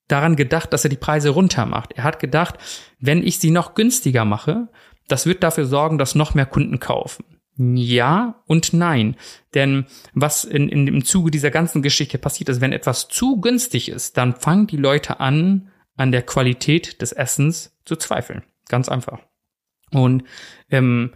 daran 0.07 0.35
gedacht, 0.35 0.71
dass 0.73 0.83
er 0.83 0.89
die 0.89 0.97
Preise 0.97 1.29
runter 1.29 1.65
macht. 1.65 1.93
Er 1.93 2.03
hat 2.03 2.19
gedacht, 2.19 2.55
wenn 2.99 3.25
ich 3.25 3.39
sie 3.39 3.51
noch 3.51 3.73
günstiger 3.73 4.25
mache, 4.25 4.69
das 5.07 5.25
wird 5.25 5.43
dafür 5.43 5.65
sorgen, 5.65 5.97
dass 5.97 6.15
noch 6.15 6.33
mehr 6.33 6.45
Kunden 6.45 6.79
kaufen. 6.79 7.25
Ja 7.57 8.43
und 8.47 8.73
nein. 8.73 9.15
Denn 9.53 9.85
was 10.13 10.43
in, 10.43 10.67
in 10.67 10.87
im 10.87 11.05
Zuge 11.05 11.31
dieser 11.31 11.51
ganzen 11.51 11.81
Geschichte 11.81 12.17
passiert 12.17 12.49
ist, 12.49 12.59
wenn 12.59 12.73
etwas 12.73 13.07
zu 13.07 13.39
günstig 13.39 13.89
ist, 13.89 14.17
dann 14.17 14.35
fangen 14.35 14.67
die 14.67 14.77
Leute 14.77 15.19
an, 15.19 15.71
an 15.95 16.11
der 16.11 16.23
Qualität 16.23 17.01
des 17.01 17.13
Essens 17.13 17.77
zu 17.85 17.95
zweifeln. 17.95 18.43
Ganz 18.67 18.89
einfach. 18.89 19.19
Und 19.91 20.23
ähm, 20.69 21.13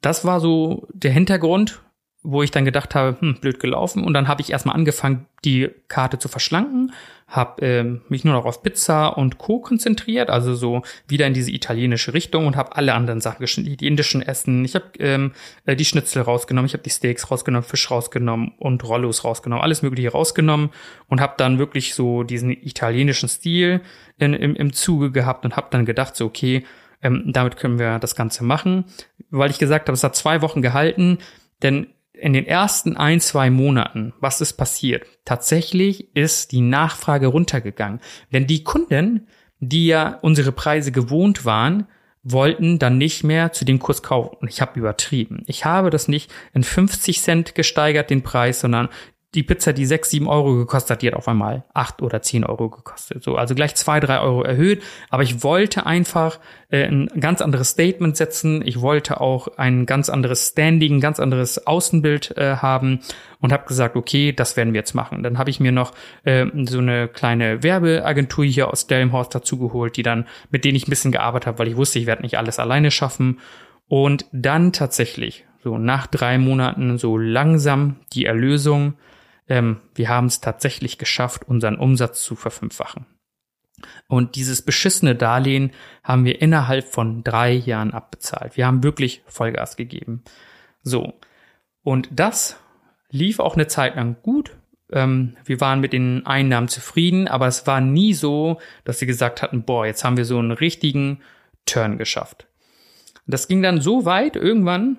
das 0.00 0.24
war 0.24 0.40
so 0.40 0.88
der 0.92 1.12
Hintergrund, 1.12 1.82
wo 2.26 2.42
ich 2.42 2.50
dann 2.50 2.64
gedacht 2.64 2.94
habe, 2.94 3.18
hm, 3.20 3.36
blöd 3.40 3.60
gelaufen. 3.60 4.02
Und 4.02 4.14
dann 4.14 4.28
habe 4.28 4.40
ich 4.40 4.50
erstmal 4.50 4.74
angefangen, 4.74 5.26
die 5.44 5.68
Karte 5.88 6.18
zu 6.18 6.28
verschlanken, 6.28 6.92
habe 7.28 7.64
ähm, 7.64 8.00
mich 8.08 8.24
nur 8.24 8.32
noch 8.32 8.46
auf 8.46 8.62
Pizza 8.62 9.08
und 9.08 9.36
Co. 9.36 9.60
konzentriert, 9.60 10.30
also 10.30 10.54
so 10.54 10.82
wieder 11.06 11.26
in 11.26 11.34
diese 11.34 11.50
italienische 11.50 12.14
Richtung 12.14 12.46
und 12.46 12.56
habe 12.56 12.76
alle 12.76 12.94
anderen 12.94 13.20
Sachen 13.20 13.40
geschnitten, 13.40 13.76
die 13.76 13.86
indischen 13.86 14.22
Essen. 14.22 14.64
Ich 14.64 14.74
habe 14.74 14.86
ähm, 15.00 15.32
äh, 15.66 15.76
die 15.76 15.84
Schnitzel 15.84 16.22
rausgenommen, 16.22 16.66
ich 16.66 16.72
habe 16.72 16.82
die 16.82 16.90
Steaks 16.90 17.30
rausgenommen, 17.30 17.68
Fisch 17.68 17.90
rausgenommen 17.90 18.54
und 18.58 18.82
Rollos 18.84 19.22
rausgenommen, 19.22 19.62
alles 19.62 19.82
Mögliche 19.82 20.12
rausgenommen 20.12 20.70
und 21.08 21.20
habe 21.20 21.34
dann 21.36 21.58
wirklich 21.58 21.94
so 21.94 22.22
diesen 22.22 22.50
italienischen 22.50 23.28
Stil 23.28 23.82
in, 24.18 24.32
im, 24.32 24.56
im 24.56 24.72
Zuge 24.72 25.10
gehabt 25.10 25.44
und 25.44 25.56
habe 25.56 25.68
dann 25.70 25.84
gedacht, 25.84 26.16
so 26.16 26.24
okay, 26.24 26.64
ähm, 27.02 27.24
damit 27.26 27.58
können 27.58 27.78
wir 27.78 27.98
das 27.98 28.16
Ganze 28.16 28.44
machen, 28.44 28.86
weil 29.30 29.50
ich 29.50 29.58
gesagt 29.58 29.88
habe, 29.88 29.94
es 29.94 30.02
hat 30.02 30.16
zwei 30.16 30.40
Wochen 30.40 30.62
gehalten, 30.62 31.18
denn 31.62 31.88
in 32.14 32.32
den 32.32 32.46
ersten 32.46 32.96
ein, 32.96 33.20
zwei 33.20 33.50
Monaten, 33.50 34.14
was 34.20 34.40
ist 34.40 34.54
passiert? 34.54 35.06
Tatsächlich 35.24 36.14
ist 36.16 36.52
die 36.52 36.60
Nachfrage 36.60 37.26
runtergegangen. 37.26 38.00
Denn 38.32 38.46
die 38.46 38.64
Kunden, 38.64 39.26
die 39.58 39.86
ja 39.86 40.18
unsere 40.22 40.52
Preise 40.52 40.92
gewohnt 40.92 41.44
waren, 41.44 41.86
wollten 42.22 42.78
dann 42.78 42.96
nicht 42.96 43.22
mehr 43.22 43.52
zu 43.52 43.64
dem 43.64 43.78
Kurs 43.78 44.02
kaufen. 44.02 44.48
Ich 44.48 44.62
habe 44.62 44.78
übertrieben. 44.78 45.42
Ich 45.46 45.64
habe 45.66 45.90
das 45.90 46.08
nicht 46.08 46.32
in 46.54 46.64
50 46.64 47.20
Cent 47.20 47.54
gesteigert, 47.54 48.08
den 48.08 48.22
Preis, 48.22 48.60
sondern 48.60 48.88
die 49.34 49.42
Pizza, 49.42 49.72
die 49.72 49.84
sechs, 49.84 50.10
sieben 50.10 50.28
Euro 50.28 50.54
gekostet 50.54 50.90
hat, 50.90 51.02
die 51.02 51.08
hat 51.08 51.14
auf 51.14 51.26
einmal 51.26 51.64
acht 51.74 52.02
oder 52.02 52.22
zehn 52.22 52.44
Euro 52.44 52.70
gekostet. 52.70 53.22
So, 53.22 53.36
also 53.36 53.54
gleich 53.54 53.74
zwei, 53.74 53.98
drei 54.00 54.20
Euro 54.20 54.42
erhöht. 54.42 54.82
Aber 55.10 55.22
ich 55.24 55.42
wollte 55.42 55.86
einfach 55.86 56.38
äh, 56.70 56.84
ein 56.84 57.08
ganz 57.18 57.40
anderes 57.40 57.70
Statement 57.70 58.16
setzen. 58.16 58.62
Ich 58.64 58.80
wollte 58.80 59.20
auch 59.20 59.48
ein 59.56 59.86
ganz 59.86 60.08
anderes 60.08 60.48
Standing, 60.48 60.96
ein 60.96 61.00
ganz 61.00 61.18
anderes 61.18 61.66
Außenbild 61.66 62.36
äh, 62.36 62.56
haben 62.56 63.00
und 63.40 63.52
habe 63.52 63.66
gesagt, 63.66 63.96
okay, 63.96 64.32
das 64.32 64.56
werden 64.56 64.72
wir 64.72 64.80
jetzt 64.80 64.94
machen. 64.94 65.22
Dann 65.22 65.36
habe 65.36 65.50
ich 65.50 65.58
mir 65.58 65.72
noch 65.72 65.92
äh, 66.22 66.46
so 66.66 66.78
eine 66.78 67.08
kleine 67.08 67.62
Werbeagentur 67.62 68.44
hier 68.44 68.70
aus 68.70 68.86
Delmhorst 68.86 69.34
dazugeholt, 69.34 69.96
die 69.96 70.02
dann, 70.02 70.26
mit 70.50 70.64
denen 70.64 70.76
ich 70.76 70.86
ein 70.86 70.90
bisschen 70.90 71.12
gearbeitet 71.12 71.48
habe, 71.48 71.58
weil 71.58 71.68
ich 71.68 71.76
wusste, 71.76 71.98
ich 71.98 72.06
werde 72.06 72.22
nicht 72.22 72.38
alles 72.38 72.58
alleine 72.58 72.90
schaffen. 72.90 73.40
Und 73.88 74.26
dann 74.32 74.72
tatsächlich, 74.72 75.44
so 75.62 75.76
nach 75.76 76.06
drei 76.06 76.38
Monaten, 76.38 76.98
so 76.98 77.18
langsam 77.18 77.96
die 78.12 78.26
Erlösung 78.26 78.94
ähm, 79.48 79.80
wir 79.94 80.08
haben 80.08 80.26
es 80.26 80.40
tatsächlich 80.40 80.98
geschafft, 80.98 81.46
unseren 81.46 81.76
Umsatz 81.76 82.22
zu 82.22 82.36
verfünffachen. 82.36 83.06
Und 84.08 84.36
dieses 84.36 84.62
beschissene 84.62 85.14
Darlehen 85.14 85.72
haben 86.02 86.24
wir 86.24 86.40
innerhalb 86.40 86.86
von 86.86 87.22
drei 87.24 87.52
Jahren 87.52 87.92
abbezahlt. 87.92 88.56
Wir 88.56 88.66
haben 88.66 88.82
wirklich 88.82 89.22
Vollgas 89.26 89.76
gegeben. 89.76 90.22
So. 90.82 91.14
Und 91.82 92.08
das 92.12 92.58
lief 93.10 93.40
auch 93.40 93.54
eine 93.54 93.66
Zeit 93.66 93.96
lang 93.96 94.16
gut. 94.22 94.56
Ähm, 94.90 95.36
wir 95.44 95.60
waren 95.60 95.80
mit 95.80 95.92
den 95.92 96.24
Einnahmen 96.24 96.68
zufrieden, 96.68 97.28
aber 97.28 97.46
es 97.46 97.66
war 97.66 97.80
nie 97.80 98.14
so, 98.14 98.60
dass 98.84 98.98
sie 98.98 99.06
gesagt 99.06 99.42
hatten, 99.42 99.64
boah, 99.64 99.86
jetzt 99.86 100.04
haben 100.04 100.16
wir 100.16 100.24
so 100.24 100.38
einen 100.38 100.52
richtigen 100.52 101.20
Turn 101.66 101.98
geschafft. 101.98 102.46
Das 103.26 103.48
ging 103.48 103.62
dann 103.62 103.80
so 103.80 104.04
weit 104.04 104.36
irgendwann, 104.36 104.98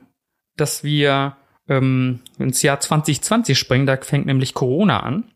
dass 0.58 0.84
wir 0.84 1.38
ähm, 1.67 2.19
ins 2.38 2.62
Jahr 2.62 2.80
2020 2.80 3.58
springen, 3.58 3.86
da 3.86 3.97
fängt 3.97 4.25
nämlich 4.25 4.54
Corona 4.54 5.01
an. 5.01 5.32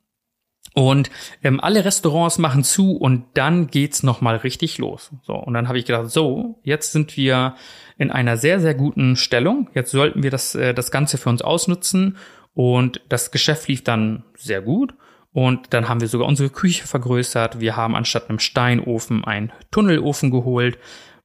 Und 0.76 1.10
ähm, 1.44 1.60
alle 1.60 1.84
Restaurants 1.84 2.38
machen 2.38 2.64
zu 2.64 2.96
und 2.96 3.26
dann 3.34 3.68
geht's 3.68 4.04
noch 4.04 4.22
mal 4.22 4.36
richtig 4.36 4.78
los. 4.78 5.12
So 5.24 5.34
und 5.34 5.54
dann 5.54 5.68
habe 5.68 5.80
ich 5.80 5.86
gedacht, 5.86 6.12
so 6.12 6.60
jetzt 6.64 6.92
sind 6.92 7.18
wir 7.18 7.56
in 7.98 8.12
einer 8.12 8.38
sehr 8.38 8.60
sehr 8.60 8.76
guten 8.76 9.16
Stellung. 9.16 9.70
Jetzt 9.74 9.92
sollten 9.92 10.22
wir 10.22 10.30
das 10.30 10.54
äh, 10.56 10.74
das 10.74 10.92
Ganze 10.92 11.18
für 11.18 11.30
uns 11.30 11.42
ausnutzen 11.42 12.18
und 12.54 13.02
das 13.10 13.32
Geschäft 13.32 13.68
lief 13.68 13.84
dann 13.84 14.24
sehr 14.36 14.62
gut. 14.62 14.94
Und 15.32 15.74
dann 15.74 15.88
haben 15.88 16.02
wir 16.02 16.08
sogar 16.08 16.28
unsere 16.28 16.50
Küche 16.50 16.88
vergrößert. 16.88 17.60
Wir 17.60 17.76
haben 17.76 17.96
anstatt 17.96 18.30
einem 18.30 18.40
Steinofen 18.40 19.24
einen 19.24 19.52
Tunnelofen 19.72 20.32
geholt. 20.32 20.78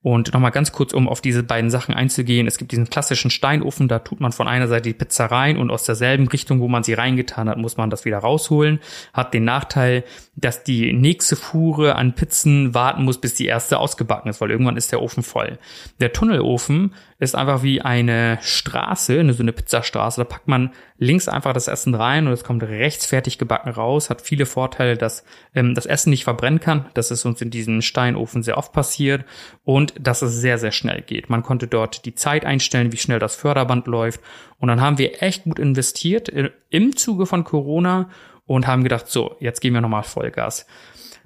Und 0.05 0.35
nochmal 0.35 0.51
ganz 0.51 0.71
kurz, 0.71 0.93
um 0.93 1.09
auf 1.09 1.23
diese 1.23 1.43
beiden 1.43 1.71
Sachen 1.71 1.95
einzugehen. 1.95 2.47
Es 2.47 2.59
gibt 2.59 2.73
diesen 2.73 2.91
klassischen 2.91 3.31
Steinofen, 3.31 3.89
da 3.89 4.01
tut 4.01 4.21
man 4.21 4.33
von 4.33 4.47
einer 4.47 4.69
Seite 4.69 4.83
die 4.83 4.93
Pizza 4.93 5.25
rein 5.25 5.57
und 5.57 5.71
aus 5.71 5.85
derselben 5.85 6.29
Richtung, 6.29 6.61
wo 6.61 6.69
man 6.69 6.83
sie 6.83 6.93
reingetan 6.93 7.49
hat, 7.49 7.57
muss 7.57 7.79
man 7.79 7.89
das 7.89 8.05
wieder 8.05 8.19
rausholen. 8.19 8.81
Hat 9.15 9.33
den 9.33 9.45
Nachteil, 9.45 10.05
dass 10.37 10.63
die 10.63 10.93
nächste 10.93 11.37
Fuhre 11.37 11.97
an 11.97 12.15
Pizzen 12.15 12.75
warten 12.75 13.05
muss, 13.05 13.19
bis 13.19 13.33
die 13.33 13.47
erste 13.47 13.79
ausgebacken 13.79 14.29
ist, 14.29 14.43
weil 14.43 14.51
irgendwann 14.51 14.77
ist 14.77 14.93
der 14.93 15.01
Ofen 15.01 15.23
voll. 15.23 15.59
Der 16.01 16.13
Tunnelofen 16.13 16.93
ist 17.19 17.35
einfach 17.35 17.63
wie 17.63 17.81
eine 17.81 18.39
Straße, 18.43 19.33
so 19.33 19.43
eine 19.43 19.53
Pizzastraße. 19.53 20.21
Da 20.21 20.25
packt 20.25 20.49
man 20.49 20.73
links 20.99 21.29
einfach 21.29 21.53
das 21.53 21.69
Essen 21.69 21.95
rein 21.95 22.27
und 22.27 22.33
es 22.33 22.45
kommt 22.45 22.63
rechts 22.63 23.07
fertig 23.07 23.39
gebacken 23.39 23.71
raus. 23.71 24.11
Hat 24.11 24.21
viele 24.21 24.47
Vorteile, 24.47 24.97
dass 24.97 25.25
ähm, 25.55 25.75
das 25.75 25.87
Essen 25.87 26.11
nicht 26.11 26.25
verbrennen 26.25 26.61
kann. 26.61 26.87
Das 26.95 27.11
ist 27.11 27.25
uns 27.25 27.41
in 27.41 27.51
diesem 27.51 27.83
Steinofen 27.83 28.43
sehr 28.43 28.59
oft 28.59 28.73
passiert 28.73 29.25
und 29.63 29.95
dass 30.01 30.23
es 30.23 30.35
sehr, 30.35 30.59
sehr 30.59 30.73
schnell 30.73 31.03
geht. 31.03 31.31
Man 31.31 31.43
konnte 31.43 31.69
dort 31.69 32.05
die 32.05 32.15
Zeit 32.15 32.45
einstellen, 32.45 32.93
wie 32.93 32.99
schnell 32.99 33.19
das 33.21 33.37
Förderband 33.37 33.87
läuft. 33.87 34.21
Und 34.59 34.69
dann 34.69 34.81
haben 34.81 34.99
wir 34.99 35.23
echt 35.23 35.45
gut 35.45 35.59
investiert 35.59 36.29
äh, 36.31 36.51
im 36.71 36.97
Zuge 36.97 37.27
von 37.27 37.45
Corona 37.45 38.11
und 38.47 38.67
haben 38.67 38.83
gedacht, 38.83 39.09
so, 39.09 39.37
jetzt 39.41 39.61
gehen 39.61 39.73
wir 39.73 39.81
nochmal 39.81 40.03
Vollgas. 40.03 40.67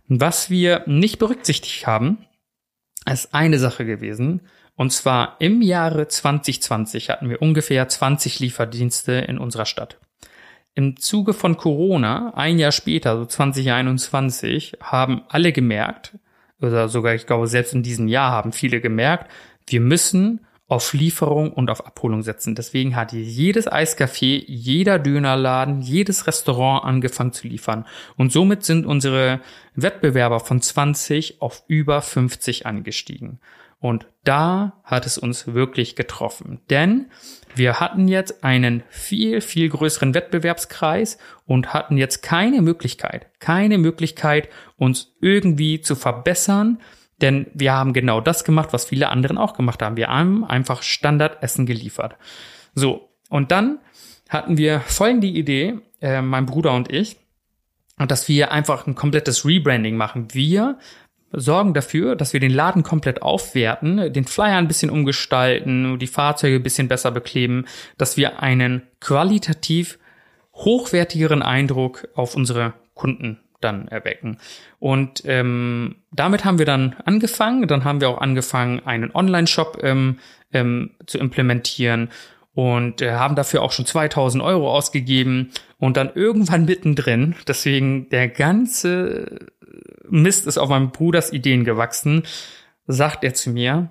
Was 0.06 0.50
wir 0.50 0.84
nicht 0.86 1.18
berücksichtigt 1.18 1.86
haben, 1.86 2.24
ist 3.10 3.34
eine 3.34 3.58
Sache 3.58 3.84
gewesen. 3.84 4.42
Und 4.78 4.92
zwar 4.92 5.34
im 5.40 5.60
Jahre 5.60 6.06
2020 6.06 7.10
hatten 7.10 7.28
wir 7.28 7.42
ungefähr 7.42 7.88
20 7.88 8.38
Lieferdienste 8.38 9.12
in 9.12 9.36
unserer 9.36 9.66
Stadt. 9.66 9.98
Im 10.76 10.96
Zuge 10.96 11.34
von 11.34 11.56
Corona, 11.56 12.32
ein 12.36 12.60
Jahr 12.60 12.70
später, 12.70 13.18
so 13.18 13.26
2021, 13.26 14.76
haben 14.80 15.22
alle 15.28 15.50
gemerkt, 15.50 16.16
oder 16.60 16.88
sogar, 16.88 17.14
ich 17.14 17.26
glaube, 17.26 17.48
selbst 17.48 17.74
in 17.74 17.82
diesem 17.82 18.06
Jahr 18.06 18.30
haben 18.30 18.52
viele 18.52 18.80
gemerkt, 18.80 19.28
wir 19.66 19.80
müssen 19.80 20.46
auf 20.68 20.92
Lieferung 20.92 21.52
und 21.52 21.70
auf 21.70 21.84
Abholung 21.84 22.22
setzen. 22.22 22.54
Deswegen 22.54 22.94
hat 22.94 23.12
jedes 23.12 23.66
Eiscafé, 23.66 24.44
jeder 24.46 25.00
Dönerladen, 25.00 25.80
jedes 25.80 26.28
Restaurant 26.28 26.84
angefangen 26.84 27.32
zu 27.32 27.48
liefern. 27.48 27.84
Und 28.16 28.30
somit 28.30 28.62
sind 28.62 28.86
unsere 28.86 29.40
Wettbewerber 29.74 30.38
von 30.38 30.62
20 30.62 31.42
auf 31.42 31.64
über 31.66 32.00
50 32.00 32.66
angestiegen. 32.66 33.40
Und 33.80 34.08
da 34.24 34.80
hat 34.82 35.06
es 35.06 35.18
uns 35.18 35.54
wirklich 35.54 35.94
getroffen. 35.94 36.60
Denn 36.68 37.10
wir 37.54 37.80
hatten 37.80 38.08
jetzt 38.08 38.42
einen 38.42 38.82
viel, 38.88 39.40
viel 39.40 39.68
größeren 39.68 40.14
Wettbewerbskreis 40.14 41.18
und 41.46 41.72
hatten 41.72 41.96
jetzt 41.96 42.22
keine 42.22 42.60
Möglichkeit, 42.60 43.28
keine 43.38 43.78
Möglichkeit, 43.78 44.48
uns 44.76 45.14
irgendwie 45.20 45.80
zu 45.80 45.94
verbessern. 45.94 46.80
Denn 47.20 47.46
wir 47.54 47.72
haben 47.72 47.92
genau 47.92 48.20
das 48.20 48.44
gemacht, 48.44 48.72
was 48.72 48.84
viele 48.84 49.10
anderen 49.10 49.38
auch 49.38 49.54
gemacht 49.54 49.80
haben. 49.80 49.96
Wir 49.96 50.08
haben 50.08 50.44
einfach 50.44 50.82
Standardessen 50.82 51.64
geliefert. 51.66 52.16
So. 52.74 53.08
Und 53.28 53.52
dann 53.52 53.78
hatten 54.28 54.56
wir 54.56 54.80
folgende 54.80 55.26
Idee, 55.26 55.80
äh, 56.00 56.22
mein 56.22 56.46
Bruder 56.46 56.72
und 56.74 56.92
ich, 56.92 57.16
dass 57.96 58.28
wir 58.28 58.52
einfach 58.52 58.86
ein 58.86 58.94
komplettes 58.94 59.44
Rebranding 59.44 59.96
machen. 59.96 60.28
Wir 60.32 60.78
sorgen 61.32 61.74
dafür, 61.74 62.16
dass 62.16 62.32
wir 62.32 62.40
den 62.40 62.52
Laden 62.52 62.82
komplett 62.82 63.22
aufwerten, 63.22 64.12
den 64.12 64.24
Flyer 64.24 64.56
ein 64.56 64.68
bisschen 64.68 64.90
umgestalten, 64.90 65.98
die 65.98 66.06
Fahrzeuge 66.06 66.56
ein 66.56 66.62
bisschen 66.62 66.88
besser 66.88 67.10
bekleben, 67.10 67.66
dass 67.96 68.16
wir 68.16 68.42
einen 68.42 68.82
qualitativ 69.00 69.98
hochwertigeren 70.54 71.42
Eindruck 71.42 72.08
auf 72.14 72.34
unsere 72.34 72.74
Kunden 72.94 73.40
dann 73.60 73.88
erwecken. 73.88 74.38
Und 74.78 75.22
ähm, 75.24 75.96
damit 76.12 76.44
haben 76.44 76.58
wir 76.58 76.66
dann 76.66 76.96
angefangen. 77.04 77.66
Dann 77.66 77.84
haben 77.84 78.00
wir 78.00 78.08
auch 78.08 78.20
angefangen, 78.20 78.80
einen 78.86 79.14
Online-Shop 79.14 79.80
ähm, 79.82 80.18
ähm, 80.52 80.90
zu 81.06 81.18
implementieren 81.18 82.08
und 82.54 83.02
äh, 83.02 83.12
haben 83.12 83.34
dafür 83.34 83.62
auch 83.62 83.72
schon 83.72 83.86
2000 83.86 84.42
Euro 84.42 84.72
ausgegeben 84.72 85.50
und 85.78 85.96
dann 85.96 86.10
irgendwann 86.14 86.64
mittendrin, 86.64 87.36
deswegen 87.46 88.08
der 88.10 88.28
ganze 88.28 89.38
Mist 90.10 90.46
ist 90.46 90.58
auf 90.58 90.68
meinem 90.68 90.90
Bruders 90.90 91.32
Ideen 91.32 91.64
gewachsen, 91.64 92.24
sagt 92.86 93.24
er 93.24 93.34
zu 93.34 93.50
mir, 93.50 93.90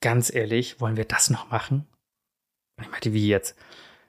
ganz 0.00 0.34
ehrlich, 0.34 0.80
wollen 0.80 0.96
wir 0.96 1.04
das 1.04 1.30
noch 1.30 1.50
machen? 1.50 1.86
Und 2.76 2.84
ich 2.84 2.90
meinte, 2.90 3.12
wie 3.12 3.28
jetzt? 3.28 3.56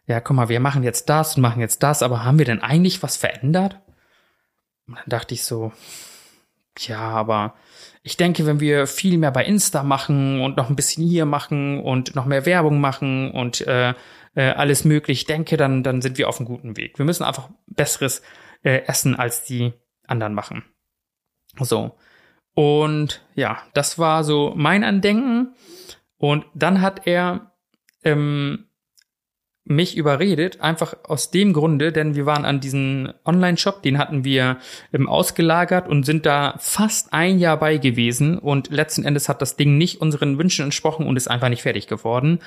Ja, 0.06 0.20
guck 0.20 0.36
mal, 0.36 0.50
wir 0.50 0.60
machen 0.60 0.84
jetzt 0.84 1.10
das 1.10 1.36
und 1.36 1.42
machen 1.42 1.62
jetzt 1.62 1.84
das, 1.84 2.02
aber 2.02 2.24
haben 2.24 2.40
wir 2.40 2.46
denn 2.46 2.62
eigentlich 2.62 3.04
was 3.04 3.18
verändert? 3.18 3.80
Und 4.88 4.96
dann 4.96 5.10
dachte 5.10 5.34
ich 5.34 5.44
so, 5.44 5.72
ja, 6.80 7.00
aber 7.00 7.56
ich 8.04 8.18
denke, 8.18 8.46
wenn 8.46 8.60
wir 8.60 8.88
viel 8.88 9.18
mehr 9.18 9.32
bei 9.32 9.44
Insta 9.44 9.84
machen 9.84 10.42
und 10.42 10.58
noch 10.58 10.70
ein 10.70 10.76
bisschen 10.76 11.06
hier 11.06 11.26
machen 11.26 11.82
und 11.82 12.16
noch 12.16 12.26
mehr 12.26 12.46
Werbung 12.46 12.80
machen 12.80 13.32
und 13.32 13.66
äh, 13.68 13.94
äh, 14.36 14.52
alles 14.52 14.86
möglich, 14.86 15.26
denke, 15.26 15.58
dann, 15.58 15.84
dann 15.84 16.02
sind 16.02 16.18
wir 16.18 16.30
auf 16.30 16.40
einem 16.40 16.48
guten 16.48 16.78
Weg. 16.78 16.98
Wir 17.00 17.06
müssen 17.06 17.24
einfach 17.24 17.50
besseres 17.66 18.22
äh, 18.64 18.84
Essen 18.86 19.16
als 19.16 19.44
die 19.44 19.74
anderen 20.08 20.34
machen. 20.34 20.64
So. 21.60 21.96
Und 22.54 23.22
ja, 23.36 23.60
das 23.74 24.00
war 24.00 24.24
so 24.24 24.54
mein 24.56 24.84
Andenken. 24.84 25.54
Und 26.17 26.46
dann 26.56 26.82
hat 26.82 27.06
er 27.06 27.52
ähm, 28.04 28.67
mich 29.63 29.98
überredet, 29.98 30.62
einfach 30.62 30.96
aus 31.04 31.30
dem 31.30 31.54
Grunde, 31.54 31.91
denn 31.91 32.15
wir 32.15 32.26
waren 32.26 32.46
an 32.46 32.60
diesem 32.60 33.13
Online-Shop, 33.26 33.84
den 33.84 33.98
hatten 33.98 34.24
wir 34.24 34.58
ähm, 34.93 35.10
ausgelagert 35.10 35.88
und 35.88 36.06
sind 36.06 36.26
da 36.26 36.56
fast 36.58 37.13
ein 37.13 37.38
Jahr 37.38 37.58
bei 37.58 37.78
gewesen 37.78 38.38
und 38.38 38.70
letzten 38.70 39.04
Endes 39.04 39.30
hat 39.30 39.41
das 39.41 39.58
Ding 39.58 39.78
nicht 39.78 40.00
unseren 40.02 40.38
Wünschen 40.39 40.65
entsprochen 40.65 41.06
und 41.06 41.17
ist 41.17 41.28
einfach 41.28 41.50
nicht 41.50 41.63
fertig 41.63 41.88
geworden. 41.88 42.39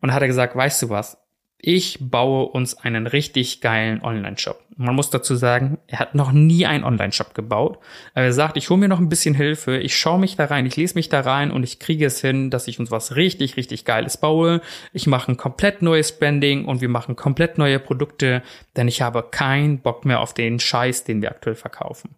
Und 0.00 0.12
hat 0.12 0.20
er 0.20 0.28
gesagt, 0.28 0.54
weißt 0.54 0.82
du 0.82 0.90
was, 0.90 1.23
ich 1.66 1.96
baue 1.98 2.44
uns 2.46 2.74
einen 2.74 3.06
richtig 3.06 3.62
geilen 3.62 4.02
Online-Shop. 4.02 4.62
Man 4.76 4.94
muss 4.94 5.08
dazu 5.08 5.34
sagen, 5.34 5.78
er 5.86 5.98
hat 5.98 6.14
noch 6.14 6.30
nie 6.30 6.66
einen 6.66 6.84
Online-Shop 6.84 7.34
gebaut. 7.34 7.78
Aber 8.12 8.26
er 8.26 8.34
sagt, 8.34 8.58
ich 8.58 8.68
hole 8.68 8.80
mir 8.80 8.88
noch 8.88 8.98
ein 8.98 9.08
bisschen 9.08 9.34
Hilfe, 9.34 9.78
ich 9.78 9.96
schaue 9.96 10.18
mich 10.18 10.36
da 10.36 10.44
rein, 10.44 10.66
ich 10.66 10.76
lese 10.76 10.94
mich 10.96 11.08
da 11.08 11.20
rein 11.20 11.50
und 11.50 11.62
ich 11.62 11.78
kriege 11.78 12.04
es 12.04 12.20
hin, 12.20 12.50
dass 12.50 12.68
ich 12.68 12.78
uns 12.78 12.90
was 12.90 13.16
richtig, 13.16 13.56
richtig 13.56 13.86
Geiles 13.86 14.18
baue. 14.18 14.60
Ich 14.92 15.06
mache 15.06 15.32
ein 15.32 15.38
komplett 15.38 15.80
neues 15.80 16.18
Branding 16.18 16.66
und 16.66 16.82
wir 16.82 16.90
machen 16.90 17.16
komplett 17.16 17.56
neue 17.56 17.78
Produkte, 17.78 18.42
denn 18.76 18.86
ich 18.86 19.00
habe 19.00 19.26
keinen 19.30 19.78
Bock 19.78 20.04
mehr 20.04 20.20
auf 20.20 20.34
den 20.34 20.60
Scheiß, 20.60 21.04
den 21.04 21.22
wir 21.22 21.30
aktuell 21.30 21.56
verkaufen. 21.56 22.14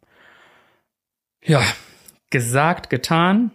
Ja, 1.45 1.63
gesagt, 2.31 2.91
getan. 2.91 3.53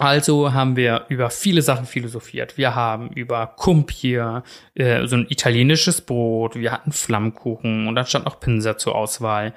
Also 0.00 0.54
haben 0.54 0.76
wir 0.76 1.04
über 1.10 1.28
viele 1.28 1.60
Sachen 1.60 1.84
philosophiert. 1.84 2.56
Wir 2.56 2.74
haben 2.74 3.10
über 3.10 3.48
Kumpir, 3.48 4.44
äh, 4.74 5.06
so 5.06 5.16
ein 5.16 5.26
italienisches 5.28 6.00
Brot, 6.00 6.54
wir 6.54 6.72
hatten 6.72 6.90
Flammkuchen 6.90 7.86
und 7.86 7.94
dann 7.96 8.06
stand 8.06 8.24
noch 8.24 8.40
Pinsa 8.40 8.78
zur 8.78 8.94
Auswahl. 8.94 9.52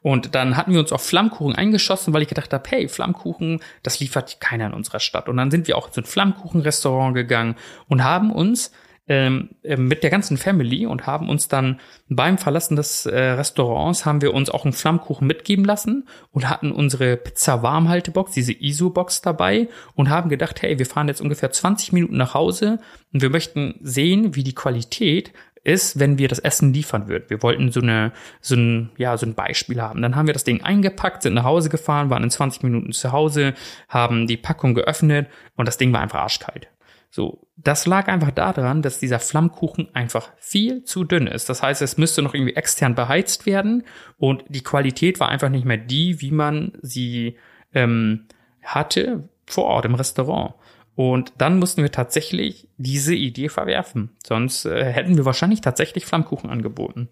Und 0.00 0.36
dann 0.36 0.56
hatten 0.56 0.72
wir 0.72 0.78
uns 0.78 0.92
auf 0.92 1.04
Flammkuchen 1.04 1.56
eingeschossen, 1.56 2.14
weil 2.14 2.22
ich 2.22 2.28
gedacht 2.28 2.52
habe, 2.52 2.62
hey, 2.70 2.88
Flammkuchen, 2.88 3.60
das 3.82 3.98
liefert 3.98 4.40
keiner 4.40 4.68
in 4.68 4.72
unserer 4.72 5.00
Stadt. 5.00 5.28
Und 5.28 5.36
dann 5.36 5.50
sind 5.50 5.66
wir 5.66 5.76
auch 5.76 5.90
zu 5.90 6.00
einem 6.00 6.06
Flammkuchenrestaurant 6.06 7.16
gegangen 7.16 7.56
und 7.88 8.04
haben 8.04 8.30
uns 8.30 8.70
ähm, 9.08 9.50
äh, 9.62 9.76
mit 9.76 10.02
der 10.02 10.10
ganzen 10.10 10.36
Family 10.36 10.86
und 10.86 11.06
haben 11.06 11.28
uns 11.28 11.48
dann 11.48 11.80
beim 12.08 12.38
Verlassen 12.38 12.76
des 12.76 13.06
äh, 13.06 13.18
Restaurants 13.18 14.04
haben 14.04 14.20
wir 14.20 14.34
uns 14.34 14.50
auch 14.50 14.64
einen 14.64 14.72
Flammkuchen 14.72 15.26
mitgeben 15.26 15.64
lassen 15.64 16.06
und 16.30 16.48
hatten 16.48 16.70
unsere 16.70 17.16
Pizza 17.16 17.62
Warmhaltebox, 17.62 18.32
diese 18.32 18.52
ISO-Box 18.52 19.22
dabei 19.22 19.68
und 19.94 20.10
haben 20.10 20.28
gedacht, 20.28 20.62
hey, 20.62 20.78
wir 20.78 20.86
fahren 20.86 21.08
jetzt 21.08 21.20
ungefähr 21.20 21.50
20 21.50 21.92
Minuten 21.92 22.16
nach 22.16 22.34
Hause 22.34 22.80
und 23.12 23.22
wir 23.22 23.30
möchten 23.30 23.76
sehen, 23.82 24.36
wie 24.36 24.44
die 24.44 24.54
Qualität 24.54 25.32
ist, 25.64 25.98
wenn 25.98 26.18
wir 26.18 26.28
das 26.28 26.38
Essen 26.38 26.72
liefern 26.72 27.08
würden. 27.08 27.24
Wir 27.28 27.42
wollten 27.42 27.72
so 27.72 27.80
eine, 27.80 28.12
so 28.40 28.54
ein, 28.54 28.90
ja, 28.96 29.16
so 29.16 29.26
ein 29.26 29.34
Beispiel 29.34 29.80
haben. 29.80 30.02
Dann 30.02 30.16
haben 30.16 30.26
wir 30.26 30.32
das 30.32 30.44
Ding 30.44 30.62
eingepackt, 30.62 31.22
sind 31.22 31.34
nach 31.34 31.44
Hause 31.44 31.68
gefahren, 31.68 32.10
waren 32.10 32.24
in 32.24 32.30
20 32.30 32.62
Minuten 32.62 32.92
zu 32.92 33.12
Hause, 33.12 33.54
haben 33.88 34.26
die 34.26 34.36
Packung 34.36 34.74
geöffnet 34.74 35.28
und 35.56 35.66
das 35.66 35.78
Ding 35.78 35.92
war 35.92 36.00
einfach 36.00 36.20
arschkalt. 36.20 36.68
So, 37.10 37.48
das 37.56 37.86
lag 37.86 38.08
einfach 38.08 38.30
daran, 38.30 38.82
dass 38.82 39.00
dieser 39.00 39.18
Flammkuchen 39.18 39.94
einfach 39.94 40.30
viel 40.36 40.84
zu 40.84 41.04
dünn 41.04 41.26
ist. 41.26 41.48
Das 41.48 41.62
heißt, 41.62 41.80
es 41.80 41.96
müsste 41.96 42.20
noch 42.20 42.34
irgendwie 42.34 42.54
extern 42.54 42.94
beheizt 42.94 43.46
werden 43.46 43.84
und 44.18 44.44
die 44.48 44.62
Qualität 44.62 45.18
war 45.18 45.30
einfach 45.30 45.48
nicht 45.48 45.64
mehr 45.64 45.78
die, 45.78 46.20
wie 46.20 46.30
man 46.30 46.72
sie 46.82 47.38
ähm, 47.72 48.26
hatte 48.62 49.28
vor 49.46 49.64
Ort 49.64 49.86
im 49.86 49.94
Restaurant. 49.94 50.54
Und 50.94 51.32
dann 51.38 51.58
mussten 51.58 51.82
wir 51.82 51.92
tatsächlich 51.92 52.68
diese 52.76 53.14
Idee 53.14 53.48
verwerfen. 53.48 54.16
Sonst 54.26 54.64
äh, 54.66 54.92
hätten 54.92 55.16
wir 55.16 55.24
wahrscheinlich 55.24 55.60
tatsächlich 55.60 56.04
Flammkuchen 56.04 56.50
angeboten. 56.50 57.08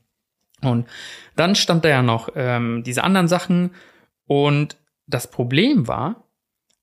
Und 0.61 0.89
dann 1.37 1.55
stand 1.55 1.85
da 1.85 1.89
ja 1.89 2.03
noch 2.03 2.31
ähm, 2.35 2.83
diese 2.85 3.05
anderen 3.05 3.29
Sachen. 3.29 3.71
Und 4.27 4.77
das 5.07 5.31
Problem 5.31 5.87
war, 5.87 6.26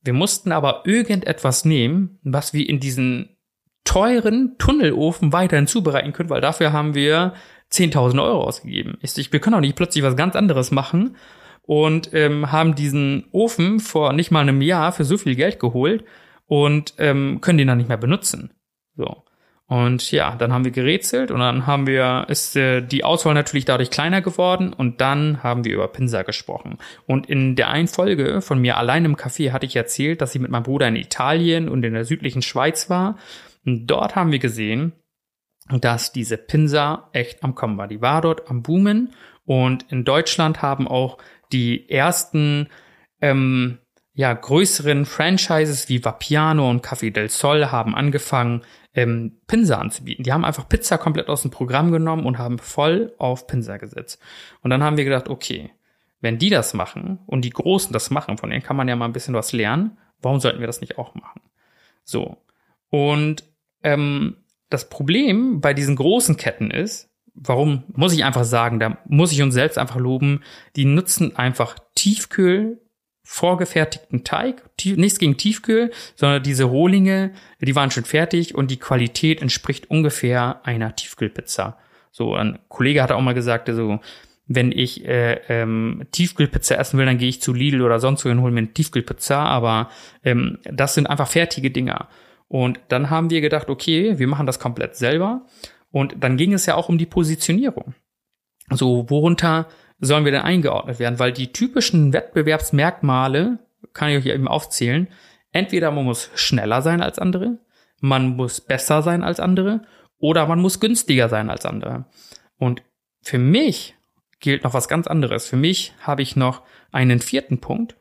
wir 0.04 0.14
mussten 0.14 0.52
aber 0.52 0.84
irgendetwas 0.86 1.66
nehmen, 1.66 2.20
was 2.24 2.54
wir 2.54 2.68
in 2.68 2.80
diesen 2.80 3.38
teuren 3.84 4.58
Tunnelofen 4.58 5.34
weiterhin 5.34 5.68
zubereiten 5.68 6.14
können, 6.14 6.30
weil 6.30 6.42
dafür 6.42 6.74
haben 6.74 6.96
wir 6.96 7.34
10.000 7.72 8.24
Euro 8.24 8.44
ausgegeben. 8.44 8.98
Ich, 9.02 9.32
wir 9.32 9.40
können 9.40 9.56
auch 9.56 9.62
nicht 9.62 9.76
plötzlich 9.76 10.04
was 10.04 10.16
ganz 10.16 10.36
anderes 10.36 10.72
machen 10.72 11.16
und 11.64 12.14
ähm, 12.14 12.52
haben 12.52 12.76
diesen 12.76 13.26
Ofen 13.32 13.80
vor 13.80 14.14
nicht 14.14 14.32
mal 14.32 14.42
einem 14.42 14.62
Jahr 14.62 14.92
für 14.92 15.06
so 15.06 15.18
viel 15.18 15.36
Geld 15.36 15.60
geholt 15.60 16.04
und 16.46 16.94
ähm, 16.98 17.40
können 17.42 17.58
den 17.58 17.68
dann 17.68 17.78
nicht 17.78 17.90
mehr 17.90 17.98
benutzen. 17.98 18.54
So. 18.96 19.24
Und 19.68 20.12
ja, 20.12 20.36
dann 20.36 20.52
haben 20.52 20.66
wir 20.66 20.72
gerätselt 20.72 21.32
und 21.32 21.40
dann 21.40 21.66
haben 21.66 21.88
wir, 21.88 22.26
ist 22.28 22.56
äh, 22.56 22.82
die 22.82 23.04
Auswahl 23.04 23.34
natürlich 23.34 23.66
dadurch 23.66 23.90
kleiner 23.90 24.22
geworden 24.22 24.74
und 24.74 25.00
dann 25.00 25.42
haben 25.42 25.64
wir 25.64 25.74
über 25.74 25.88
Pinsa 25.88 26.24
gesprochen. 26.24 26.78
Und 27.08 27.30
in 27.30 27.56
der 27.56 27.70
einen 27.70 27.88
Folge 27.88 28.42
von 28.42 28.60
mir 28.60 28.78
allein 28.78 29.06
im 29.06 29.16
Café 29.16 29.52
hatte 29.52 29.66
ich 29.66 29.76
erzählt, 29.76 30.22
dass 30.22 30.36
ich 30.36 30.42
mit 30.42 30.52
meinem 30.52 30.64
Bruder 30.64 30.88
in 30.90 30.98
Italien 30.98 31.70
und 31.70 31.84
in 31.84 31.94
der 31.94 32.06
südlichen 32.06 32.42
Schweiz 32.42 32.90
war. 32.90 33.18
Und 33.66 33.88
dort 33.88 34.16
haben 34.16 34.32
wir 34.32 34.40
gesehen, 34.40 34.92
dass 35.70 36.12
diese 36.12 36.38
Pinsa 36.38 37.10
echt 37.14 37.42
am 37.44 37.56
Kommen 37.56 37.78
war. 37.78 37.88
Die 37.88 38.02
war 38.02 38.22
dort 38.22 38.50
am 38.50 38.64
Boomen 38.64 39.14
und 39.46 39.92
in 39.92 40.04
Deutschland 40.04 40.62
haben 40.62 40.90
auch 40.90 41.18
die 41.54 41.90
ersten 41.90 42.68
ähm, 43.22 43.80
ja, 44.16 44.34
größeren 44.34 45.06
Franchises 45.06 45.90
wie 45.90 46.04
Vapiano 46.04 46.70
und 46.70 46.86
Café 46.86 47.12
del 47.12 47.30
Sol 47.30 47.72
haben 47.72 47.96
angefangen, 47.96 48.62
ähm, 48.94 49.40
Pinsa 49.48 49.80
anzubieten. 49.80 50.24
Die 50.24 50.32
haben 50.32 50.46
einfach 50.46 50.70
Pizza 50.70 51.00
komplett 51.00 51.30
aus 51.30 51.42
dem 51.42 51.50
Programm 51.52 51.92
genommen 51.92 52.26
und 52.26 52.38
haben 52.38 52.60
voll 52.60 53.14
auf 53.18 53.48
Pinsa 53.48 53.78
gesetzt. 53.78 54.22
Und 54.62 54.70
dann 54.70 54.84
haben 54.84 54.98
wir 54.98 55.04
gedacht, 55.04 55.30
okay, 55.30 55.72
wenn 56.22 56.38
die 56.38 56.50
das 56.50 56.76
machen 56.76 57.20
und 57.26 57.44
die 57.44 57.50
Großen 57.50 57.92
das 57.92 58.12
machen, 58.12 58.38
von 58.38 58.52
denen 58.52 58.62
kann 58.62 58.78
man 58.78 58.88
ja 58.88 58.96
mal 58.96 59.06
ein 59.06 59.14
bisschen 59.14 59.34
was 59.34 59.52
lernen, 59.52 59.98
warum 60.22 60.40
sollten 60.40 60.60
wir 60.60 60.68
das 60.68 60.80
nicht 60.80 61.00
auch 61.00 61.16
machen? 61.16 61.42
So. 62.04 62.38
Und 62.90 63.44
ähm, 63.82 64.38
das 64.70 64.90
Problem 64.90 65.60
bei 65.60 65.74
diesen 65.74 65.96
großen 65.96 66.38
Ketten 66.38 66.70
ist, 66.70 67.10
warum 67.34 67.84
muss 67.88 68.14
ich 68.14 68.24
einfach 68.24 68.44
sagen, 68.44 68.80
da 68.80 69.00
muss 69.06 69.32
ich 69.32 69.42
uns 69.42 69.56
selbst 69.56 69.80
einfach 69.80 69.98
loben, 69.98 70.42
die 70.76 70.86
nutzen 70.86 71.36
einfach 71.36 71.78
Tiefkühl 71.96 72.80
vorgefertigten 73.24 74.24
Teig, 74.24 74.62
tief, 74.78 74.98
nichts 74.98 75.18
gegen 75.18 75.38
Tiefkühl, 75.38 75.92
sondern 76.16 76.44
diese 76.44 76.66
Rohlinge, 76.66 77.32
die 77.62 77.76
waren 77.76 77.92
schon 77.92 78.04
fertig 78.04 78.54
und 78.54 78.70
die 78.70 78.80
Qualität 78.80 79.42
entspricht 79.42 79.90
ungefähr 79.90 80.62
einer 80.64 80.96
Tiefkühlpizza. 80.96 81.78
So, 82.12 82.36
ein 82.36 82.60
Kollege 82.68 83.02
hat 83.02 83.12
auch 83.12 83.22
mal 83.22 83.34
gesagt, 83.34 83.70
so, 83.74 84.00
wenn 84.46 84.72
ich 84.72 85.06
äh, 85.06 85.40
ähm, 85.48 86.04
Tiefkühlpizza 86.12 86.76
essen 86.76 87.00
will, 87.00 87.06
dann 87.06 87.18
gehe 87.18 87.30
ich 87.30 87.42
zu 87.42 87.54
Lidl 87.54 87.82
oder 87.82 88.00
sonst 88.00 88.26
wo 88.26 88.30
und 88.30 88.42
hole 88.42 88.52
mir 88.52 88.60
eine 88.60 88.74
Tiefkühlpizza, 88.74 89.42
aber 89.42 89.90
ähm, 90.24 90.60
das 90.66 90.94
sind 90.94 91.08
einfach 91.08 91.28
fertige 91.28 91.72
Dinger. 91.72 92.10
Und 92.50 92.80
dann 92.90 93.10
haben 93.10 93.30
wir 93.30 93.42
gedacht, 93.42 93.70
okay, 93.70 94.20
wir 94.20 94.28
machen 94.28 94.46
das 94.46 94.60
komplett 94.60 94.96
selber. 94.96 95.46
Und 95.92 96.16
dann 96.20 96.38
ging 96.38 96.54
es 96.54 96.66
ja 96.66 96.76
auch 96.76 96.90
um 96.90 96.98
die 96.98 97.06
Positionierung. 97.06 97.96
So, 98.70 99.10
worunter 99.10 99.68
sollen 100.04 100.26
wir 100.26 100.32
denn 100.32 100.42
eingeordnet 100.42 101.00
werden? 101.00 101.20
Weil 101.20 101.32
die 101.32 101.52
typischen 101.52 102.14
Wettbewerbsmerkmale, 102.14 103.60
kann 103.94 104.10
ich 104.10 104.18
euch 104.18 104.34
eben 104.34 104.48
aufzählen, 104.48 105.08
entweder 105.52 105.92
man 105.92 106.06
muss 106.06 106.30
schneller 106.36 106.82
sein 106.82 107.02
als 107.02 107.20
andere, 107.20 107.58
man 108.00 108.36
muss 108.36 108.62
besser 108.62 109.02
sein 109.02 109.24
als 109.24 109.40
andere 109.40 109.82
oder 110.18 110.46
man 110.48 110.60
muss 110.60 110.80
günstiger 110.80 111.30
sein 111.30 111.50
als 111.50 111.66
andere. 111.66 112.06
Und 112.58 112.84
für 113.22 113.38
mich 113.38 113.96
gilt 114.40 114.64
noch 114.64 114.74
was 114.74 114.88
ganz 114.88 115.08
anderes. 115.08 115.48
Für 115.48 115.56
mich 115.56 115.94
habe 116.02 116.22
ich 116.22 116.36
noch 116.36 116.62
einen 116.92 117.20
vierten 117.20 117.60
Punkt. 117.60 117.96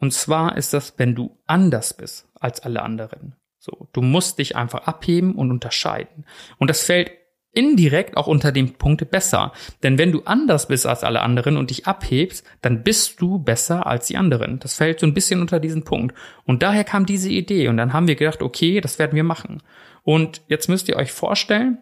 Und 0.00 0.12
zwar 0.12 0.56
ist 0.56 0.72
das, 0.74 0.94
wenn 0.98 1.14
du 1.14 1.38
anders 1.46 1.94
bist 1.94 2.28
als 2.34 2.60
alle 2.60 2.82
anderen. 2.82 3.34
So, 3.58 3.88
du 3.92 4.02
musst 4.02 4.38
dich 4.38 4.56
einfach 4.56 4.86
abheben 4.86 5.34
und 5.34 5.50
unterscheiden. 5.50 6.24
Und 6.58 6.70
das 6.70 6.82
fällt 6.82 7.10
indirekt 7.52 8.16
auch 8.16 8.26
unter 8.26 8.52
dem 8.52 8.74
Punkt 8.74 9.10
besser. 9.10 9.52
Denn 9.82 9.98
wenn 9.98 10.12
du 10.12 10.22
anders 10.24 10.68
bist 10.68 10.86
als 10.86 11.02
alle 11.02 11.22
anderen 11.22 11.56
und 11.56 11.70
dich 11.70 11.86
abhebst, 11.86 12.44
dann 12.60 12.82
bist 12.82 13.20
du 13.20 13.38
besser 13.38 13.86
als 13.86 14.06
die 14.06 14.16
anderen. 14.16 14.58
Das 14.60 14.74
fällt 14.74 15.00
so 15.00 15.06
ein 15.06 15.14
bisschen 15.14 15.40
unter 15.40 15.58
diesen 15.60 15.84
Punkt. 15.84 16.14
Und 16.44 16.62
daher 16.62 16.84
kam 16.84 17.06
diese 17.06 17.30
Idee 17.30 17.68
und 17.68 17.76
dann 17.76 17.92
haben 17.92 18.06
wir 18.06 18.16
gedacht, 18.16 18.42
okay, 18.42 18.80
das 18.80 18.98
werden 18.98 19.16
wir 19.16 19.24
machen. 19.24 19.62
Und 20.04 20.42
jetzt 20.48 20.68
müsst 20.68 20.88
ihr 20.88 20.96
euch 20.96 21.12
vorstellen, 21.12 21.78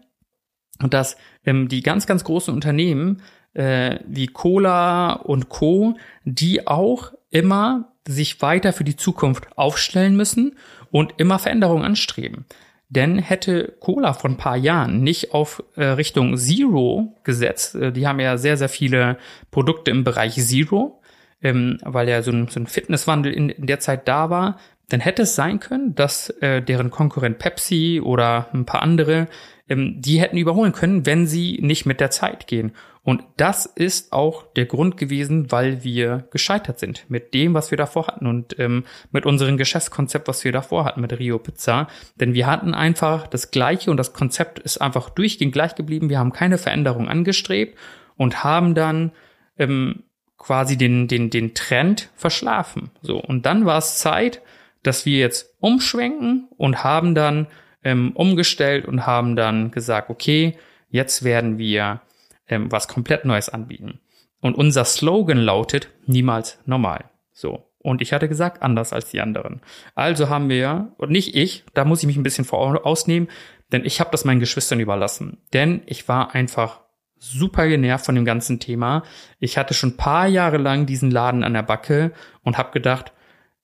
dass 0.79 1.17
ähm, 1.45 1.69
die 1.69 1.83
ganz, 1.83 2.07
ganz 2.07 2.25
großen 2.25 2.53
Unternehmen 2.53 3.23
äh, 3.55 3.99
wie 4.07 4.27
Cola 4.27 5.13
und 5.13 5.49
Co., 5.49 5.97
die 6.25 6.67
auch 6.67 7.13
immer 7.31 7.93
sich 8.07 8.41
weiter 8.41 8.73
für 8.73 8.85
die 8.85 8.97
Zukunft 8.97 9.57
aufstellen 9.57 10.17
müssen 10.17 10.57
und 10.91 11.15
immer 11.19 11.39
Veränderungen 11.39 11.85
anstreben. 11.85 12.47
Denn 12.89 13.19
hätte 13.19 13.77
Cola 13.81 14.13
vor 14.13 14.31
ein 14.31 14.37
paar 14.37 14.57
Jahren 14.57 15.03
nicht 15.03 15.35
auf 15.35 15.63
äh, 15.75 15.85
Richtung 15.85 16.37
Zero 16.37 17.15
gesetzt, 17.25 17.75
äh, 17.75 17.93
die 17.93 18.07
haben 18.07 18.21
ja 18.21 18.37
sehr, 18.37 18.57
sehr 18.57 18.69
viele 18.69 19.19
Produkte 19.51 19.91
im 19.91 20.05
Bereich 20.05 20.35
Zero, 20.35 21.01
ähm, 21.43 21.79
weil 21.83 22.09
ja 22.09 22.23
so 22.23 22.31
ein, 22.31 22.49
so 22.49 22.61
ein 22.61 22.67
Fitnesswandel 22.67 23.33
in, 23.33 23.49
in 23.49 23.67
der 23.67 23.81
Zeit 23.81 24.07
da 24.07 24.31
war, 24.31 24.59
dann 24.89 25.01
hätte 25.01 25.23
es 25.23 25.35
sein 25.35 25.59
können, 25.59 25.97
dass 25.97 26.31
äh, 26.41 26.63
deren 26.63 26.91
Konkurrent 26.91 27.39
Pepsi 27.39 28.01
oder 28.03 28.49
ein 28.53 28.67
paar 28.67 28.83
andere, 28.83 29.27
ähm, 29.69 30.01
die 30.01 30.21
hätten 30.21 30.37
überholen 30.37 30.73
können, 30.73 31.07
wenn 31.07 31.27
sie 31.27 31.59
nicht 31.61 31.87
mit 31.87 32.01
der 32.01 32.11
Zeit 32.11 32.47
gehen. 32.47 32.73
Und 33.03 33.23
das 33.37 33.67
ist 33.67 34.13
auch 34.13 34.53
der 34.55 34.67
Grund 34.67 34.97
gewesen, 34.97 35.53
weil 35.53 35.85
wir 35.85 36.27
gescheitert 36.33 36.81
sind 36.81 37.05
mit 37.09 37.35
dem, 37.35 37.55
was 37.55 37.71
wir 37.71 37.79
davor 37.79 38.09
hatten 38.09 38.27
und 38.27 38.59
ähm, 38.59 38.85
mit 39.13 39.25
unserem 39.27 39.57
Geschäftskonzept, 39.57 40.27
was 40.27 40.45
wir 40.45 40.51
davor 40.51 40.85
hatten 40.85 41.01
mit 41.01 41.17
Rio 41.17 41.39
Pizza. 41.39 41.87
Denn 42.17 42.35
wir 42.35 42.49
hatten 42.49 42.75
einfach 42.75 43.29
das 43.29 43.53
Gleiche 43.53 43.93
und 43.93 43.97
das 43.97 44.13
Konzept 44.13 44.59
ist 44.59 44.79
einfach 44.79 45.11
durchgehend 45.11 45.53
gleich 45.53 45.77
geblieben. 45.77 46.11
Wir 46.11 46.19
haben 46.19 46.33
keine 46.33 46.59
Veränderung 46.59 47.09
angestrebt 47.09 47.79
und 48.17 48.43
haben 48.43 48.75
dann 48.75 49.13
ähm, 49.57 50.03
quasi 50.37 50.77
den, 50.77 51.07
den, 51.07 51.31
den 51.31 51.55
Trend 51.55 52.11
verschlafen. 52.17 52.91
So. 53.03 53.19
Und 53.19 53.47
dann 53.47 53.67
war 53.67 53.79
es 53.79 53.99
Zeit, 53.99 54.43
dass 54.83 55.07
wir 55.07 55.19
jetzt 55.19 55.55
umschwenken 55.61 56.49
und 56.57 56.83
haben 56.83 57.15
dann 57.15 57.47
ähm, 57.87 58.11
umgestellt 58.15 58.85
und 58.85 59.07
haben 59.07 59.37
dann 59.37 59.71
gesagt, 59.71 60.11
okay, 60.11 60.59
jetzt 60.91 61.23
werden 61.23 61.57
wir 61.57 62.01
ähm, 62.49 62.71
was 62.73 62.89
komplett 62.89 63.25
Neues 63.25 63.49
anbieten. 63.49 64.01
Und 64.41 64.57
unser 64.57 64.85
Slogan 64.85 65.39
lautet 65.39 65.89
niemals 66.05 66.59
normal. 66.67 67.05
So. 67.33 67.71
Und 67.79 68.03
ich 68.03 68.13
hatte 68.13 68.29
gesagt, 68.29 68.61
anders 68.61 68.93
als 68.93 69.11
die 69.11 69.21
anderen. 69.21 69.61
Also 69.95 70.29
haben 70.29 70.49
wir, 70.49 70.93
und 70.97 71.13
nicht 71.13 71.37
ich, 71.37 71.65
da 71.75 71.85
muss 71.85 72.01
ich 72.01 72.09
mich 72.09 72.17
ein 72.17 72.25
bisschen 72.25 72.45
vorausnehmen, 72.45 73.29
denn 73.71 73.85
ich 73.85 74.01
habe 74.01 74.11
das 74.11 74.25
meinen 74.25 74.41
Geschwistern 74.41 74.81
überlassen. 74.81 75.39
Denn 75.53 75.83
ich 75.87 76.09
war 76.09 76.35
einfach 76.35 76.81
super 77.21 77.69
genervt 77.69 78.05
von 78.05 78.17
dem 78.17 78.25
ganzen 78.25 78.59
Thema. 78.59 79.05
Ich 79.39 79.59
hatte 79.59 79.75
schon 79.75 79.97
paar 79.97 80.27
Jahre 80.27 80.57
lang 80.57 80.87
diesen 80.87 81.13
Laden 81.13 81.45
an 81.45 81.55
der 81.55 81.63
Backe 81.63 82.11
und 82.43 82.59
habe 82.59 82.73
gedacht, 82.73 83.13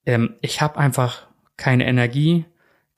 ähm, 0.07 0.37
ich 0.43 0.61
habe 0.61 0.79
einfach 0.79 1.27
keine 1.57 1.87
Energie, 1.87 2.45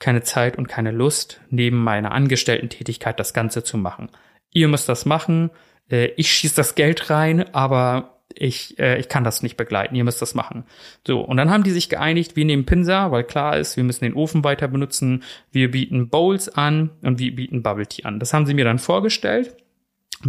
keine 0.04 0.22
Zeit 0.22 0.58
und 0.58 0.68
keine 0.68 0.90
Lust, 0.90 1.40
neben 1.50 1.82
meiner 1.82 2.12
Angestellten-Tätigkeit 2.12 3.18
das 3.18 3.32
Ganze 3.32 3.64
zu 3.64 3.78
machen. 3.78 4.10
Ihr 4.52 4.68
müsst 4.68 4.88
das 4.88 5.06
machen, 5.06 5.50
äh, 5.90 6.10
ich 6.16 6.30
schieß 6.30 6.54
das 6.54 6.74
Geld 6.74 7.10
rein, 7.10 7.54
aber 7.54 8.20
ich, 8.34 8.78
äh, 8.78 8.98
ich 8.98 9.08
kann 9.08 9.24
das 9.24 9.42
nicht 9.42 9.56
begleiten, 9.56 9.94
ihr 9.94 10.04
müsst 10.04 10.20
das 10.20 10.34
machen. 10.34 10.64
So, 11.06 11.20
und 11.20 11.36
dann 11.36 11.50
haben 11.50 11.62
die 11.62 11.70
sich 11.70 11.88
geeinigt, 11.88 12.36
wir 12.36 12.44
nehmen 12.44 12.66
Pinsa, 12.66 13.10
weil 13.10 13.24
klar 13.24 13.56
ist, 13.56 13.76
wir 13.76 13.84
müssen 13.84 14.04
den 14.04 14.14
Ofen 14.14 14.44
weiter 14.44 14.68
benutzen, 14.68 15.22
wir 15.50 15.70
bieten 15.70 16.10
Bowls 16.10 16.48
an 16.48 16.90
und 17.02 17.18
wir 17.18 17.34
bieten 17.34 17.62
Bubble 17.62 17.86
Tea 17.86 18.04
an. 18.04 18.18
Das 18.18 18.34
haben 18.34 18.46
sie 18.46 18.54
mir 18.54 18.64
dann 18.64 18.78
vorgestellt. 18.78 19.56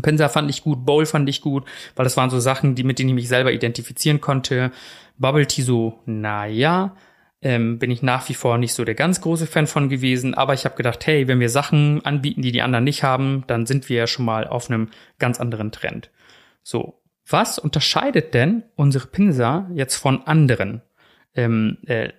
Pinsa 0.01 0.29
fand 0.29 0.49
ich 0.49 0.61
gut, 0.61 0.85
Bowl 0.85 1.05
fand 1.05 1.29
ich 1.29 1.41
gut, 1.41 1.65
weil 1.95 2.03
das 2.03 2.17
waren 2.17 2.29
so 2.29 2.39
Sachen, 2.39 2.75
die 2.75 2.83
mit 2.83 2.99
denen 2.99 3.09
ich 3.09 3.15
mich 3.15 3.27
selber 3.27 3.51
identifizieren 3.51 4.21
konnte. 4.21 4.71
Bubble 5.17 5.47
Tea 5.47 5.61
so, 5.61 5.99
na 6.05 6.45
ja, 6.45 6.95
ähm, 7.45 7.77
bin 7.77 7.91
ich 7.91 8.01
nach 8.01 8.27
wie 8.27 8.33
vor 8.33 8.57
nicht 8.57 8.73
so 8.73 8.83
der 8.83 8.95
ganz 8.95 9.21
große 9.21 9.45
Fan 9.45 9.67
von 9.67 9.87
gewesen, 9.87 10.33
aber 10.33 10.55
ich 10.55 10.65
habe 10.65 10.75
gedacht, 10.75 11.05
hey, 11.05 11.27
wenn 11.27 11.39
wir 11.39 11.49
Sachen 11.49 12.03
anbieten, 12.03 12.41
die 12.41 12.51
die 12.51 12.63
anderen 12.63 12.85
nicht 12.85 13.03
haben, 13.03 13.43
dann 13.45 13.67
sind 13.67 13.87
wir 13.87 13.97
ja 13.97 14.07
schon 14.07 14.25
mal 14.25 14.47
auf 14.47 14.67
einem 14.67 14.89
ganz 15.19 15.39
anderen 15.39 15.71
Trend. 15.71 16.09
So, 16.63 16.99
was 17.29 17.59
unterscheidet 17.59 18.33
denn 18.33 18.63
unsere 18.75 19.05
Pinsa 19.05 19.69
jetzt 19.75 19.95
von 19.95 20.25
anderen, 20.25 20.81
ähm, 21.35 21.77
äh, 21.85 22.09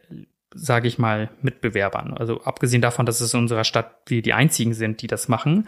sage 0.55 0.87
ich 0.87 0.97
mal, 0.97 1.29
Mitbewerbern? 1.43 2.15
Also 2.17 2.43
abgesehen 2.43 2.81
davon, 2.81 3.05
dass 3.05 3.21
es 3.21 3.35
in 3.35 3.41
unserer 3.41 3.65
Stadt 3.65 3.97
wir 4.07 4.23
die 4.23 4.33
einzigen 4.33 4.75
sind, 4.75 5.03
die 5.03 5.09
das 5.09 5.27
machen. 5.27 5.67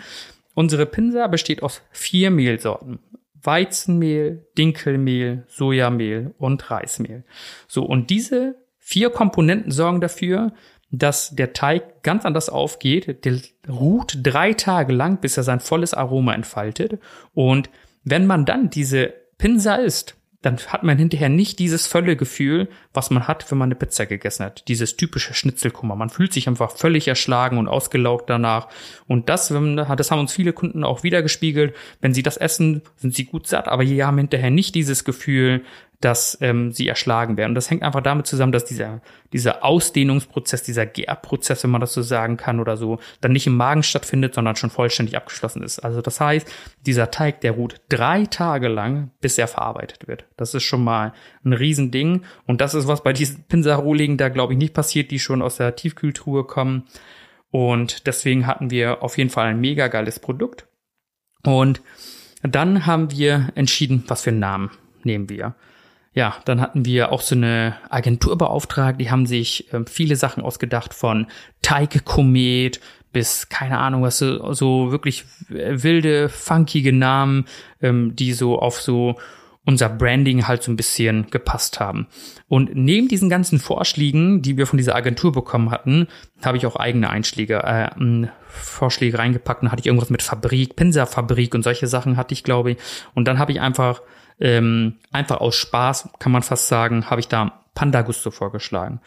Unsere 0.54 0.86
Pinsa 0.86 1.26
besteht 1.26 1.64
aus 1.64 1.82
vier 1.90 2.30
Mehlsorten. 2.30 3.00
Weizenmehl, 3.42 4.46
Dinkelmehl, 4.56 5.44
Sojamehl 5.48 6.32
und 6.38 6.70
Reismehl. 6.70 7.24
So, 7.66 7.84
und 7.84 8.10
diese 8.10 8.54
Vier 8.90 9.10
Komponenten 9.10 9.70
sorgen 9.70 10.00
dafür, 10.00 10.54
dass 10.90 11.36
der 11.36 11.52
Teig 11.52 12.02
ganz 12.02 12.24
anders 12.24 12.48
aufgeht. 12.48 13.22
Der 13.26 13.38
ruht 13.68 14.20
drei 14.22 14.54
Tage 14.54 14.94
lang, 14.94 15.20
bis 15.20 15.36
er 15.36 15.42
sein 15.42 15.60
volles 15.60 15.92
Aroma 15.92 16.32
entfaltet. 16.32 16.98
Und 17.34 17.68
wenn 18.04 18.26
man 18.26 18.46
dann 18.46 18.70
diese 18.70 19.12
Pinsa 19.36 19.74
isst, 19.74 20.16
dann 20.40 20.56
hat 20.68 20.84
man 20.84 20.96
hinterher 20.96 21.28
nicht 21.28 21.58
dieses 21.58 21.86
Völlegefühl, 21.86 22.68
was 22.94 23.10
man 23.10 23.28
hat, 23.28 23.50
wenn 23.50 23.58
man 23.58 23.66
eine 23.66 23.74
Pizza 23.74 24.06
gegessen 24.06 24.46
hat. 24.46 24.66
Dieses 24.68 24.96
typische 24.96 25.34
Schnitzelkummer. 25.34 25.94
Man 25.94 26.08
fühlt 26.08 26.32
sich 26.32 26.48
einfach 26.48 26.70
völlig 26.70 27.08
erschlagen 27.08 27.58
und 27.58 27.68
ausgelaugt 27.68 28.30
danach. 28.30 28.68
Und 29.06 29.28
das, 29.28 29.48
das 29.48 30.10
haben 30.10 30.20
uns 30.20 30.32
viele 30.32 30.54
Kunden 30.54 30.82
auch 30.82 31.02
wiedergespiegelt. 31.02 31.74
Wenn 32.00 32.14
sie 32.14 32.22
das 32.22 32.38
essen, 32.38 32.80
sind 32.96 33.14
sie 33.14 33.26
gut 33.26 33.48
satt, 33.48 33.68
aber 33.68 33.84
die 33.84 34.02
haben 34.02 34.16
hinterher 34.16 34.50
nicht 34.50 34.74
dieses 34.74 35.04
Gefühl, 35.04 35.64
dass 36.00 36.38
ähm, 36.40 36.70
sie 36.70 36.86
erschlagen 36.86 37.36
werden. 37.36 37.50
Und 37.50 37.54
das 37.56 37.70
hängt 37.70 37.82
einfach 37.82 38.02
damit 38.02 38.26
zusammen, 38.26 38.52
dass 38.52 38.64
dieser, 38.64 39.00
dieser 39.32 39.64
Ausdehnungsprozess, 39.64 40.62
dieser 40.62 40.86
Gärprozess, 40.86 41.64
wenn 41.64 41.70
man 41.70 41.80
das 41.80 41.92
so 41.92 42.02
sagen 42.02 42.36
kann 42.36 42.60
oder 42.60 42.76
so, 42.76 43.00
dann 43.20 43.32
nicht 43.32 43.48
im 43.48 43.56
Magen 43.56 43.82
stattfindet, 43.82 44.34
sondern 44.34 44.54
schon 44.54 44.70
vollständig 44.70 45.16
abgeschlossen 45.16 45.62
ist. 45.62 45.80
Also 45.80 46.00
das 46.00 46.20
heißt, 46.20 46.48
dieser 46.86 47.10
Teig, 47.10 47.40
der 47.40 47.52
ruht 47.52 47.80
drei 47.88 48.26
Tage 48.26 48.68
lang, 48.68 49.10
bis 49.20 49.38
er 49.38 49.48
verarbeitet 49.48 50.06
wird. 50.06 50.26
Das 50.36 50.54
ist 50.54 50.62
schon 50.62 50.84
mal 50.84 51.14
ein 51.44 51.52
Riesending. 51.52 52.22
Und 52.46 52.60
das 52.60 52.74
ist, 52.74 52.86
was 52.86 53.02
bei 53.02 53.12
diesen 53.12 53.42
Pinsarohlingen 53.48 54.18
da, 54.18 54.28
glaube 54.28 54.52
ich, 54.52 54.58
nicht 54.58 54.74
passiert, 54.74 55.10
die 55.10 55.18
schon 55.18 55.42
aus 55.42 55.56
der 55.56 55.74
Tiefkühltruhe 55.74 56.44
kommen. 56.44 56.84
Und 57.50 58.06
deswegen 58.06 58.46
hatten 58.46 58.70
wir 58.70 59.02
auf 59.02 59.18
jeden 59.18 59.30
Fall 59.30 59.48
ein 59.48 59.60
mega 59.60 59.88
geiles 59.88 60.20
Produkt. 60.20 60.68
Und 61.42 61.80
dann 62.42 62.86
haben 62.86 63.10
wir 63.10 63.48
entschieden, 63.56 64.04
was 64.06 64.22
für 64.22 64.30
einen 64.30 64.38
Namen 64.38 64.70
nehmen 65.02 65.28
wir 65.28 65.56
ja, 66.18 66.34
dann 66.44 66.60
hatten 66.60 66.84
wir 66.84 67.12
auch 67.12 67.20
so 67.20 67.36
eine 67.36 67.76
Agentur 67.90 68.36
beauftragt, 68.36 69.00
die 69.00 69.08
haben 69.08 69.24
sich 69.24 69.72
äh, 69.72 69.84
viele 69.86 70.16
Sachen 70.16 70.42
ausgedacht 70.42 70.92
von 70.92 71.28
Teige 71.62 72.00
Komet 72.00 72.80
bis 73.12 73.48
keine 73.48 73.78
Ahnung 73.78 74.02
was 74.02 74.18
so, 74.18 74.52
so 74.52 74.90
wirklich 74.90 75.26
wilde 75.48 76.28
funkige 76.28 76.92
Namen, 76.92 77.44
ähm, 77.80 78.16
die 78.16 78.32
so 78.32 78.58
auf 78.58 78.80
so 78.80 79.16
unser 79.64 79.88
Branding 79.88 80.48
halt 80.48 80.64
so 80.64 80.72
ein 80.72 80.76
bisschen 80.76 81.30
gepasst 81.30 81.78
haben. 81.78 82.08
Und 82.48 82.74
neben 82.74 83.06
diesen 83.06 83.28
ganzen 83.28 83.60
Vorschlägen, 83.60 84.42
die 84.42 84.56
wir 84.56 84.66
von 84.66 84.76
dieser 84.76 84.96
Agentur 84.96 85.30
bekommen 85.30 85.70
hatten, 85.70 86.08
habe 86.44 86.56
ich 86.56 86.66
auch 86.66 86.74
eigene 86.74 87.10
Einschläge, 87.10 87.62
äh, 87.62 87.90
Vorschläge 88.48 89.20
reingepackt 89.20 89.62
und 89.62 89.70
hatte 89.70 89.80
ich 89.80 89.86
irgendwas 89.86 90.10
mit 90.10 90.22
Fabrik, 90.22 90.74
Pinserfabrik 90.74 91.54
und 91.54 91.62
solche 91.62 91.86
Sachen 91.86 92.16
hatte 92.16 92.34
ich, 92.34 92.42
glaube 92.42 92.72
ich. 92.72 92.78
Und 93.14 93.28
dann 93.28 93.38
habe 93.38 93.52
ich 93.52 93.60
einfach 93.60 94.02
ähm, 94.40 94.96
einfach 95.12 95.40
aus 95.40 95.56
Spaß, 95.56 96.10
kann 96.18 96.32
man 96.32 96.42
fast 96.42 96.68
sagen, 96.68 97.10
habe 97.10 97.20
ich 97.20 97.28
da 97.28 97.64
Panda 97.74 98.02
Gusto 98.02 98.30
vorgeschlagen. 98.30 99.00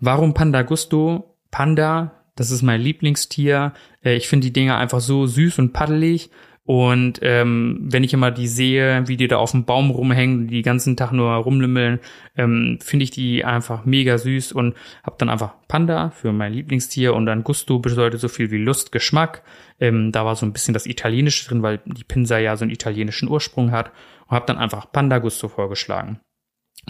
Warum 0.00 0.34
Panda 0.34 0.62
Gusto? 0.62 1.34
Panda, 1.50 2.12
das 2.36 2.50
ist 2.50 2.62
mein 2.62 2.80
Lieblingstier. 2.80 3.72
Äh, 4.04 4.16
ich 4.16 4.28
finde 4.28 4.46
die 4.46 4.52
Dinger 4.52 4.78
einfach 4.78 5.00
so 5.00 5.26
süß 5.26 5.58
und 5.58 5.72
paddelig. 5.72 6.30
Und 6.66 7.18
ähm, 7.20 7.78
wenn 7.82 8.04
ich 8.04 8.14
immer 8.14 8.30
die 8.30 8.48
sehe, 8.48 9.06
wie 9.06 9.18
die 9.18 9.28
da 9.28 9.36
auf 9.36 9.50
dem 9.50 9.66
Baum 9.66 9.90
rumhängen, 9.90 10.48
die 10.48 10.62
ganzen 10.62 10.96
Tag 10.96 11.12
nur 11.12 11.30
rumlümmeln, 11.30 12.00
ähm, 12.36 12.78
finde 12.82 13.04
ich 13.04 13.10
die 13.10 13.44
einfach 13.44 13.84
mega 13.84 14.16
süß 14.16 14.52
und 14.52 14.74
habe 15.02 15.16
dann 15.18 15.28
einfach 15.28 15.56
Panda 15.68 16.08
für 16.08 16.32
mein 16.32 16.54
Lieblingstier 16.54 17.14
und 17.14 17.26
dann 17.26 17.44
Gusto 17.44 17.80
bedeutet 17.80 18.18
so 18.18 18.28
viel 18.28 18.50
wie 18.50 18.56
Lust, 18.56 18.92
Geschmack. 18.92 19.42
Ähm, 19.78 20.10
da 20.10 20.24
war 20.24 20.36
so 20.36 20.46
ein 20.46 20.54
bisschen 20.54 20.72
das 20.72 20.86
Italienische 20.86 21.46
drin, 21.46 21.62
weil 21.62 21.80
die 21.84 22.04
Pinsa 22.04 22.38
ja 22.38 22.56
so 22.56 22.64
einen 22.64 22.72
italienischen 22.72 23.28
Ursprung 23.28 23.70
hat 23.70 23.92
und 24.28 24.34
habe 24.34 24.46
dann 24.46 24.56
einfach 24.56 24.90
Panda 24.90 25.18
Gusto 25.18 25.48
vorgeschlagen. 25.48 26.20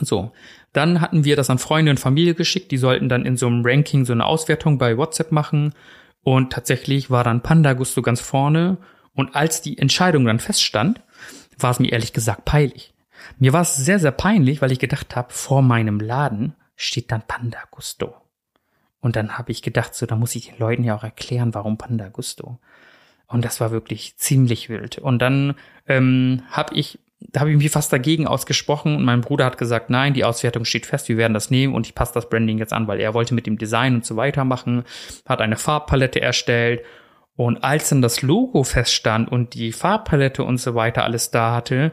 So, 0.01 0.31
dann 0.73 1.01
hatten 1.01 1.25
wir 1.25 1.35
das 1.35 1.51
an 1.51 1.59
Freunde 1.59 1.91
und 1.91 2.01
Familie 2.01 2.35
geschickt, 2.35 2.71
die 2.71 2.79
sollten 2.79 3.09
dann 3.09 3.27
in 3.27 3.37
so 3.37 3.49
einem 3.49 3.63
Ranking 3.65 4.05
so 4.05 4.13
eine 4.13 4.25
Auswertung 4.25 4.79
bei 4.79 4.97
WhatsApp 4.97 5.33
machen 5.33 5.75
und 6.23 6.53
tatsächlich 6.53 7.11
war 7.11 7.25
dann 7.25 7.43
Panda 7.43 7.73
Gusto 7.73 8.03
ganz 8.03 8.21
vorne 8.21 8.79
und 9.15 9.35
als 9.35 9.63
die 9.63 9.79
Entscheidung 9.79 10.25
dann 10.25 10.41
feststand, 10.41 11.03
war 11.59 11.71
es 11.71 11.79
mir 11.79 11.93
ehrlich 11.93 12.13
gesagt 12.13 12.45
peinlich. 12.45 12.95
Mir 13.39 13.53
war 13.53 13.63
es 13.63 13.77
sehr, 13.77 13.99
sehr 13.99 14.13
peinlich, 14.13 14.61
weil 14.61 14.73
ich 14.73 14.79
gedacht 14.79 15.17
habe, 15.17 15.33
vor 15.33 15.63
meinem 15.63 16.01
Laden 16.01 16.55
steht 16.77 17.11
dann 17.13 17.23
Panda 17.27 17.61
Gusto. 17.71 18.15
Und 19.01 19.17
dann 19.17 19.39
habe 19.39 19.53
ich 19.53 19.63
gedacht, 19.63 19.95
so, 19.95 20.07
da 20.07 20.17
muss 20.17 20.35
ich 20.35 20.49
den 20.49 20.59
Leuten 20.59 20.85
ja 20.85 20.97
auch 20.97 21.05
erklären, 21.05 21.55
warum 21.55 21.79
Panda 21.79 22.09
Gusto. 22.09 22.59
Und 23.27 23.45
das 23.45 23.61
war 23.61 23.71
wirklich 23.71 24.17
ziemlich 24.17 24.69
wild. 24.69 24.99
Und 24.99 25.21
dann 25.21 25.55
ähm, 25.87 26.43
habe 26.51 26.75
ich 26.75 26.99
da 27.31 27.41
habe 27.41 27.51
ich 27.51 27.57
mich 27.57 27.71
fast 27.71 27.93
dagegen 27.93 28.27
ausgesprochen 28.27 28.97
und 28.97 29.05
mein 29.05 29.23
Bruder 29.23 29.47
hat 29.47 29.57
gesagt, 29.57 29.89
nein, 29.89 30.15
die 30.15 30.25
Auswertung 30.25 30.65
steht 30.65 30.85
fest, 30.87 31.09
wir 31.09 31.17
werden 31.17 31.33
das 31.33 31.51
nehmen 31.51 31.75
und 31.75 31.87
ich 31.87 31.95
passe 31.95 32.13
das 32.13 32.29
Branding 32.29 32.59
jetzt 32.59 32.73
an, 32.73 32.87
weil 32.87 33.01
er 33.01 33.15
wollte 33.15 33.35
mit 33.35 33.47
dem 33.47 33.57
Design 33.57 33.95
und 33.95 34.05
so 34.05 34.17
weiter 34.17 34.45
machen, 34.45 34.85
hat 35.27 35.41
eine 35.41 35.57
Farbpalette 35.57 36.21
erstellt 36.21 36.83
und 37.37 37.65
als 37.65 37.89
dann 37.89 38.03
das 38.03 38.23
Logo 38.23 38.63
feststand 38.63 39.31
und 39.31 39.55
die 39.55 39.73
Farbpalette 39.73 40.45
und 40.45 40.59
so 40.59 40.75
weiter 40.75 41.05
alles 41.05 41.31
da 41.31 41.55
hatte, 41.55 41.93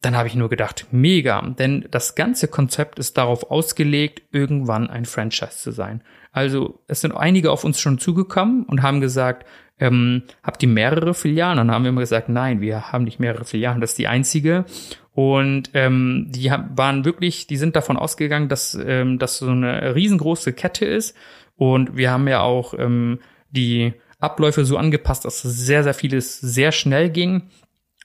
dann 0.00 0.16
habe 0.16 0.28
ich 0.28 0.36
nur 0.36 0.48
gedacht, 0.48 0.86
mega, 0.92 1.42
denn 1.42 1.86
das 1.90 2.14
ganze 2.14 2.46
Konzept 2.46 3.00
ist 3.00 3.18
darauf 3.18 3.50
ausgelegt, 3.50 4.22
irgendwann 4.30 4.88
ein 4.88 5.04
Franchise 5.04 5.58
zu 5.58 5.72
sein. 5.72 6.02
Also 6.30 6.80
es 6.86 7.00
sind 7.00 7.12
einige 7.12 7.50
auf 7.50 7.64
uns 7.64 7.80
schon 7.80 7.98
zugekommen 7.98 8.62
und 8.64 8.82
haben 8.82 9.00
gesagt, 9.00 9.44
ähm, 9.80 10.22
habt 10.42 10.62
ihr 10.62 10.68
mehrere 10.68 11.14
Filialen? 11.14 11.56
Dann 11.56 11.70
haben 11.72 11.82
wir 11.82 11.88
immer 11.88 12.00
gesagt, 12.00 12.28
nein, 12.28 12.60
wir 12.60 12.92
haben 12.92 13.04
nicht 13.04 13.18
mehrere 13.18 13.44
Filialen, 13.44 13.80
das 13.80 13.90
ist 13.90 13.98
die 13.98 14.06
einzige. 14.06 14.64
Und 15.12 15.70
ähm, 15.74 16.26
die 16.28 16.48
waren 16.50 17.04
wirklich, 17.04 17.48
die 17.48 17.56
sind 17.56 17.74
davon 17.74 17.96
ausgegangen, 17.96 18.48
dass 18.48 18.78
ähm, 18.80 19.18
das 19.18 19.38
so 19.38 19.50
eine 19.50 19.96
riesengroße 19.96 20.52
Kette 20.52 20.84
ist. 20.84 21.16
Und 21.56 21.96
wir 21.96 22.12
haben 22.12 22.28
ja 22.28 22.40
auch 22.42 22.74
ähm, 22.78 23.18
die 23.50 23.94
Abläufe 24.18 24.64
so 24.64 24.76
angepasst, 24.76 25.24
dass 25.24 25.42
sehr, 25.42 25.82
sehr 25.82 25.94
vieles 25.94 26.40
sehr 26.40 26.72
schnell 26.72 27.10
ging. 27.10 27.42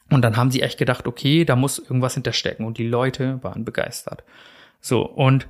Und 0.10 0.22
dann 0.22 0.38
haben 0.38 0.52
sie 0.52 0.62
echt 0.62 0.78
gedacht, 0.78 1.08
okay, 1.08 1.46
da 1.46 1.56
muss 1.56 1.80
irgendwas 1.80 2.14
hinterstecken. 2.14 2.66
Und 2.66 2.78
die 2.78 2.88
Leute 2.88 3.40
waren 3.42 3.66
begeistert. 3.66 4.24
So, 4.80 5.02
und 5.02 5.48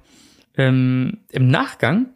ähm, 0.58 1.19
im 1.32 1.47
Nachgang 1.49 2.08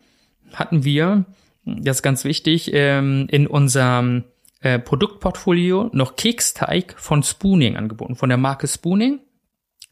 hatten 0.53 0.83
wir 0.83 1.25
das 1.67 1.97
ist 1.97 2.03
ganz 2.03 2.23
wichtig, 2.23 2.71
ähm, 2.73 3.27
in 3.29 3.45
unserem 3.45 4.23
äh, 4.61 4.79
Produktportfolio 4.79 5.89
noch 5.93 6.15
Keksteig 6.15 6.95
von 6.97 7.23
Spooning 7.23 7.75
angeboten, 7.75 8.15
von 8.15 8.29
der 8.29 8.37
Marke 8.37 8.67
Spooning. 8.67 9.19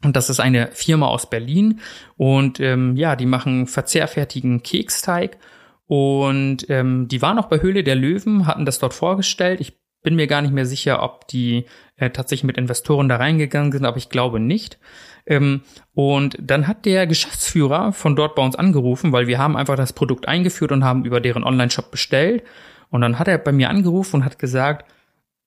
Und 0.02 0.16
das 0.16 0.30
ist 0.30 0.40
eine 0.40 0.70
Firma 0.72 1.06
aus 1.06 1.28
Berlin. 1.28 1.80
Und 2.16 2.60
ähm, 2.60 2.96
ja, 2.96 3.16
die 3.16 3.26
machen 3.26 3.66
verzehrfertigen 3.66 4.62
Keksteig. 4.62 5.38
Und 5.86 6.68
ähm, 6.68 7.08
die 7.08 7.22
waren 7.22 7.38
auch 7.38 7.46
bei 7.46 7.60
Höhle 7.60 7.84
der 7.84 7.94
Löwen, 7.94 8.46
hatten 8.46 8.66
das 8.66 8.78
dort 8.78 8.94
vorgestellt. 8.94 9.60
Ich 9.60 9.78
bin 10.02 10.16
mir 10.16 10.26
gar 10.26 10.42
nicht 10.42 10.54
mehr 10.54 10.66
sicher, 10.66 11.02
ob 11.02 11.26
die 11.28 11.64
äh, 11.96 12.10
tatsächlich 12.10 12.44
mit 12.44 12.58
Investoren 12.58 13.08
da 13.08 13.16
reingegangen 13.16 13.72
sind, 13.72 13.84
aber 13.84 13.96
ich 13.96 14.08
glaube 14.08 14.40
nicht. 14.40 14.78
Ähm, 15.26 15.62
und 15.94 16.36
dann 16.40 16.68
hat 16.68 16.86
der 16.86 17.06
Geschäftsführer 17.06 17.92
von 17.92 18.14
dort 18.14 18.34
bei 18.36 18.42
uns 18.42 18.56
angerufen, 18.56 19.12
weil 19.12 19.26
wir 19.26 19.38
haben 19.38 19.56
einfach 19.56 19.76
das 19.76 19.92
Produkt 19.92 20.28
eingeführt 20.28 20.72
und 20.72 20.84
haben 20.84 21.04
über 21.04 21.20
deren 21.20 21.44
Online-Shop 21.44 21.90
bestellt. 21.90 22.44
Und 22.88 23.00
dann 23.00 23.18
hat 23.18 23.28
er 23.28 23.38
bei 23.38 23.52
mir 23.52 23.68
angerufen 23.68 24.16
und 24.16 24.24
hat 24.24 24.38
gesagt, 24.38 24.88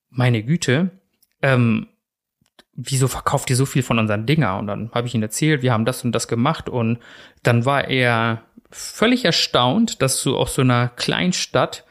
meine 0.10 0.43
Güte, 0.43 0.91
ähm, 1.41 1.88
wieso 2.81 3.07
verkauft 3.07 3.49
ihr 3.49 3.55
so 3.55 3.65
viel 3.65 3.83
von 3.83 3.99
unseren 3.99 4.25
Dinger? 4.25 4.57
Und 4.57 4.67
dann 4.67 4.89
habe 4.93 5.07
ich 5.07 5.13
ihm 5.13 5.21
erzählt, 5.21 5.61
wir 5.61 5.73
haben 5.73 5.85
das 5.85 6.04
und 6.04 6.13
das 6.13 6.27
gemacht. 6.27 6.69
Und 6.69 6.99
dann 7.43 7.65
war 7.65 7.89
er 7.89 8.43
völlig 8.71 9.25
erstaunt, 9.25 10.01
dass 10.01 10.21
so 10.21 10.37
aus 10.37 10.56
so 10.56 10.62
einer 10.62 10.87
Kleinstadt 10.89 11.85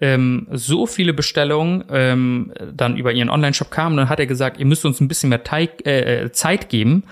ähm, 0.00 0.48
so 0.50 0.86
viele 0.86 1.12
Bestellungen 1.14 1.84
ähm, 1.90 2.52
dann 2.74 2.96
über 2.96 3.12
ihren 3.12 3.30
Online-Shop 3.30 3.70
kamen. 3.70 3.96
Dann 3.96 4.08
hat 4.08 4.18
er 4.18 4.26
gesagt, 4.26 4.58
ihr 4.58 4.66
müsst 4.66 4.84
uns 4.84 5.00
ein 5.00 5.08
bisschen 5.08 5.28
mehr 5.28 5.44
Teig, 5.44 5.86
äh, 5.86 6.32
Zeit 6.32 6.68
geben, 6.68 7.04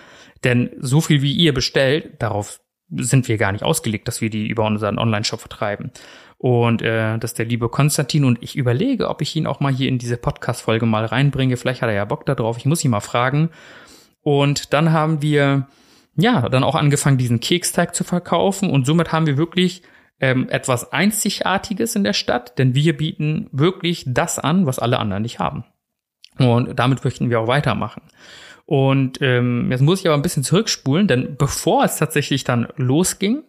denn 0.42 0.70
so 0.78 1.00
viel 1.00 1.22
wie 1.22 1.32
ihr 1.32 1.54
bestellt, 1.54 2.20
darauf 2.20 2.60
sind 2.96 3.28
wir 3.28 3.38
gar 3.38 3.52
nicht 3.52 3.62
ausgelegt, 3.62 4.08
dass 4.08 4.20
wir 4.20 4.30
die 4.30 4.48
über 4.48 4.64
unseren 4.64 4.98
Online-Shop 4.98 5.40
vertreiben. 5.40 5.92
Und 6.42 6.80
äh, 6.80 7.18
dass 7.18 7.34
der 7.34 7.44
liebe 7.44 7.68
Konstantin 7.68 8.24
und 8.24 8.42
ich 8.42 8.56
überlege, 8.56 9.10
ob 9.10 9.20
ich 9.20 9.36
ihn 9.36 9.46
auch 9.46 9.60
mal 9.60 9.72
hier 9.72 9.88
in 9.88 9.98
diese 9.98 10.16
Podcast-Folge 10.16 10.86
mal 10.86 11.04
reinbringe. 11.04 11.58
Vielleicht 11.58 11.82
hat 11.82 11.90
er 11.90 11.94
ja 11.94 12.06
Bock 12.06 12.24
darauf. 12.24 12.56
Ich 12.56 12.64
muss 12.64 12.82
ihn 12.82 12.90
mal 12.90 13.00
fragen. 13.00 13.50
Und 14.22 14.72
dann 14.72 14.90
haben 14.90 15.20
wir 15.20 15.66
ja, 16.16 16.48
dann 16.48 16.64
auch 16.64 16.74
angefangen, 16.74 17.18
diesen 17.18 17.40
Keksteig 17.40 17.94
zu 17.94 18.04
verkaufen 18.04 18.70
und 18.70 18.86
somit 18.86 19.12
haben 19.12 19.26
wir 19.26 19.36
wirklich 19.36 19.82
ähm, 20.20 20.48
etwas 20.48 20.92
Einzigartiges 20.92 21.96
in 21.96 22.04
der 22.04 22.12
Stadt, 22.12 22.58
denn 22.58 22.74
wir 22.74 22.96
bieten 22.96 23.48
wirklich 23.52 24.04
das 24.06 24.38
an, 24.38 24.66
was 24.66 24.78
alle 24.78 24.98
anderen 24.98 25.22
nicht 25.22 25.38
haben. 25.38 25.64
Und 26.38 26.78
damit 26.78 27.04
möchten 27.04 27.30
wir 27.30 27.40
auch 27.40 27.46
weitermachen. 27.46 28.02
Und 28.66 29.20
ähm, 29.20 29.70
jetzt 29.70 29.80
muss 29.80 30.00
ich 30.00 30.06
aber 30.06 30.14
ein 30.14 30.22
bisschen 30.22 30.44
zurückspulen, 30.44 31.08
denn 31.08 31.36
bevor 31.36 31.84
es 31.84 31.96
tatsächlich 31.96 32.44
dann 32.44 32.68
losging, 32.76 33.42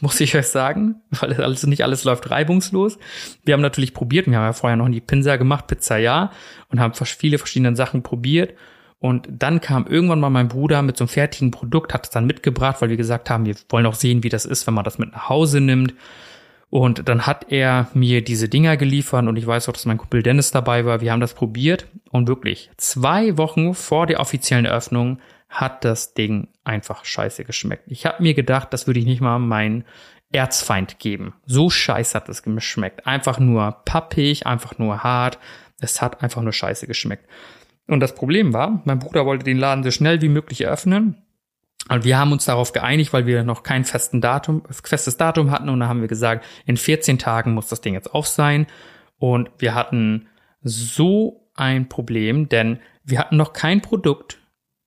muss 0.00 0.20
ich 0.20 0.36
euch 0.36 0.48
sagen, 0.48 0.96
weil 1.10 1.34
alles, 1.34 1.66
nicht 1.66 1.82
alles 1.82 2.04
läuft 2.04 2.30
reibungslos. 2.30 2.98
Wir 3.44 3.54
haben 3.54 3.60
natürlich 3.60 3.94
probiert, 3.94 4.26
wir 4.26 4.36
haben 4.36 4.44
ja 4.44 4.52
vorher 4.52 4.76
noch 4.76 4.88
nie 4.88 5.00
Pinsa 5.00 5.36
gemacht, 5.36 5.66
Pizza 5.66 5.98
ja, 5.98 6.30
und 6.68 6.80
haben 6.80 6.94
viele 6.94 7.38
verschiedene 7.38 7.76
Sachen 7.76 8.02
probiert. 8.02 8.54
Und 8.98 9.28
dann 9.30 9.60
kam 9.60 9.86
irgendwann 9.86 10.20
mal 10.20 10.30
mein 10.30 10.48
Bruder 10.48 10.80
mit 10.80 10.96
so 10.96 11.04
einem 11.04 11.10
fertigen 11.10 11.50
Produkt, 11.50 11.92
hat 11.92 12.04
es 12.04 12.10
dann 12.10 12.26
mitgebracht, 12.26 12.80
weil 12.80 12.88
wir 12.88 12.96
gesagt 12.96 13.28
haben, 13.28 13.44
wir 13.44 13.54
wollen 13.68 13.84
auch 13.84 13.94
sehen, 13.94 14.22
wie 14.22 14.30
das 14.30 14.46
ist, 14.46 14.66
wenn 14.66 14.72
man 14.72 14.84
das 14.84 14.98
mit 14.98 15.12
nach 15.12 15.28
Hause 15.28 15.60
nimmt. 15.60 15.94
Und 16.70 17.08
dann 17.08 17.26
hat 17.26 17.52
er 17.52 17.88
mir 17.94 18.24
diese 18.24 18.48
Dinger 18.48 18.76
geliefert 18.76 19.26
und 19.26 19.36
ich 19.36 19.46
weiß 19.46 19.68
auch, 19.68 19.74
dass 19.74 19.84
mein 19.84 19.98
Kumpel 19.98 20.22
Dennis 20.22 20.50
dabei 20.50 20.84
war. 20.86 21.00
Wir 21.00 21.12
haben 21.12 21.20
das 21.20 21.34
probiert 21.34 21.86
und 22.10 22.26
wirklich 22.26 22.70
zwei 22.78 23.36
Wochen 23.36 23.74
vor 23.74 24.06
der 24.06 24.20
offiziellen 24.20 24.64
Eröffnung 24.64 25.18
hat 25.54 25.84
das 25.84 26.14
Ding 26.14 26.48
einfach 26.64 27.04
scheiße 27.04 27.44
geschmeckt. 27.44 27.84
Ich 27.86 28.06
habe 28.06 28.22
mir 28.22 28.34
gedacht, 28.34 28.72
das 28.72 28.88
würde 28.88 28.98
ich 28.98 29.06
nicht 29.06 29.20
mal 29.20 29.38
meinen 29.38 29.84
Erzfeind 30.32 30.98
geben. 30.98 31.34
So 31.46 31.70
scheiße 31.70 32.14
hat 32.16 32.28
es 32.28 32.42
geschmeckt. 32.42 33.06
Einfach 33.06 33.38
nur 33.38 33.70
pappig, 33.84 34.46
einfach 34.46 34.78
nur 34.78 35.04
hart. 35.04 35.38
Es 35.80 36.02
hat 36.02 36.22
einfach 36.22 36.42
nur 36.42 36.52
scheiße 36.52 36.88
geschmeckt. 36.88 37.28
Und 37.86 38.00
das 38.00 38.16
Problem 38.16 38.52
war, 38.52 38.82
mein 38.84 38.98
Bruder 38.98 39.26
wollte 39.26 39.44
den 39.44 39.58
Laden 39.58 39.84
so 39.84 39.92
schnell 39.92 40.20
wie 40.22 40.28
möglich 40.28 40.62
eröffnen. 40.62 41.22
Und 41.88 42.04
wir 42.04 42.18
haben 42.18 42.32
uns 42.32 42.46
darauf 42.46 42.72
geeinigt, 42.72 43.12
weil 43.12 43.26
wir 43.26 43.44
noch 43.44 43.62
kein 43.62 43.84
festen 43.84 44.20
Datum, 44.20 44.64
festes 44.70 45.16
Datum 45.16 45.52
hatten. 45.52 45.68
Und 45.68 45.80
da 45.80 45.86
haben 45.86 46.00
wir 46.00 46.08
gesagt, 46.08 46.44
in 46.66 46.76
14 46.76 47.18
Tagen 47.18 47.54
muss 47.54 47.68
das 47.68 47.80
Ding 47.80 47.94
jetzt 47.94 48.12
auf 48.12 48.26
sein. 48.26 48.66
Und 49.18 49.50
wir 49.58 49.74
hatten 49.74 50.26
so 50.62 51.48
ein 51.54 51.88
Problem, 51.88 52.48
denn 52.48 52.80
wir 53.04 53.20
hatten 53.20 53.36
noch 53.36 53.52
kein 53.52 53.82
Produkt, 53.82 54.38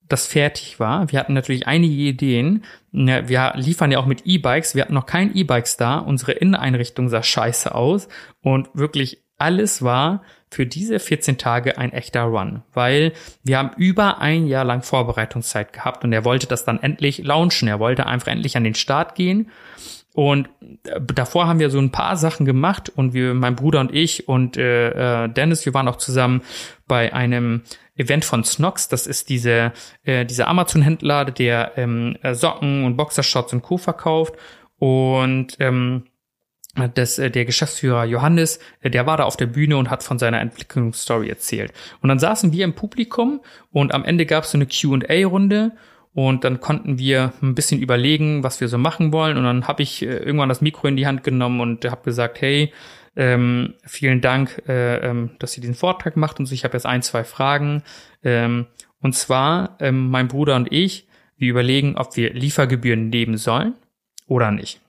das 0.08 0.26
fertig 0.26 0.80
war. 0.80 1.12
Wir 1.12 1.18
hatten 1.18 1.34
natürlich 1.34 1.66
einige 1.66 1.94
Ideen. 1.94 2.64
Wir 2.92 3.52
liefern 3.56 3.92
ja 3.92 3.98
auch 3.98 4.06
mit 4.06 4.22
E-Bikes. 4.24 4.74
Wir 4.74 4.82
hatten 4.82 4.94
noch 4.94 5.06
kein 5.06 5.34
E-Bikes 5.34 5.76
da. 5.76 5.98
Unsere 5.98 6.32
Inneneinrichtung 6.32 7.08
sah 7.08 7.22
scheiße 7.22 7.74
aus. 7.74 8.08
Und 8.42 8.68
wirklich 8.74 9.22
alles 9.36 9.82
war 9.82 10.22
für 10.50 10.66
diese 10.66 10.98
14 10.98 11.38
Tage 11.38 11.78
ein 11.78 11.92
echter 11.92 12.22
Run, 12.22 12.62
weil 12.72 13.12
wir 13.44 13.58
haben 13.58 13.70
über 13.76 14.18
ein 14.18 14.46
Jahr 14.46 14.64
lang 14.64 14.82
Vorbereitungszeit 14.82 15.72
gehabt 15.72 16.04
und 16.04 16.12
er 16.12 16.24
wollte 16.24 16.46
das 16.46 16.64
dann 16.64 16.82
endlich 16.82 17.18
launchen. 17.18 17.68
Er 17.68 17.78
wollte 17.78 18.06
einfach 18.06 18.28
endlich 18.28 18.56
an 18.56 18.64
den 18.64 18.74
Start 18.74 19.14
gehen. 19.14 19.50
Und 20.18 20.48
äh, 20.82 21.00
davor 21.14 21.46
haben 21.46 21.60
wir 21.60 21.70
so 21.70 21.78
ein 21.78 21.92
paar 21.92 22.16
Sachen 22.16 22.44
gemacht 22.44 22.90
und 22.92 23.12
wir, 23.14 23.34
mein 23.34 23.54
Bruder 23.54 23.78
und 23.78 23.94
ich 23.94 24.26
und 24.26 24.56
äh, 24.56 25.26
äh, 25.26 25.28
Dennis, 25.28 25.64
wir 25.64 25.74
waren 25.74 25.86
auch 25.86 25.94
zusammen 25.94 26.42
bei 26.88 27.12
einem 27.12 27.62
Event 27.94 28.24
von 28.24 28.42
Snox. 28.42 28.88
Das 28.88 29.06
ist 29.06 29.28
diese 29.28 29.72
äh, 30.02 30.26
dieser 30.26 30.48
Amazon-Händler, 30.48 31.26
der 31.26 31.78
ähm, 31.78 32.18
Socken 32.32 32.82
und 32.82 32.96
Boxershorts 32.96 33.52
und 33.52 33.62
Co. 33.62 33.76
verkauft. 33.76 34.34
Und 34.80 35.56
ähm, 35.60 36.06
das, 36.94 37.20
äh, 37.20 37.30
der 37.30 37.44
Geschäftsführer 37.44 38.04
Johannes, 38.04 38.58
äh, 38.80 38.90
der 38.90 39.06
war 39.06 39.18
da 39.18 39.22
auf 39.22 39.36
der 39.36 39.46
Bühne 39.46 39.76
und 39.76 39.88
hat 39.88 40.02
von 40.02 40.18
seiner 40.18 40.40
Entwicklungsstory 40.40 41.28
erzählt. 41.28 41.72
Und 42.02 42.08
dann 42.08 42.18
saßen 42.18 42.50
wir 42.50 42.64
im 42.64 42.74
Publikum 42.74 43.40
und 43.70 43.94
am 43.94 44.04
Ende 44.04 44.26
gab 44.26 44.42
es 44.42 44.50
so 44.50 44.58
eine 44.58 44.66
Qa-Runde 44.66 45.76
und 46.14 46.44
dann 46.44 46.60
konnten 46.60 46.98
wir 46.98 47.32
ein 47.42 47.54
bisschen 47.54 47.80
überlegen, 47.80 48.42
was 48.42 48.60
wir 48.60 48.68
so 48.68 48.78
machen 48.78 49.12
wollen. 49.12 49.36
Und 49.36 49.44
dann 49.44 49.68
habe 49.68 49.82
ich 49.82 50.02
äh, 50.02 50.16
irgendwann 50.16 50.48
das 50.48 50.60
Mikro 50.60 50.88
in 50.88 50.96
die 50.96 51.06
Hand 51.06 51.22
genommen 51.22 51.60
und 51.60 51.84
habe 51.84 52.02
gesagt, 52.02 52.40
hey, 52.40 52.72
ähm, 53.16 53.74
vielen 53.84 54.20
Dank, 54.20 54.62
äh, 54.68 54.98
ähm, 54.98 55.30
dass 55.38 55.56
ihr 55.56 55.60
diesen 55.60 55.74
Vortrag 55.74 56.16
macht 56.16 56.38
und 56.38 56.46
so. 56.46 56.54
Ich 56.54 56.64
habe 56.64 56.74
jetzt 56.74 56.86
ein, 56.86 57.02
zwei 57.02 57.24
Fragen. 57.24 57.82
Ähm, 58.22 58.66
und 59.00 59.14
zwar, 59.14 59.76
ähm, 59.80 60.10
mein 60.10 60.28
Bruder 60.28 60.56
und 60.56 60.72
ich, 60.72 61.06
wir 61.36 61.50
überlegen, 61.50 61.96
ob 61.96 62.16
wir 62.16 62.32
Liefergebühren 62.32 63.10
nehmen 63.10 63.36
sollen 63.36 63.74
oder 64.26 64.50
nicht. 64.50 64.80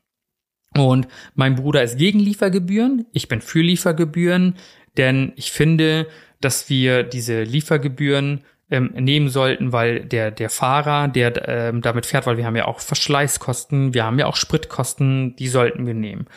Und 0.75 1.07
mein 1.33 1.55
Bruder 1.55 1.83
ist 1.83 1.97
gegen 1.97 2.19
Liefergebühren, 2.19 3.07
ich 3.11 3.27
bin 3.27 3.41
für 3.41 3.61
Liefergebühren, 3.61 4.55
denn 4.97 5.33
ich 5.35 5.51
finde, 5.51 6.07
dass 6.41 6.69
wir 6.69 7.03
diese 7.03 7.43
Liefergebühren 7.43 8.43
ähm, 8.71 8.91
nehmen 8.95 9.29
sollten, 9.29 9.71
weil 9.71 10.01
der 10.05 10.31
der 10.31 10.49
Fahrer, 10.49 11.07
der 11.07 11.47
ähm, 11.47 11.81
damit 11.81 12.05
fährt, 12.05 12.25
weil 12.25 12.37
wir 12.37 12.45
haben 12.45 12.55
ja 12.55 12.65
auch 12.65 12.79
Verschleißkosten, 12.79 13.93
wir 13.93 14.05
haben 14.05 14.19
ja 14.19 14.27
auch 14.27 14.35
Spritkosten, 14.35 15.35
die 15.35 15.47
sollten 15.47 15.85
wir 15.87 15.93
nehmen. 15.93 16.27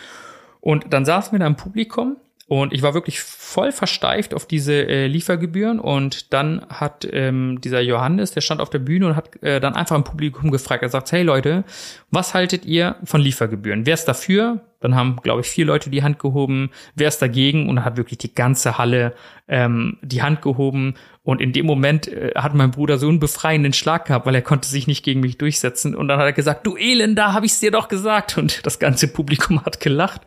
Und 0.60 0.92
dann 0.92 1.04
saßen 1.04 1.32
wir 1.32 1.40
da 1.40 1.46
im 1.46 1.56
Publikum 1.56 2.16
und 2.52 2.74
ich 2.74 2.82
war 2.82 2.92
wirklich 2.92 3.20
voll 3.20 3.72
versteift 3.72 4.34
auf 4.34 4.44
diese 4.44 4.86
äh, 4.86 5.06
Liefergebühren. 5.06 5.80
Und 5.80 6.34
dann 6.34 6.66
hat 6.68 7.08
ähm, 7.10 7.62
dieser 7.62 7.80
Johannes, 7.80 8.32
der 8.32 8.42
stand 8.42 8.60
auf 8.60 8.68
der 8.68 8.80
Bühne 8.80 9.06
und 9.06 9.16
hat 9.16 9.42
äh, 9.42 9.58
dann 9.58 9.74
einfach 9.74 9.96
im 9.96 10.04
Publikum 10.04 10.50
gefragt. 10.50 10.82
Er 10.82 10.90
sagt, 10.90 11.12
hey 11.12 11.22
Leute, 11.22 11.64
was 12.10 12.34
haltet 12.34 12.66
ihr 12.66 12.96
von 13.04 13.22
Liefergebühren? 13.22 13.86
Wer 13.86 13.94
ist 13.94 14.04
dafür? 14.04 14.60
Dann 14.80 14.94
haben, 14.94 15.16
glaube 15.22 15.40
ich, 15.40 15.46
vier 15.46 15.64
Leute 15.64 15.88
die 15.88 16.02
Hand 16.02 16.18
gehoben. 16.18 16.70
Wer 16.94 17.08
ist 17.08 17.22
dagegen? 17.22 17.70
Und 17.70 17.76
dann 17.76 17.84
hat 17.86 17.96
wirklich 17.96 18.18
die 18.18 18.34
ganze 18.34 18.76
Halle 18.76 19.14
ähm, 19.48 19.96
die 20.02 20.22
Hand 20.22 20.42
gehoben. 20.42 20.96
Und 21.24 21.40
in 21.40 21.52
dem 21.52 21.66
Moment 21.66 22.08
äh, 22.08 22.32
hat 22.34 22.54
mein 22.54 22.72
Bruder 22.72 22.98
so 22.98 23.08
einen 23.08 23.20
befreienden 23.20 23.72
Schlag 23.72 24.06
gehabt, 24.06 24.26
weil 24.26 24.34
er 24.34 24.42
konnte 24.42 24.68
sich 24.68 24.86
nicht 24.86 25.04
gegen 25.04 25.20
mich 25.20 25.38
durchsetzen. 25.38 25.94
Und 25.94 26.08
dann 26.08 26.18
hat 26.18 26.26
er 26.26 26.32
gesagt, 26.32 26.66
du 26.66 26.76
Elender, 26.76 27.32
habe 27.32 27.46
ich's 27.46 27.60
dir 27.60 27.70
doch 27.70 27.88
gesagt. 27.88 28.38
Und 28.38 28.66
das 28.66 28.78
ganze 28.78 29.08
Publikum 29.08 29.64
hat 29.64 29.80
gelacht. 29.80 30.22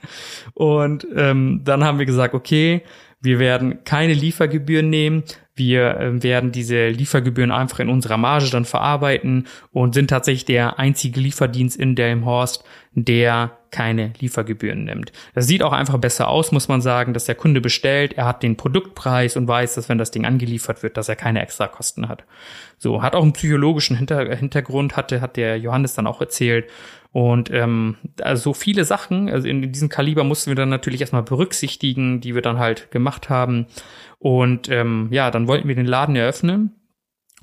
Und 0.53 1.05
ähm, 1.15 1.61
dann 1.65 1.83
haben 1.83 1.99
wir 1.99 2.05
gesagt, 2.05 2.33
okay, 2.33 2.83
wir 3.21 3.39
werden 3.39 3.83
keine 3.83 4.13
Liefergebühren 4.13 4.89
nehmen. 4.89 5.23
Wir 5.55 5.97
äh, 5.97 6.23
werden 6.23 6.51
diese 6.51 6.89
Liefergebühren 6.89 7.51
einfach 7.51 7.79
in 7.79 7.89
unserer 7.89 8.17
Marge 8.17 8.49
dann 8.49 8.65
verarbeiten 8.65 9.47
und 9.71 9.93
sind 9.93 10.09
tatsächlich 10.09 10.45
der 10.45 10.79
einzige 10.79 11.19
Lieferdienst 11.19 11.77
in 11.77 11.95
Delmhorst, 11.95 12.63
der 12.95 13.57
keine 13.71 14.13
Liefergebühren 14.19 14.85
nimmt. 14.85 15.11
Das 15.33 15.47
sieht 15.47 15.61
auch 15.61 15.73
einfach 15.73 15.97
besser 15.97 16.29
aus, 16.29 16.53
muss 16.53 16.69
man 16.69 16.79
sagen, 16.79 17.13
dass 17.13 17.25
der 17.25 17.35
Kunde 17.35 17.59
bestellt, 17.59 18.13
er 18.13 18.25
hat 18.25 18.41
den 18.41 18.55
Produktpreis 18.55 19.35
und 19.35 19.49
weiß, 19.49 19.75
dass 19.75 19.89
wenn 19.89 19.97
das 19.97 20.11
Ding 20.11 20.25
angeliefert 20.25 20.81
wird, 20.81 20.95
dass 20.95 21.09
er 21.09 21.17
keine 21.17 21.41
Extrakosten 21.41 22.07
hat. 22.07 22.23
So, 22.77 23.01
hat 23.01 23.15
auch 23.15 23.23
einen 23.23 23.33
psychologischen 23.33 23.97
Hinter 23.97 24.33
Hintergrund, 24.33 24.95
hatte, 24.95 25.19
hat 25.19 25.35
der 25.35 25.59
Johannes 25.59 25.93
dann 25.93 26.07
auch 26.07 26.21
erzählt. 26.21 26.69
Und 27.11 27.51
ähm, 27.51 27.97
also 28.21 28.43
so 28.43 28.53
viele 28.53 28.85
Sachen, 28.85 29.29
also 29.29 29.47
in 29.47 29.71
diesem 29.73 29.89
Kaliber 29.89 30.23
mussten 30.23 30.51
wir 30.51 30.55
dann 30.55 30.69
natürlich 30.69 31.01
erstmal 31.01 31.23
berücksichtigen, 31.23 32.21
die 32.21 32.33
wir 32.33 32.41
dann 32.41 32.59
halt 32.59 32.91
gemacht 32.91 33.29
haben. 33.29 33.67
Und 34.19 34.69
ähm, 34.69 35.09
ja, 35.11 35.31
dann 35.31 35.47
wollten 35.47 35.67
wir 35.67 35.75
den 35.75 35.85
Laden 35.85 36.15
eröffnen. 36.15 36.71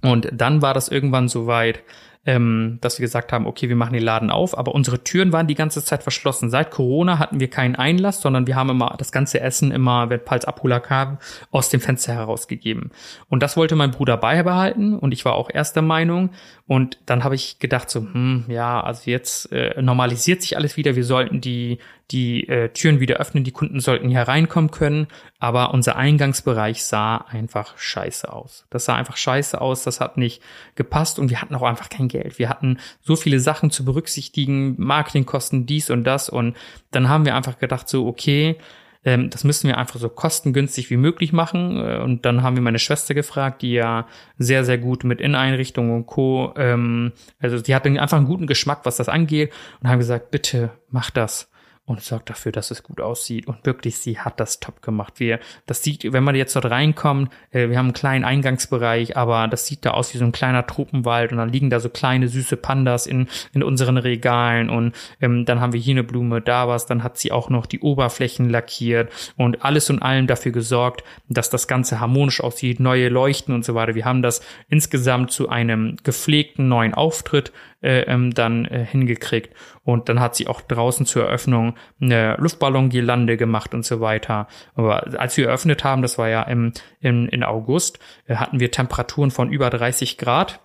Und 0.03 0.29
dann 0.33 0.63
war 0.63 0.75
das 0.75 0.89
irgendwann 0.89 1.29
so 1.29 1.47
weit, 1.47 1.83
ähm, 2.25 2.79
dass 2.81 2.99
wir 2.99 3.05
gesagt 3.05 3.33
haben, 3.33 3.47
okay, 3.47 3.69
wir 3.69 3.75
machen 3.75 3.95
den 3.95 4.03
Laden 4.03 4.31
auf, 4.31 4.57
aber 4.57 4.75
unsere 4.75 5.03
Türen 5.03 5.33
waren 5.33 5.49
die 5.49 5.57
ganze 5.57 5.85
Zeit 5.85 6.05
verschlossen. 6.05 6.51
Seit 6.51 6.71
Corona 6.71 7.19
hatten 7.19 7.41
wir 7.41 7.51
keinen 7.51 7.75
Einlass, 7.75 8.21
sondern 8.21 8.47
wir 8.47 8.55
haben 8.55 8.71
immer 8.71 8.95
das 8.97 9.11
ganze 9.11 9.41
Essen 9.41 9.73
immer, 9.73 10.09
wenn 10.09 10.25
Pals 10.25 10.45
Abholer 10.45 10.79
kam, 10.79 11.19
aus 11.51 11.69
dem 11.69 11.81
Fenster 11.81 12.13
herausgegeben. 12.13 12.91
Und 13.29 13.43
das 13.43 13.57
wollte 13.57 13.75
mein 13.75 13.91
Bruder 13.91 14.17
beibehalten 14.17 14.97
und 14.97 15.13
ich 15.13 15.25
war 15.25 15.35
auch 15.35 15.51
erster 15.53 15.83
Meinung. 15.83 16.31
Und 16.69 16.99
dann 17.07 17.25
habe 17.25 17.35
ich 17.35 17.59
gedacht 17.59 17.91
so, 17.91 18.01
hm, 18.01 18.45
ja, 18.47 18.81
also 18.81 19.11
jetzt 19.11 19.51
äh, 19.51 19.83
normalisiert 19.83 20.43
sich 20.43 20.57
alles 20.57 20.77
wieder. 20.77 20.95
Wir 20.95 21.05
sollten 21.05 21.41
die 21.41 21.79
die 22.11 22.49
äh, 22.49 22.69
Türen 22.71 23.01
wieder 23.01 23.17
öffnen, 23.17 23.45
die 23.45 23.53
Kunden 23.53 23.81
sollten 23.81 24.09
hier 24.09 24.23
reinkommen 24.23 24.71
können, 24.71 25.07
aber 25.39 25.73
unser 25.73 25.97
Eingangsbereich 25.97 26.85
sah 26.85 27.17
einfach 27.17 27.79
scheiße 27.79 28.33
aus. 28.33 28.67
Das 28.71 28.85
sah 28.85 28.97
einfach 28.97 29.17
scheiße 29.17 29.61
aus, 29.61 29.85
das 29.85 30.01
hat 30.01 30.17
nicht 30.17 30.43
gepasst 30.75 31.19
und 31.19 31.31
wir 31.31 31.41
hatten 31.41 31.55
auch 31.55 31.63
einfach 31.63 31.89
kein 31.89 32.09
Geld. 32.09 32.39
Wir 32.39 32.49
hatten 32.49 32.79
so 33.01 33.17
viele 33.17 33.41
Sachen 33.41 33.71
zu 33.71 33.85
berücksichtigen, 33.85 34.75
Marketingkosten, 34.79 35.67
dies 35.67 35.91
und 35.91 36.05
das 36.05 36.29
und 36.29 36.57
dann 36.91 37.09
haben 37.09 37.25
wir 37.25 37.35
einfach 37.35 37.59
gedacht 37.59 37.89
so, 37.89 38.07
okay, 38.07 38.59
ähm, 39.05 39.31
das 39.31 39.45
müssen 39.45 39.69
wir 39.69 39.79
einfach 39.79 39.99
so 39.99 40.09
kostengünstig 40.09 40.91
wie 40.91 40.97
möglich 40.97 41.33
machen. 41.33 41.77
Äh, 41.77 41.99
und 41.99 42.25
dann 42.25 42.43
haben 42.43 42.57
wir 42.57 42.63
meine 42.63 42.79
Schwester 42.79 43.15
gefragt, 43.15 43.63
die 43.63 43.73
ja 43.73 44.07
sehr, 44.39 44.65
sehr 44.65 44.79
gut 44.79 45.05
mit 45.05 45.21
Inneneinrichtungen 45.21 45.95
und 45.95 46.07
Co. 46.07 46.55
Ähm, 46.57 47.13
also 47.41 47.61
die 47.61 47.75
hatte 47.75 47.89
einfach 47.89 48.17
einen 48.17 48.27
guten 48.27 48.47
Geschmack, 48.47 48.81
was 48.85 48.97
das 48.97 49.09
angeht, 49.09 49.53
und 49.81 49.89
haben 49.89 49.99
gesagt, 49.99 50.31
bitte 50.31 50.71
mach 50.91 51.11
das 51.11 51.51
und 51.85 52.01
sorgt 52.01 52.31
dafür, 52.31 52.53
dass 52.53 52.71
es 52.71 52.85
gut 52.85 53.01
aussieht. 53.01 53.49
Und 53.49 53.67
wirklich, 53.67 53.99
sie 53.99 54.19
hat 54.21 54.39
das 54.39 54.61
top 54.61 54.83
gemacht. 54.83 55.15
Wir, 55.19 55.41
das 55.67 55.83
sieht, 55.83 56.13
wenn 56.13 56.23
man 56.23 56.37
jetzt 56.37 56.55
dort 56.55 56.67
reinkommt, 56.67 57.33
äh, 57.51 57.69
wir 57.69 57.79
haben 57.79 57.87
einen 57.87 57.93
kleinen 57.93 58.25
Eingangsbereich, 58.25 59.17
aber 59.17 59.49
das 59.49 59.67
sieht 59.67 59.85
da 59.85 59.91
aus 59.91 60.15
wie 60.15 60.19
so 60.19 60.25
ein 60.25 60.33
kleiner 60.33 60.65
Tropenwald 60.67 61.33
und 61.33 61.39
dann 61.39 61.49
liegen 61.49 61.71
da 61.71 61.81
so 61.81 61.89
kleine 61.89 62.29
süße 62.29 62.57
Pandas 62.57 63.07
in, 63.07 63.27
in 63.53 63.65
unseren 63.65 63.97
Regalen 63.97 64.71
und 64.71 64.95
ähm, 65.21 65.45
dann 65.45 65.61
haben 65.61 65.73
wir 65.73 65.81
hier 65.81 65.95
eine 65.95 66.05
Blume, 66.05 66.41
da 66.41 66.69
was, 66.69 66.87
dann 66.87 67.03
hat 67.03 67.19
sie 67.19 67.33
auch 67.33 67.51
noch 67.51 67.67
die 67.67 67.81
Oberflächen 67.81 68.49
lackiert 68.49 69.11
und 69.37 69.65
alles 69.65 69.91
und 69.91 70.01
allem 70.03 70.29
dafür 70.29 70.53
gesorgt, 70.53 71.03
dass 71.29 71.51
das 71.51 71.67
Ganze 71.67 71.99
harmonisch 71.99 72.41
aussieht, 72.41 72.79
neue 72.79 73.09
Leuchten 73.09 73.55
und 73.55 73.65
so 73.65 73.75
weiter. 73.75 73.97
Wir 73.97 74.05
haben 74.05 74.23
das 74.23 74.41
insgesamt 74.69 75.33
zu 75.33 75.49
einem 75.49 75.97
gepflegten 76.05 76.69
neuen 76.69 76.95
Auftritt 76.95 77.53
äh, 77.83 78.01
ähm, 78.03 78.33
dann 78.33 78.65
äh, 78.65 78.85
hingekriegt. 78.85 79.55
Und 79.85 80.09
dann 80.09 80.21
hat 80.21 80.37
sie 80.37 80.47
auch 80.47 80.61
draußen 80.61 81.07
zur 81.07 81.25
Eröffnung 81.25 81.75
eine 82.01 82.37
Luftballongirlande 82.39 83.37
gemacht 83.37 83.75
und 83.75 83.85
so 83.85 84.01
weiter. 84.01 84.49
Aber 84.75 85.19
als 85.19 85.37
wir 85.37 85.49
eröffnet 85.49 85.85
haben, 85.85 86.03
das 86.03 86.19
war 86.19 86.29
ja 86.29 86.43
im, 86.43 86.73
im, 87.01 87.29
in 87.29 87.43
August, 87.43 87.99
äh, 88.27 88.37
hatten 88.37 88.61
wir 88.61 88.71
Temperaturen 88.71 89.31
von 89.31 89.51
über 89.51 89.71
30 89.71 90.19
Grad. 90.19 90.61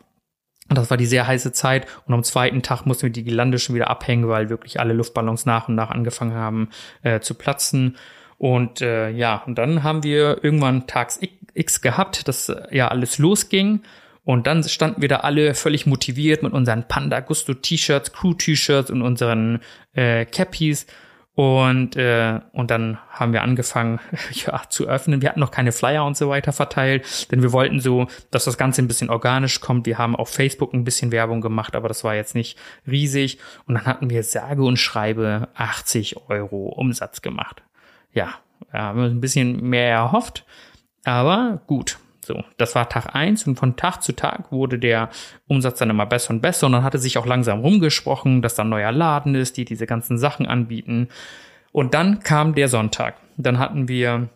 Und 0.70 0.78
das 0.78 0.90
war 0.90 0.98
die 0.98 1.06
sehr 1.06 1.28
heiße 1.28 1.52
Zeit. 1.54 1.88
Und 2.06 2.14
am 2.14 2.24
zweiten 2.24 2.62
Tag 2.62 2.86
mussten 2.86 3.04
wir 3.04 3.12
die 3.12 3.24
Gelande 3.24 3.58
schon 3.58 3.76
wieder 3.76 3.90
abhängen, 3.90 4.28
weil 4.28 4.50
wirklich 4.50 4.80
alle 4.80 4.94
Luftballons 4.94 5.46
nach 5.46 5.70
und 5.70 5.76
nach 5.76 5.90
angefangen 5.90 6.34
haben 6.34 6.70
äh, 7.04 7.20
zu 7.20 7.36
platzen. 7.36 7.98
Und 8.38 8.82
äh, 8.82 9.10
ja, 9.10 9.44
und 9.46 9.58
dann 9.58 9.84
haben 9.84 10.04
wir 10.04 10.44
irgendwann 10.44 10.86
tags 10.86 11.20
X 11.54 11.82
gehabt, 11.82 12.28
dass 12.28 12.50
äh, 12.50 12.64
ja 12.72 12.90
alles 12.90 13.18
losging. 13.18 13.82
Und 14.28 14.46
dann 14.46 14.62
standen 14.62 15.02
wir 15.02 15.08
da 15.08 15.22
alle 15.22 15.56
völlig 15.56 15.86
motiviert 15.86 16.44
mit 16.44 16.52
unseren 16.52 16.86
Panda 16.86 17.22
Gusto 17.22 17.54
T-Shirts, 17.54 18.12
Crew 18.12 18.34
T-Shirts 18.34 18.92
und 18.92 19.02
unseren 19.02 19.62
äh, 19.94 20.26
Cappies 20.26 20.86
und, 21.34 21.96
äh, 21.96 22.42
und 22.52 22.70
dann 22.70 22.98
haben 23.10 23.32
wir 23.32 23.42
angefangen, 23.42 24.02
ja, 24.34 24.64
zu 24.68 24.86
öffnen. 24.86 25.22
Wir 25.22 25.30
hatten 25.30 25.40
noch 25.40 25.52
keine 25.52 25.72
Flyer 25.72 26.04
und 26.04 26.18
so 26.18 26.28
weiter 26.28 26.52
verteilt, 26.52 27.32
denn 27.32 27.42
wir 27.42 27.54
wollten 27.54 27.80
so, 27.80 28.08
dass 28.30 28.44
das 28.44 28.58
Ganze 28.58 28.82
ein 28.82 28.90
bisschen 28.90 29.10
organisch 29.10 29.62
kommt. 29.62 29.86
Wir 29.86 29.98
haben 29.98 30.14
auf 30.14 30.28
Facebook 30.28 30.74
ein 30.74 30.84
bisschen 30.84 31.14
Werbung 31.14 31.40
gemacht, 31.40 31.74
aber 31.74 31.88
das 31.88 32.04
war 32.04 32.14
jetzt 32.14 32.36
nicht 32.36 32.60
riesig. 32.86 33.38
Und 33.66 33.76
dann 33.76 33.86
hatten 33.86 34.10
wir 34.10 34.24
sage 34.24 34.62
und 34.62 34.76
schreibe 34.76 35.48
80 35.56 36.18
Euro 36.30 36.68
Umsatz 36.68 37.22
gemacht. 37.22 37.64
Ja, 38.12 38.34
haben 38.74 39.00
wir 39.00 39.06
ein 39.06 39.22
bisschen 39.22 39.62
mehr 39.70 39.90
erhofft, 39.90 40.44
aber 41.06 41.62
gut. 41.66 41.98
So, 42.28 42.44
das 42.58 42.76
war 42.76 42.90
Tag 42.90 43.16
eins 43.16 43.48
und 43.48 43.56
von 43.56 43.78
Tag 43.78 44.04
zu 44.04 44.12
Tag 44.12 44.52
wurde 44.52 44.78
der 44.78 45.10
Umsatz 45.48 45.80
dann 45.80 45.90
immer 45.90 46.06
besser 46.06 46.32
und 46.32 46.42
besser 46.42 46.66
und 46.66 46.74
dann 46.74 46.84
hatte 46.84 47.00
sich 47.00 47.18
auch 47.18 47.26
langsam 47.26 47.62
rumgesprochen, 47.62 48.42
dass 48.42 48.54
da 48.54 48.64
ein 48.66 48.70
neuer 48.70 48.92
Laden 48.92 49.34
ist, 49.34 49.56
die 49.56 49.64
diese 49.64 49.88
ganzen 49.88 50.18
Sachen 50.18 50.46
anbieten. 50.46 51.08
Und 51.72 51.94
dann 51.94 52.20
kam 52.20 52.54
der 52.54 52.68
Sonntag. 52.68 53.16
Dann 53.38 53.60
hatten 53.60 53.88
wir 53.88 54.28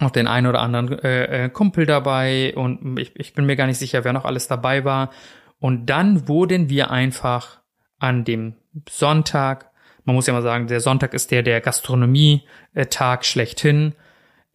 auch 0.00 0.10
den 0.10 0.26
einen 0.26 0.48
oder 0.48 0.60
anderen 0.60 0.98
äh, 0.98 1.46
äh, 1.46 1.48
Kumpel 1.48 1.86
dabei 1.86 2.52
und 2.56 2.98
ich, 2.98 3.16
ich 3.16 3.32
bin 3.32 3.46
mir 3.46 3.56
gar 3.56 3.68
nicht 3.68 3.78
sicher, 3.78 4.04
wer 4.04 4.12
noch 4.12 4.26
alles 4.26 4.46
dabei 4.46 4.84
war. 4.84 5.08
Und 5.58 5.86
dann 5.86 6.28
wurden 6.28 6.68
wir 6.68 6.90
einfach 6.90 7.62
an 7.98 8.24
dem 8.24 8.56
Sonntag, 8.86 9.70
man 10.04 10.14
muss 10.14 10.26
ja 10.26 10.34
mal 10.34 10.42
sagen, 10.42 10.66
der 10.66 10.80
Sonntag 10.80 11.14
ist 11.14 11.30
der 11.30 11.42
der 11.42 11.62
Gastronomie-Tag 11.62 13.24
schlechthin, 13.24 13.94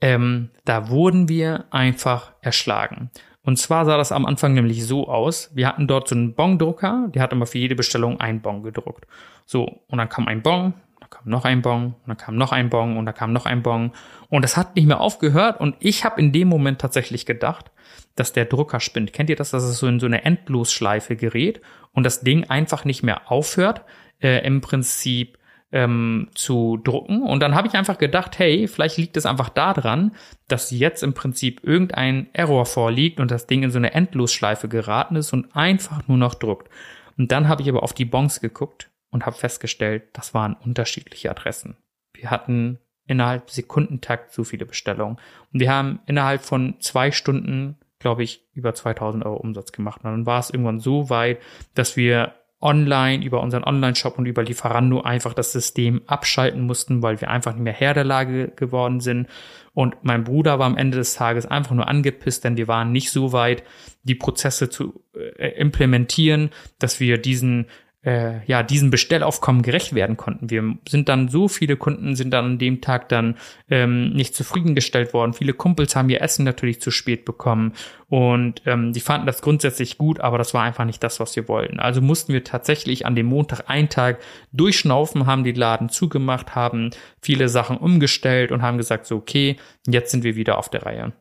ähm, 0.01 0.49
da 0.65 0.89
wurden 0.89 1.27
wir 1.29 1.65
einfach 1.71 2.33
erschlagen. 2.41 3.09
Und 3.41 3.57
zwar 3.57 3.85
sah 3.85 3.97
das 3.97 4.11
am 4.11 4.25
Anfang 4.25 4.53
nämlich 4.53 4.85
so 4.85 5.07
aus. 5.07 5.49
Wir 5.55 5.67
hatten 5.67 5.87
dort 5.87 6.07
so 6.07 6.15
einen 6.15 6.35
Bongdrucker, 6.35 7.07
der 7.09 7.21
hat 7.21 7.33
immer 7.33 7.45
für 7.45 7.57
jede 7.57 7.75
Bestellung 7.75 8.19
ein 8.19 8.41
Bon 8.41 8.63
gedruckt. 8.63 9.07
So, 9.45 9.81
und 9.87 9.97
dann 9.97 10.09
kam 10.09 10.27
ein 10.27 10.43
Bon, 10.43 10.73
dann 10.99 11.09
kam 11.09 11.23
noch 11.25 11.45
ein 11.45 11.61
Bon, 11.61 11.85
und 11.85 12.07
dann 12.07 12.17
kam 12.17 12.35
noch 12.35 12.51
ein 12.51 12.69
Bon 12.69 12.97
und 12.97 13.05
dann 13.05 13.15
kam 13.15 13.33
noch 13.33 13.45
ein 13.47 13.63
Bon. 13.63 13.91
Und 14.29 14.43
das 14.43 14.55
hat 14.55 14.75
nicht 14.75 14.85
mehr 14.85 14.99
aufgehört 14.99 15.59
und 15.59 15.75
ich 15.79 16.05
habe 16.05 16.21
in 16.21 16.31
dem 16.31 16.47
Moment 16.47 16.79
tatsächlich 16.79 17.25
gedacht, 17.25 17.71
dass 18.15 18.33
der 18.33 18.45
Drucker 18.45 18.79
spinnt. 18.79 19.13
Kennt 19.13 19.29
ihr 19.29 19.35
das, 19.35 19.49
dass 19.49 19.63
es 19.63 19.79
so 19.79 19.87
in 19.87 19.99
so 19.99 20.05
eine 20.05 20.23
Endlosschleife 20.25 21.15
gerät 21.15 21.61
und 21.93 22.03
das 22.03 22.21
Ding 22.21 22.49
einfach 22.49 22.85
nicht 22.85 23.01
mehr 23.01 23.31
aufhört, 23.31 23.83
äh, 24.21 24.45
im 24.45 24.61
Prinzip 24.61 25.38
ähm, 25.71 26.29
zu 26.33 26.77
drucken. 26.77 27.23
Und 27.23 27.41
dann 27.41 27.55
habe 27.55 27.67
ich 27.67 27.75
einfach 27.75 27.97
gedacht, 27.97 28.39
hey, 28.39 28.67
vielleicht 28.67 28.97
liegt 28.97 29.17
es 29.17 29.25
einfach 29.25 29.49
daran, 29.49 30.15
dass 30.47 30.71
jetzt 30.71 31.03
im 31.03 31.13
Prinzip 31.13 31.63
irgendein 31.63 32.27
Error 32.33 32.65
vorliegt 32.65 33.19
und 33.19 33.31
das 33.31 33.47
Ding 33.47 33.63
in 33.63 33.71
so 33.71 33.77
eine 33.77 33.93
Endlosschleife 33.93 34.67
geraten 34.67 35.15
ist 35.15 35.33
und 35.33 35.55
einfach 35.55 36.07
nur 36.07 36.17
noch 36.17 36.35
druckt. 36.35 36.69
Und 37.17 37.31
dann 37.31 37.47
habe 37.47 37.61
ich 37.61 37.69
aber 37.69 37.83
auf 37.83 37.93
die 37.93 38.05
Bons 38.05 38.41
geguckt 38.41 38.89
und 39.11 39.25
habe 39.25 39.35
festgestellt, 39.35 40.03
das 40.13 40.33
waren 40.33 40.53
unterschiedliche 40.53 41.29
Adressen. 41.29 41.77
Wir 42.13 42.31
hatten 42.31 42.79
innerhalb 43.05 43.49
Sekundentakt 43.49 44.33
so 44.33 44.43
viele 44.43 44.65
Bestellungen. 44.65 45.17
Und 45.51 45.59
wir 45.59 45.71
haben 45.71 45.99
innerhalb 46.05 46.41
von 46.43 46.75
zwei 46.79 47.11
Stunden, 47.11 47.77
glaube 47.97 48.23
ich, 48.23 48.47
über 48.53 48.73
2000 48.73 49.25
Euro 49.25 49.37
Umsatz 49.37 49.71
gemacht. 49.71 50.03
Und 50.03 50.11
dann 50.11 50.25
war 50.25 50.39
es 50.39 50.51
irgendwann 50.51 50.79
so 50.79 51.09
weit, 51.09 51.39
dass 51.73 51.97
wir 51.97 52.33
online, 52.61 53.23
über 53.23 53.41
unseren 53.41 53.63
Online-Shop 53.63 54.17
und 54.17 54.25
über 54.25 54.43
Lieferando 54.43 55.01
einfach 55.01 55.33
das 55.33 55.51
System 55.51 56.01
abschalten 56.07 56.61
mussten, 56.61 57.01
weil 57.01 57.21
wir 57.21 57.29
einfach 57.29 57.53
nicht 57.53 57.63
mehr 57.63 57.73
Herr 57.73 57.93
der 57.93 58.03
Lage 58.03 58.49
geworden 58.49 58.99
sind. 58.99 59.27
Und 59.73 59.95
mein 60.03 60.25
Bruder 60.25 60.59
war 60.59 60.65
am 60.65 60.77
Ende 60.77 60.97
des 60.97 61.13
Tages 61.13 61.45
einfach 61.45 61.75
nur 61.75 61.87
angepisst, 61.87 62.43
denn 62.43 62.57
wir 62.57 62.67
waren 62.67 62.91
nicht 62.91 63.11
so 63.11 63.31
weit, 63.31 63.63
die 64.03 64.15
Prozesse 64.15 64.69
zu 64.69 65.01
äh, 65.15 65.59
implementieren, 65.59 66.49
dass 66.79 66.99
wir 66.99 67.17
diesen 67.17 67.67
äh, 68.09 68.43
ja, 68.47 68.63
diesem 68.63 68.89
Bestellaufkommen 68.89 69.61
gerecht 69.61 69.93
werden 69.93 70.17
konnten. 70.17 70.49
Wir 70.49 70.63
sind 70.87 71.09
dann, 71.09 71.29
so 71.29 71.47
viele 71.47 71.77
Kunden 71.77 72.15
sind 72.15 72.31
dann 72.31 72.45
an 72.45 72.57
dem 72.57 72.81
Tag 72.81 73.07
dann 73.09 73.37
ähm, 73.69 74.13
nicht 74.13 74.33
zufriedengestellt 74.33 75.13
worden. 75.13 75.33
Viele 75.33 75.53
Kumpels 75.53 75.95
haben 75.95 76.09
ihr 76.09 76.21
Essen 76.21 76.43
natürlich 76.43 76.81
zu 76.81 76.89
spät 76.89 77.23
bekommen 77.23 77.73
und 78.07 78.63
ähm, 78.65 78.93
die 78.93 78.99
fanden 78.99 79.27
das 79.27 79.43
grundsätzlich 79.43 79.99
gut, 79.99 80.21
aber 80.21 80.39
das 80.39 80.55
war 80.55 80.63
einfach 80.63 80.85
nicht 80.85 81.03
das, 81.03 81.19
was 81.19 81.35
wir 81.35 81.47
wollten. 81.47 81.79
Also 81.79 82.01
mussten 82.01 82.33
wir 82.33 82.43
tatsächlich 82.43 83.05
an 83.05 83.13
dem 83.13 83.27
Montag 83.27 83.69
einen 83.69 83.89
Tag 83.89 84.17
durchschnaufen, 84.53 85.27
haben 85.27 85.43
die 85.43 85.51
Laden 85.51 85.89
zugemacht, 85.89 86.55
haben 86.55 86.89
viele 87.21 87.47
Sachen 87.47 87.77
umgestellt 87.77 88.51
und 88.51 88.63
haben 88.63 88.79
gesagt, 88.79 89.05
so 89.05 89.17
okay, 89.17 89.57
jetzt 89.85 90.09
sind 90.09 90.23
wir 90.23 90.35
wieder 90.35 90.57
auf 90.57 90.69
der 90.69 90.83
Reihe. 90.83 91.13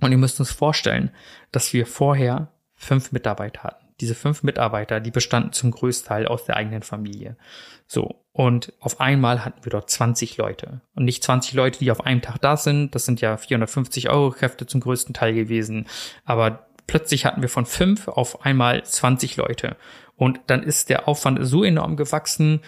Und 0.00 0.12
ihr 0.12 0.18
müsst 0.18 0.38
uns 0.38 0.52
vorstellen, 0.52 1.10
dass 1.50 1.72
wir 1.72 1.86
vorher 1.86 2.52
fünf 2.76 3.10
Mitarbeiter 3.10 3.64
hatten 3.64 3.89
diese 4.00 4.14
fünf 4.14 4.42
Mitarbeiter, 4.42 5.00
die 5.00 5.10
bestanden 5.10 5.52
zum 5.52 5.70
Größteil 5.70 6.26
aus 6.26 6.44
der 6.44 6.56
eigenen 6.56 6.82
Familie. 6.82 7.36
So. 7.86 8.22
Und 8.32 8.72
auf 8.80 9.00
einmal 9.00 9.44
hatten 9.44 9.64
wir 9.64 9.70
dort 9.70 9.90
20 9.90 10.36
Leute. 10.36 10.80
Und 10.94 11.04
nicht 11.04 11.22
20 11.24 11.54
Leute, 11.54 11.80
die 11.80 11.90
auf 11.90 12.06
einem 12.06 12.22
Tag 12.22 12.40
da 12.40 12.56
sind. 12.56 12.94
Das 12.94 13.04
sind 13.04 13.20
ja 13.20 13.36
450 13.36 14.08
Euro 14.08 14.30
Kräfte 14.30 14.66
zum 14.66 14.80
größten 14.80 15.14
Teil 15.14 15.34
gewesen. 15.34 15.86
Aber 16.24 16.66
plötzlich 16.86 17.26
hatten 17.26 17.42
wir 17.42 17.48
von 17.48 17.66
fünf 17.66 18.08
auf 18.08 18.44
einmal 18.44 18.82
20 18.84 19.36
Leute. 19.36 19.76
Und 20.16 20.40
dann 20.46 20.62
ist 20.62 20.88
der 20.88 21.08
Aufwand 21.08 21.38
so 21.42 21.64
enorm 21.64 21.96
gewachsen 21.96 22.60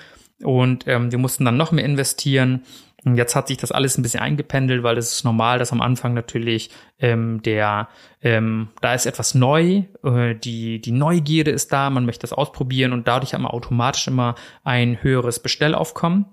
und 0.42 0.86
ähm, 0.88 1.12
wir 1.12 1.18
mussten 1.18 1.44
dann 1.44 1.56
noch 1.56 1.72
mehr 1.72 1.84
investieren. 1.84 2.64
Und 3.04 3.16
jetzt 3.16 3.34
hat 3.34 3.48
sich 3.48 3.56
das 3.56 3.72
alles 3.72 3.98
ein 3.98 4.02
bisschen 4.02 4.20
eingependelt, 4.20 4.84
weil 4.84 4.96
es 4.96 5.12
ist 5.12 5.24
normal, 5.24 5.58
dass 5.58 5.72
am 5.72 5.80
Anfang 5.80 6.14
natürlich 6.14 6.70
ähm, 7.00 7.42
der, 7.42 7.88
ähm, 8.20 8.68
da 8.80 8.94
ist 8.94 9.06
etwas 9.06 9.34
neu, 9.34 9.82
äh, 10.04 10.34
die, 10.36 10.80
die 10.80 10.92
Neugierde 10.92 11.50
ist 11.50 11.72
da, 11.72 11.90
man 11.90 12.06
möchte 12.06 12.22
das 12.22 12.32
ausprobieren 12.32 12.92
und 12.92 13.08
dadurch 13.08 13.34
hat 13.34 13.40
man 13.40 13.50
automatisch 13.50 14.06
immer 14.06 14.36
ein 14.62 15.02
höheres 15.02 15.40
Bestellaufkommen. 15.40 16.26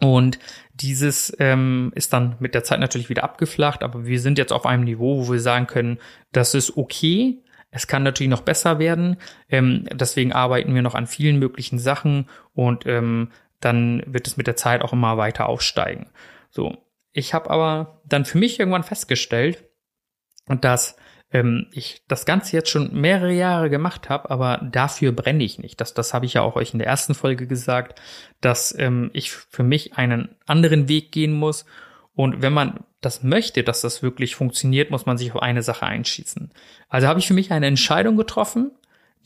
Und 0.00 0.38
dieses 0.74 1.34
ähm, 1.40 1.90
ist 1.96 2.12
dann 2.12 2.36
mit 2.38 2.54
der 2.54 2.62
Zeit 2.62 2.78
natürlich 2.78 3.08
wieder 3.08 3.24
abgeflacht, 3.24 3.82
aber 3.82 4.06
wir 4.06 4.20
sind 4.20 4.38
jetzt 4.38 4.52
auf 4.52 4.64
einem 4.64 4.84
Niveau, 4.84 5.26
wo 5.26 5.32
wir 5.32 5.40
sagen 5.40 5.66
können, 5.66 5.98
das 6.30 6.54
ist 6.54 6.76
okay. 6.76 7.42
Es 7.70 7.88
kann 7.88 8.04
natürlich 8.04 8.30
noch 8.30 8.42
besser 8.42 8.78
werden. 8.78 9.16
Ähm, 9.48 9.86
deswegen 9.92 10.32
arbeiten 10.32 10.74
wir 10.74 10.82
noch 10.82 10.94
an 10.94 11.08
vielen 11.08 11.40
möglichen 11.40 11.80
Sachen 11.80 12.28
und 12.54 12.86
ähm, 12.86 13.30
dann 13.60 14.02
wird 14.06 14.26
es 14.26 14.36
mit 14.36 14.46
der 14.46 14.56
Zeit 14.56 14.82
auch 14.82 14.92
immer 14.92 15.16
weiter 15.16 15.48
aufsteigen. 15.48 16.10
So, 16.50 16.76
ich 17.12 17.34
habe 17.34 17.50
aber 17.50 18.00
dann 18.04 18.24
für 18.24 18.38
mich 18.38 18.58
irgendwann 18.58 18.84
festgestellt, 18.84 19.64
dass 20.46 20.96
ähm, 21.30 21.66
ich 21.72 22.02
das 22.08 22.24
Ganze 22.24 22.56
jetzt 22.56 22.70
schon 22.70 22.92
mehrere 22.98 23.32
Jahre 23.32 23.70
gemacht 23.70 24.08
habe, 24.08 24.30
aber 24.30 24.58
dafür 24.70 25.12
brenne 25.12 25.44
ich 25.44 25.58
nicht. 25.58 25.80
Das, 25.80 25.94
das 25.94 26.14
habe 26.14 26.26
ich 26.26 26.34
ja 26.34 26.42
auch 26.42 26.56
euch 26.56 26.72
in 26.72 26.78
der 26.78 26.88
ersten 26.88 27.14
Folge 27.14 27.46
gesagt, 27.46 28.00
dass 28.40 28.76
ähm, 28.78 29.10
ich 29.12 29.30
für 29.32 29.62
mich 29.62 29.94
einen 29.94 30.36
anderen 30.46 30.88
Weg 30.88 31.12
gehen 31.12 31.32
muss. 31.32 31.66
Und 32.14 32.42
wenn 32.42 32.52
man 32.52 32.84
das 33.00 33.22
möchte, 33.22 33.62
dass 33.62 33.82
das 33.82 34.02
wirklich 34.02 34.34
funktioniert, 34.34 34.90
muss 34.90 35.06
man 35.06 35.18
sich 35.18 35.32
auf 35.32 35.42
eine 35.42 35.62
Sache 35.62 35.86
einschießen. 35.86 36.52
Also 36.88 37.06
habe 37.06 37.20
ich 37.20 37.28
für 37.28 37.34
mich 37.34 37.52
eine 37.52 37.66
Entscheidung 37.66 38.16
getroffen, 38.16 38.72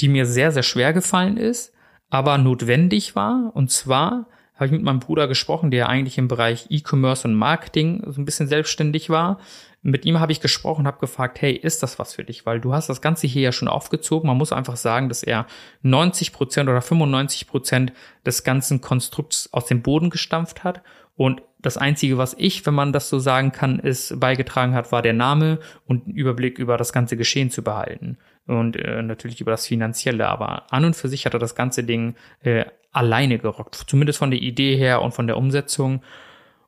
die 0.01 0.09
mir 0.09 0.27
sehr, 0.27 0.53
sehr 0.53 0.63
schwer 0.63 0.93
gefallen 0.93 1.37
ist, 1.37 1.73
aber 2.13 2.37
notwendig 2.37 3.17
war. 3.17 3.53
Und 3.55 3.71
zwar 3.71 4.27
habe 4.55 4.67
ich 4.67 4.73
mit 4.73 4.83
meinem 4.83 5.01
Bruder 5.01 5.29
gesprochen, 5.29 5.71
der 5.71 5.89
eigentlich 5.89 6.19
im 6.19 6.29
Bereich 6.29 6.67
E-Commerce 6.69 7.27
und 7.27 7.35
Marketing 7.35 8.05
so 8.07 8.21
ein 8.21 8.27
bisschen 8.27 8.49
selbstständig 8.49 9.09
war. 9.09 9.39
Mit 9.81 10.05
ihm 10.05 10.21
habe 10.21 10.31
ich 10.31 10.43
gesprochen, 10.43 10.87
habe 10.87 11.01
gefragt, 11.01 11.41
hey, 11.41 11.55
ist 11.55 11.83
das 11.83 11.99
was 11.99 12.13
für 12.13 12.23
dich? 12.23 12.45
Weil 12.45 12.61
du 12.61 12.75
hast 12.75 12.91
das 12.91 13.01
Ganze 13.01 13.27
hier 13.27 13.41
ja 13.41 13.51
schon 13.51 13.67
aufgezogen. 13.67 14.27
Man 14.27 14.37
muss 14.37 14.53
einfach 14.53 14.77
sagen, 14.77 15.09
dass 15.09 15.23
er 15.23 15.47
90 15.81 16.35
Prozent 16.35 16.69
oder 16.69 16.83
95 16.83 17.47
Prozent 17.47 17.95
des 18.27 18.45
ganzen 18.45 18.83
Konstrukts 18.83 19.51
aus 19.51 19.65
dem 19.65 19.81
Boden 19.81 20.11
gestampft 20.11 20.65
hat. 20.65 20.83
Und 21.17 21.41
das 21.61 21.79
Einzige, 21.79 22.19
was 22.19 22.35
ich, 22.39 22.67
wenn 22.67 22.75
man 22.75 22.93
das 22.93 23.09
so 23.09 23.21
sagen 23.21 23.53
kann, 23.53 23.79
ist 23.79 24.21
beigetragen 24.21 24.75
hat, 24.75 24.93
war 24.93 25.01
der 25.01 25.15
Name 25.15 25.61
und 25.87 26.05
einen 26.05 26.15
Überblick 26.15 26.59
über 26.59 26.77
das 26.77 26.93
ganze 26.93 27.17
Geschehen 27.17 27.51
zu 27.51 27.63
behalten 27.63 28.19
und 28.47 28.77
äh, 28.77 29.03
natürlich 29.03 29.41
über 29.41 29.51
das 29.51 29.67
Finanzielle. 29.67 30.29
Aber 30.29 30.73
an 30.73 30.85
und 30.85 30.97
für 30.97 31.09
sich 31.09 31.27
hat 31.27 31.35
er 31.35 31.41
das 31.41 31.55
ganze 31.55 31.85
Ding 31.85 32.17
äh, 32.41 32.65
alleine 32.91 33.39
gerockt, 33.39 33.75
zumindest 33.75 34.19
von 34.19 34.31
der 34.31 34.41
Idee 34.41 34.77
her 34.77 35.03
und 35.03 35.13
von 35.13 35.27
der 35.27 35.37
Umsetzung. 35.37 36.03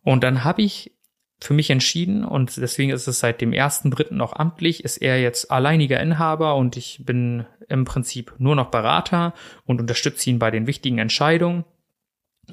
Und 0.02 0.24
dann 0.24 0.44
habe 0.44 0.62
ich 0.62 0.92
für 1.40 1.54
mich 1.54 1.70
entschieden 1.70 2.24
und 2.24 2.56
deswegen 2.56 2.90
ist 2.90 3.06
es 3.06 3.20
seit 3.20 3.40
dem 3.40 3.52
ersten 3.52 3.90
Dritten 3.90 4.20
auch 4.20 4.34
amtlich, 4.34 4.84
ist 4.84 4.98
er 4.98 5.20
jetzt 5.20 5.50
alleiniger 5.50 6.00
Inhaber 6.00 6.56
und 6.56 6.76
ich 6.76 7.02
bin 7.04 7.44
im 7.68 7.84
Prinzip 7.84 8.34
nur 8.38 8.56
noch 8.56 8.70
Berater 8.70 9.34
und 9.64 9.80
unterstütze 9.80 10.30
ihn 10.30 10.38
bei 10.38 10.50
den 10.50 10.66
wichtigen 10.66 10.98
Entscheidungen. 10.98 11.64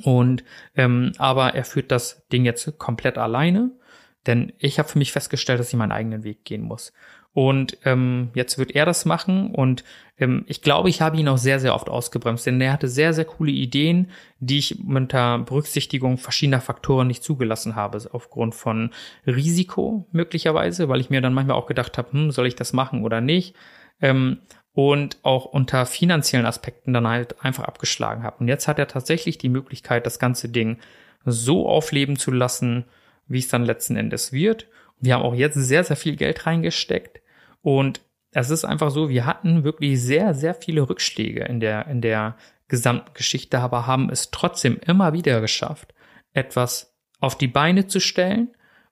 Und 0.04 0.44
ähm, 0.76 1.12
aber 1.18 1.54
er 1.54 1.66
führt 1.66 1.92
das 1.92 2.26
Ding 2.30 2.46
jetzt 2.46 2.78
komplett 2.78 3.18
alleine, 3.18 3.72
denn 4.26 4.54
ich 4.58 4.80
habe 4.80 4.90
für 4.90 5.00
mich 5.00 5.12
festgestellt, 5.12 5.60
dass 5.60 5.70
ich 5.70 5.76
meinen 5.76 5.92
eigenen 5.92 6.24
Weg 6.24 6.46
gehen 6.46 6.62
muss. 6.62 6.94
Und 7.34 7.78
ähm, 7.86 8.30
jetzt 8.34 8.58
wird 8.58 8.72
er 8.72 8.86
das 8.86 9.06
machen 9.06 9.52
und 9.52 9.86
ähm, 10.22 10.44
ich 10.48 10.62
glaube, 10.62 10.90
ich 10.90 11.02
habe 11.02 11.18
ihn 11.18 11.30
auch 11.30 11.38
sehr, 11.38 11.60
sehr 11.60 11.74
oft 11.74 11.90
ausgebremst, 11.90 12.46
denn 12.46 12.60
er 12.60 12.74
hatte 12.74 12.90
sehr, 12.90 13.14
sehr 13.14 13.24
coole 13.24 13.52
Ideen, 13.52 14.12
die 14.40 14.60
ich 14.60 14.80
unter 14.86 15.40
Berücksichtigung 15.40 16.18
verschiedener 16.18 16.60
Faktoren 16.60 17.08
nicht 17.08 17.24
zugelassen 17.24 17.76
habe, 17.76 18.00
aufgrund 18.12 18.54
von 18.54 18.92
Risiko 19.26 20.08
möglicherweise, 20.12 20.90
weil 20.90 21.00
ich 21.00 21.10
mir 21.10 21.22
dann 21.22 21.34
manchmal 21.34 21.56
auch 21.56 21.68
gedacht 21.68 21.98
habe, 21.98 22.12
hm, 22.12 22.32
soll 22.32 22.48
ich 22.48 22.56
das 22.56 22.74
machen 22.74 23.04
oder 23.04 23.22
nicht? 23.22 23.56
Ähm, 24.02 24.40
und 24.74 25.18
auch 25.24 25.46
unter 25.46 25.86
finanziellen 25.86 26.46
Aspekten 26.46 26.94
dann 26.94 27.08
halt 27.08 27.44
einfach 27.44 27.66
abgeschlagen 27.66 28.24
habe. 28.24 28.38
Und 28.40 28.48
jetzt 28.48 28.68
hat 28.68 28.80
er 28.80 28.88
tatsächlich 28.88 29.38
die 29.38 29.50
Möglichkeit, 29.50 30.06
das 30.06 30.18
ganze 30.18 30.48
Ding 30.48 30.78
so 31.26 31.68
aufleben 31.68 32.16
zu 32.16 32.32
lassen, 32.32 32.86
wie 33.28 33.40
es 33.40 33.50
dann 33.50 33.66
letzten 33.66 33.98
Endes 33.98 34.32
wird. 34.32 34.68
Wir 35.02 35.16
haben 35.16 35.24
auch 35.24 35.36
jetzt 35.36 35.56
sehr, 35.56 35.84
sehr 35.84 35.98
viel 35.98 36.16
Geld 36.16 36.46
reingesteckt. 36.46 37.22
Und 37.62 38.02
es 38.32 38.50
ist 38.50 38.64
einfach 38.64 38.92
so, 38.92 39.10
wir 39.10 39.26
hatten 39.26 39.64
wirklich 39.64 40.02
sehr, 40.02 40.34
sehr 40.34 40.54
viele 40.54 40.88
Rückschläge 40.88 41.44
in 41.44 41.60
der, 41.60 41.88
in 41.88 42.02
der 42.02 42.38
gesamten 42.68 43.14
Geschichte, 43.14 43.60
aber 43.60 43.86
haben 43.86 44.10
es 44.10 44.32
trotzdem 44.32 44.80
immer 44.86 45.14
wieder 45.14 45.42
geschafft, 45.42 45.94
etwas 46.34 46.96
auf 47.20 47.38
die 47.38 47.50
Beine 47.50 47.88
zu 47.88 48.00
stellen, 48.00 48.50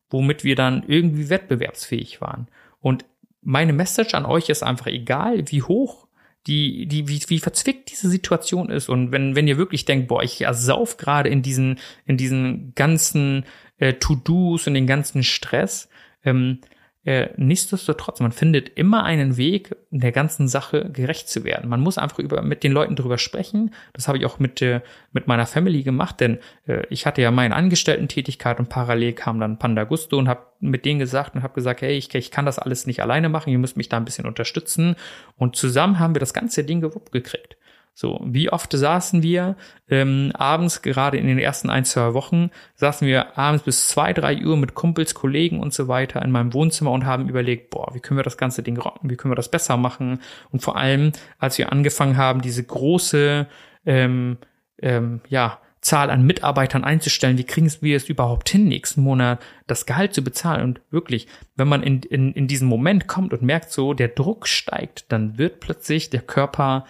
womit 0.10 0.44
wir 0.44 0.56
dann 0.56 0.84
irgendwie 0.88 1.30
wettbewerbsfähig 1.30 2.20
waren. 2.20 2.48
Und 2.82 3.06
meine 3.42 3.74
Message 3.74 4.14
an 4.16 4.26
euch 4.26 4.50
ist 4.50 4.64
einfach 4.64 4.88
egal, 4.88 5.50
wie 5.50 5.62
hoch 5.62 6.08
die, 6.48 6.88
die, 6.88 7.08
wie, 7.08 7.22
wie 7.28 7.40
verzwickt 7.40 7.92
diese 7.92 8.10
Situation 8.10 8.70
ist. 8.70 8.90
Und 8.90 9.12
wenn, 9.12 9.36
wenn 9.36 9.48
ihr 9.48 9.58
wirklich 9.58 9.86
denkt, 9.86 10.08
boah, 10.08 10.24
ich 10.24 10.42
ersauf 10.42 10.98
gerade 10.98 11.30
in 11.30 11.42
diesen, 11.42 11.80
in 12.06 12.18
diesen 12.18 12.74
ganzen 12.76 13.46
äh, 13.78 13.94
To-Dos 13.94 14.68
und 14.68 14.74
den 14.74 14.88
ganzen 14.88 15.24
Stress, 15.24 15.89
ähm, 16.24 16.60
äh, 17.06 17.30
nichtsdestotrotz, 17.38 18.20
man 18.20 18.34
findet 18.34 18.78
immer 18.78 19.04
einen 19.04 19.38
Weg, 19.38 19.76
der 19.90 20.12
ganzen 20.12 20.50
Sache 20.50 20.92
gerecht 20.92 21.30
zu 21.30 21.46
werden. 21.46 21.70
Man 21.70 21.80
muss 21.80 21.98
einfach 21.98 22.20
über, 22.20 22.42
mit 22.42 22.62
den 22.62 22.74
Leuten 22.74 22.98
drüber 22.98 23.18
sprechen. 23.18 23.74
Das 23.94 24.10
habe 24.10 24.18
ich 24.18 24.26
auch 24.26 24.38
mit, 24.38 24.62
äh, 24.62 24.82
mit 25.14 25.26
meiner 25.26 25.46
Family 25.46 25.82
gemacht, 25.84 26.20
denn 26.20 26.40
äh, 26.68 26.84
ich 26.90 27.06
hatte 27.06 27.22
ja 27.22 27.32
meine 27.32 27.56
Angestellten-Tätigkeit 27.56 28.60
und 28.60 28.68
parallel 28.68 29.14
kam 29.14 29.40
dann 29.40 29.58
Panda 29.58 29.86
Gusto 29.86 30.18
und 30.18 30.28
habe 30.28 30.42
mit 30.60 30.84
denen 30.84 31.00
gesagt 31.00 31.36
und 31.36 31.42
habe 31.42 31.54
gesagt, 31.54 31.82
hey, 31.82 31.98
ich, 31.98 32.14
ich 32.14 32.32
kann 32.32 32.46
das 32.46 32.60
alles 32.60 32.86
nicht 32.86 33.02
alleine 33.02 33.30
machen, 33.30 33.50
ihr 33.50 33.60
müsst 33.60 33.78
mich 33.78 33.88
da 33.88 33.96
ein 33.96 34.06
bisschen 34.06 34.26
unterstützen. 34.26 34.96
Und 35.38 35.56
zusammen 35.56 36.00
haben 36.00 36.14
wir 36.14 36.20
das 36.20 36.34
ganze 36.34 36.66
Ding 36.66 36.82
gewuppt 36.82 37.14
gekriegt. 37.14 37.56
So, 38.00 38.22
wie 38.24 38.50
oft 38.50 38.72
saßen 38.72 39.24
wir 39.24 39.58
ähm, 39.90 40.32
abends, 40.34 40.82
gerade 40.82 41.18
in 41.18 41.28
den 41.28 41.38
ersten 41.38 41.70
ein, 41.70 41.84
zwei 41.84 42.14
Wochen, 42.14 42.50
saßen 42.76 43.06
wir 43.06 43.38
abends 43.38 43.66
bis 43.66 43.90
zwei, 43.90 44.14
drei 44.14 44.42
Uhr 44.42 44.56
mit 44.56 44.74
Kumpels, 44.74 45.14
Kollegen 45.14 45.60
und 45.60 45.74
so 45.74 45.90
weiter 45.90 46.22
in 46.22 46.32
meinem 46.32 46.54
Wohnzimmer 46.54 46.92
und 46.92 47.06
haben 47.06 47.28
überlegt, 47.28 47.72
boah, 47.72 47.94
wie 47.94 48.00
können 48.00 48.18
wir 48.18 48.24
das 48.24 48.38
ganze 48.38 48.64
Ding 48.64 48.78
rocken, 48.78 49.10
wie 49.10 49.18
können 49.18 49.34
wir 49.34 49.36
das 49.36 49.52
besser 49.52 49.76
machen? 49.76 50.22
Und 50.50 50.62
vor 50.62 50.78
allem, 50.78 51.12
als 51.40 51.58
wir 51.58 51.74
angefangen 51.74 52.16
haben, 52.16 52.42
diese 52.42 52.64
große, 52.64 53.48
ähm, 53.86 54.38
ähm, 54.82 55.20
ja, 55.28 55.60
Zahl 55.82 56.10
an 56.10 56.26
Mitarbeitern 56.26 56.86
einzustellen, 56.86 57.38
wie 57.38 57.44
kriegen 57.44 57.70
wir 57.82 57.98
es 57.98 58.08
überhaupt 58.08 58.48
hin, 58.48 58.70
nächsten 58.70 59.02
Monat 59.02 59.42
das 59.68 59.86
Gehalt 59.86 60.14
zu 60.14 60.24
bezahlen? 60.24 60.64
Und 60.64 60.82
wirklich, 60.90 61.28
wenn 61.58 61.68
man 61.68 61.84
in, 61.84 62.02
in, 62.04 62.32
in 62.32 62.48
diesen 62.48 62.70
Moment 62.70 63.08
kommt 63.08 63.34
und 63.34 63.42
merkt 63.42 63.72
so, 63.72 63.94
der 63.94 64.08
Druck 64.08 64.48
steigt, 64.48 65.12
dann 65.12 65.38
wird 65.38 65.60
plötzlich 65.60 66.10
der 66.10 66.22
Körper 66.22 66.86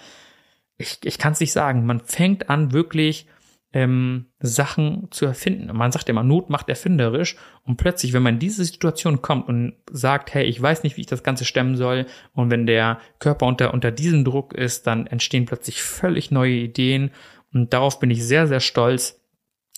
ich, 0.79 0.97
ich 1.03 1.17
kann 1.19 1.33
es 1.33 1.39
nicht 1.41 1.51
sagen. 1.51 1.85
Man 1.85 1.99
fängt 1.99 2.49
an, 2.49 2.71
wirklich 2.71 3.27
ähm, 3.73 4.27
Sachen 4.39 5.09
zu 5.11 5.25
erfinden. 5.25 5.75
Man 5.75 5.91
sagt 5.91 6.09
immer, 6.09 6.23
Not 6.23 6.49
macht 6.49 6.69
erfinderisch. 6.69 7.35
Und 7.63 7.77
plötzlich, 7.77 8.13
wenn 8.13 8.23
man 8.23 8.35
in 8.35 8.39
diese 8.39 8.63
Situation 8.63 9.21
kommt 9.21 9.47
und 9.47 9.75
sagt, 9.91 10.33
hey, 10.33 10.45
ich 10.45 10.59
weiß 10.59 10.83
nicht, 10.83 10.97
wie 10.97 11.01
ich 11.01 11.07
das 11.07 11.21
Ganze 11.21 11.45
stemmen 11.45 11.75
soll, 11.75 12.07
und 12.33 12.49
wenn 12.49 12.65
der 12.65 12.99
Körper 13.19 13.45
unter, 13.45 13.73
unter 13.73 13.91
diesem 13.91 14.23
Druck 14.23 14.53
ist, 14.53 14.87
dann 14.87 15.05
entstehen 15.05 15.45
plötzlich 15.45 15.83
völlig 15.83 16.31
neue 16.31 16.55
Ideen. 16.55 17.11
Und 17.53 17.73
darauf 17.73 17.99
bin 17.99 18.09
ich 18.09 18.25
sehr, 18.25 18.47
sehr 18.47 18.61
stolz, 18.61 19.21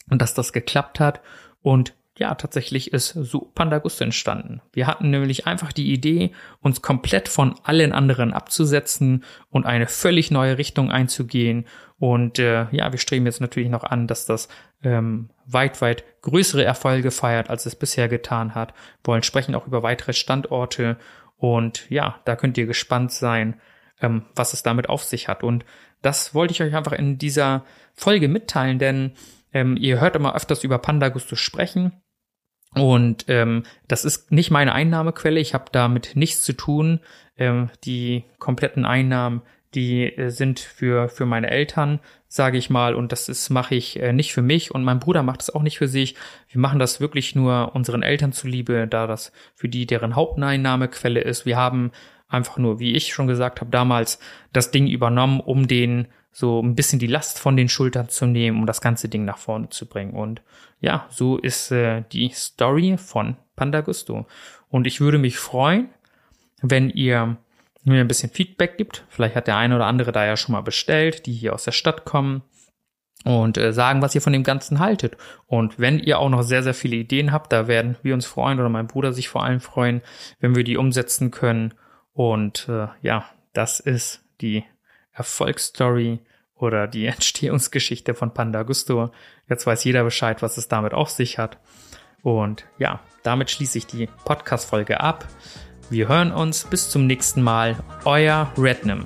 dass 0.07 0.35
das 0.35 0.53
geklappt 0.53 0.99
hat. 0.99 1.21
Und 1.61 1.95
ja, 2.17 2.35
tatsächlich 2.35 2.91
ist 2.91 3.09
so 3.09 3.51
Pandagusto 3.55 4.03
entstanden. 4.03 4.61
Wir 4.73 4.85
hatten 4.85 5.09
nämlich 5.09 5.47
einfach 5.47 5.71
die 5.71 5.93
Idee, 5.93 6.31
uns 6.59 6.81
komplett 6.81 7.29
von 7.29 7.55
allen 7.63 7.93
anderen 7.93 8.33
abzusetzen 8.33 9.23
und 9.49 9.65
eine 9.65 9.87
völlig 9.87 10.29
neue 10.29 10.57
Richtung 10.57 10.91
einzugehen. 10.91 11.65
Und 11.99 12.37
äh, 12.37 12.67
ja, 12.71 12.91
wir 12.91 12.99
streben 12.99 13.25
jetzt 13.25 13.39
natürlich 13.39 13.69
noch 13.69 13.83
an, 13.83 14.07
dass 14.07 14.25
das 14.25 14.49
ähm, 14.83 15.29
weit, 15.45 15.81
weit 15.81 16.03
größere 16.21 16.65
Erfolge 16.65 17.11
feiert, 17.11 17.49
als 17.49 17.65
es 17.65 17.75
bisher 17.75 18.09
getan 18.09 18.55
hat. 18.55 18.73
Wollen 19.03 19.23
sprechen 19.23 19.55
auch 19.55 19.67
über 19.67 19.81
weitere 19.81 20.13
Standorte. 20.13 20.97
Und 21.37 21.89
ja, 21.89 22.19
da 22.25 22.35
könnt 22.35 22.57
ihr 22.57 22.65
gespannt 22.65 23.13
sein, 23.13 23.59
ähm, 24.01 24.25
was 24.35 24.53
es 24.53 24.63
damit 24.63 24.89
auf 24.89 25.03
sich 25.03 25.29
hat. 25.29 25.43
Und 25.43 25.63
das 26.01 26.35
wollte 26.35 26.53
ich 26.53 26.61
euch 26.61 26.75
einfach 26.75 26.93
in 26.93 27.17
dieser 27.17 27.63
Folge 27.93 28.27
mitteilen, 28.27 28.79
denn 28.79 29.13
ähm, 29.53 29.77
ihr 29.77 29.99
hört 29.99 30.15
immer 30.15 30.35
öfters 30.35 30.63
über 30.63 30.77
Pandagusto 30.77 31.35
sprechen. 31.35 31.93
Und 32.73 33.25
ähm, 33.27 33.63
das 33.87 34.05
ist 34.05 34.31
nicht 34.31 34.49
meine 34.49 34.73
Einnahmequelle. 34.73 35.39
Ich 35.39 35.53
habe 35.53 35.65
damit 35.71 36.15
nichts 36.15 36.41
zu 36.43 36.53
tun. 36.53 37.01
Ähm, 37.37 37.69
die 37.83 38.23
kompletten 38.39 38.85
Einnahmen, 38.85 39.41
die 39.73 40.05
äh, 40.05 40.29
sind 40.29 40.59
für 40.59 41.09
für 41.09 41.25
meine 41.25 41.49
Eltern, 41.49 41.99
sage 42.27 42.57
ich 42.57 42.69
mal. 42.69 42.95
Und 42.95 43.11
das 43.11 43.27
ist 43.27 43.49
mache 43.49 43.75
ich 43.75 43.99
äh, 43.99 44.13
nicht 44.13 44.33
für 44.33 44.41
mich. 44.41 44.71
Und 44.71 44.85
mein 44.85 44.99
Bruder 44.99 45.21
macht 45.21 45.41
es 45.41 45.49
auch 45.49 45.63
nicht 45.63 45.77
für 45.77 45.89
sich. 45.89 46.15
Wir 46.47 46.61
machen 46.61 46.79
das 46.79 47.01
wirklich 47.01 47.35
nur 47.35 47.75
unseren 47.75 48.03
Eltern 48.03 48.31
zuliebe, 48.31 48.87
da 48.87 49.05
das 49.05 49.33
für 49.53 49.67
die 49.67 49.85
deren 49.85 50.15
Haupteinnahmequelle 50.15 51.19
ist. 51.19 51.45
Wir 51.45 51.57
haben 51.57 51.91
einfach 52.29 52.57
nur, 52.57 52.79
wie 52.79 52.93
ich 52.93 53.13
schon 53.13 53.27
gesagt 53.27 53.59
habe, 53.59 53.71
damals 53.71 54.19
das 54.53 54.71
Ding 54.71 54.87
übernommen, 54.87 55.41
um 55.41 55.67
den 55.67 56.07
so 56.31 56.61
ein 56.61 56.75
bisschen 56.75 56.99
die 56.99 57.07
Last 57.07 57.39
von 57.39 57.57
den 57.57 57.69
Schultern 57.69 58.09
zu 58.09 58.25
nehmen, 58.25 58.59
um 58.59 58.65
das 58.65 58.81
ganze 58.81 59.09
Ding 59.09 59.25
nach 59.25 59.37
vorne 59.37 59.69
zu 59.69 59.85
bringen. 59.85 60.13
Und 60.13 60.41
ja, 60.79 61.05
so 61.09 61.37
ist 61.37 61.71
äh, 61.71 62.03
die 62.11 62.29
Story 62.29 62.97
von 62.97 63.35
Panda 63.55 63.81
Gusto. 63.81 64.25
Und 64.69 64.87
ich 64.87 65.01
würde 65.01 65.17
mich 65.17 65.37
freuen, 65.37 65.89
wenn 66.61 66.89
ihr 66.89 67.37
mir 67.83 68.01
ein 68.01 68.07
bisschen 68.07 68.29
Feedback 68.29 68.77
gibt. 68.77 69.05
Vielleicht 69.09 69.35
hat 69.35 69.47
der 69.47 69.57
eine 69.57 69.75
oder 69.75 69.85
andere 69.85 70.11
da 70.11 70.25
ja 70.25 70.37
schon 70.37 70.53
mal 70.53 70.61
bestellt, 70.61 71.25
die 71.25 71.33
hier 71.33 71.53
aus 71.53 71.63
der 71.63 71.71
Stadt 71.71 72.05
kommen 72.05 72.43
und 73.25 73.57
äh, 73.57 73.73
sagen, 73.73 74.01
was 74.01 74.15
ihr 74.15 74.21
von 74.21 74.33
dem 74.33 74.43
Ganzen 74.43 74.79
haltet. 74.79 75.17
Und 75.47 75.79
wenn 75.79 75.99
ihr 75.99 76.19
auch 76.19 76.29
noch 76.29 76.43
sehr, 76.43 76.63
sehr 76.63 76.73
viele 76.73 76.95
Ideen 76.95 77.31
habt, 77.31 77.51
da 77.51 77.67
werden 77.67 77.97
wir 78.03 78.13
uns 78.13 78.25
freuen 78.25 78.59
oder 78.59 78.69
mein 78.69 78.87
Bruder 78.87 79.13
sich 79.13 79.29
vor 79.29 79.43
allem 79.43 79.59
freuen, 79.59 80.01
wenn 80.39 80.55
wir 80.55 80.63
die 80.63 80.77
umsetzen 80.77 81.31
können. 81.31 81.73
Und 82.13 82.67
äh, 82.69 82.87
ja, 83.01 83.25
das 83.53 83.79
ist 83.79 84.23
die 84.41 84.63
Erfolgsstory 85.21 86.19
oder 86.55 86.87
die 86.87 87.05
Entstehungsgeschichte 87.15 88.15
von 88.15 88.33
Panda 88.33 88.63
Gusto. 88.63 89.11
Jetzt 89.47 89.67
weiß 89.67 89.83
jeder 89.83 90.03
Bescheid, 90.03 90.41
was 90.41 90.57
es 90.57 90.67
damit 90.67 90.93
auf 90.93 91.09
sich 91.09 91.37
hat. 91.37 91.59
Und 92.23 92.65
ja, 92.77 92.99
damit 93.23 93.49
schließe 93.49 93.77
ich 93.77 93.87
die 93.87 94.07
Podcast-Folge 94.25 94.99
ab. 94.99 95.27
Wir 95.89 96.07
hören 96.07 96.31
uns 96.31 96.63
bis 96.65 96.89
zum 96.89 97.05
nächsten 97.05 97.41
Mal. 97.41 97.83
Euer 98.05 98.51
Rednam. 98.57 99.05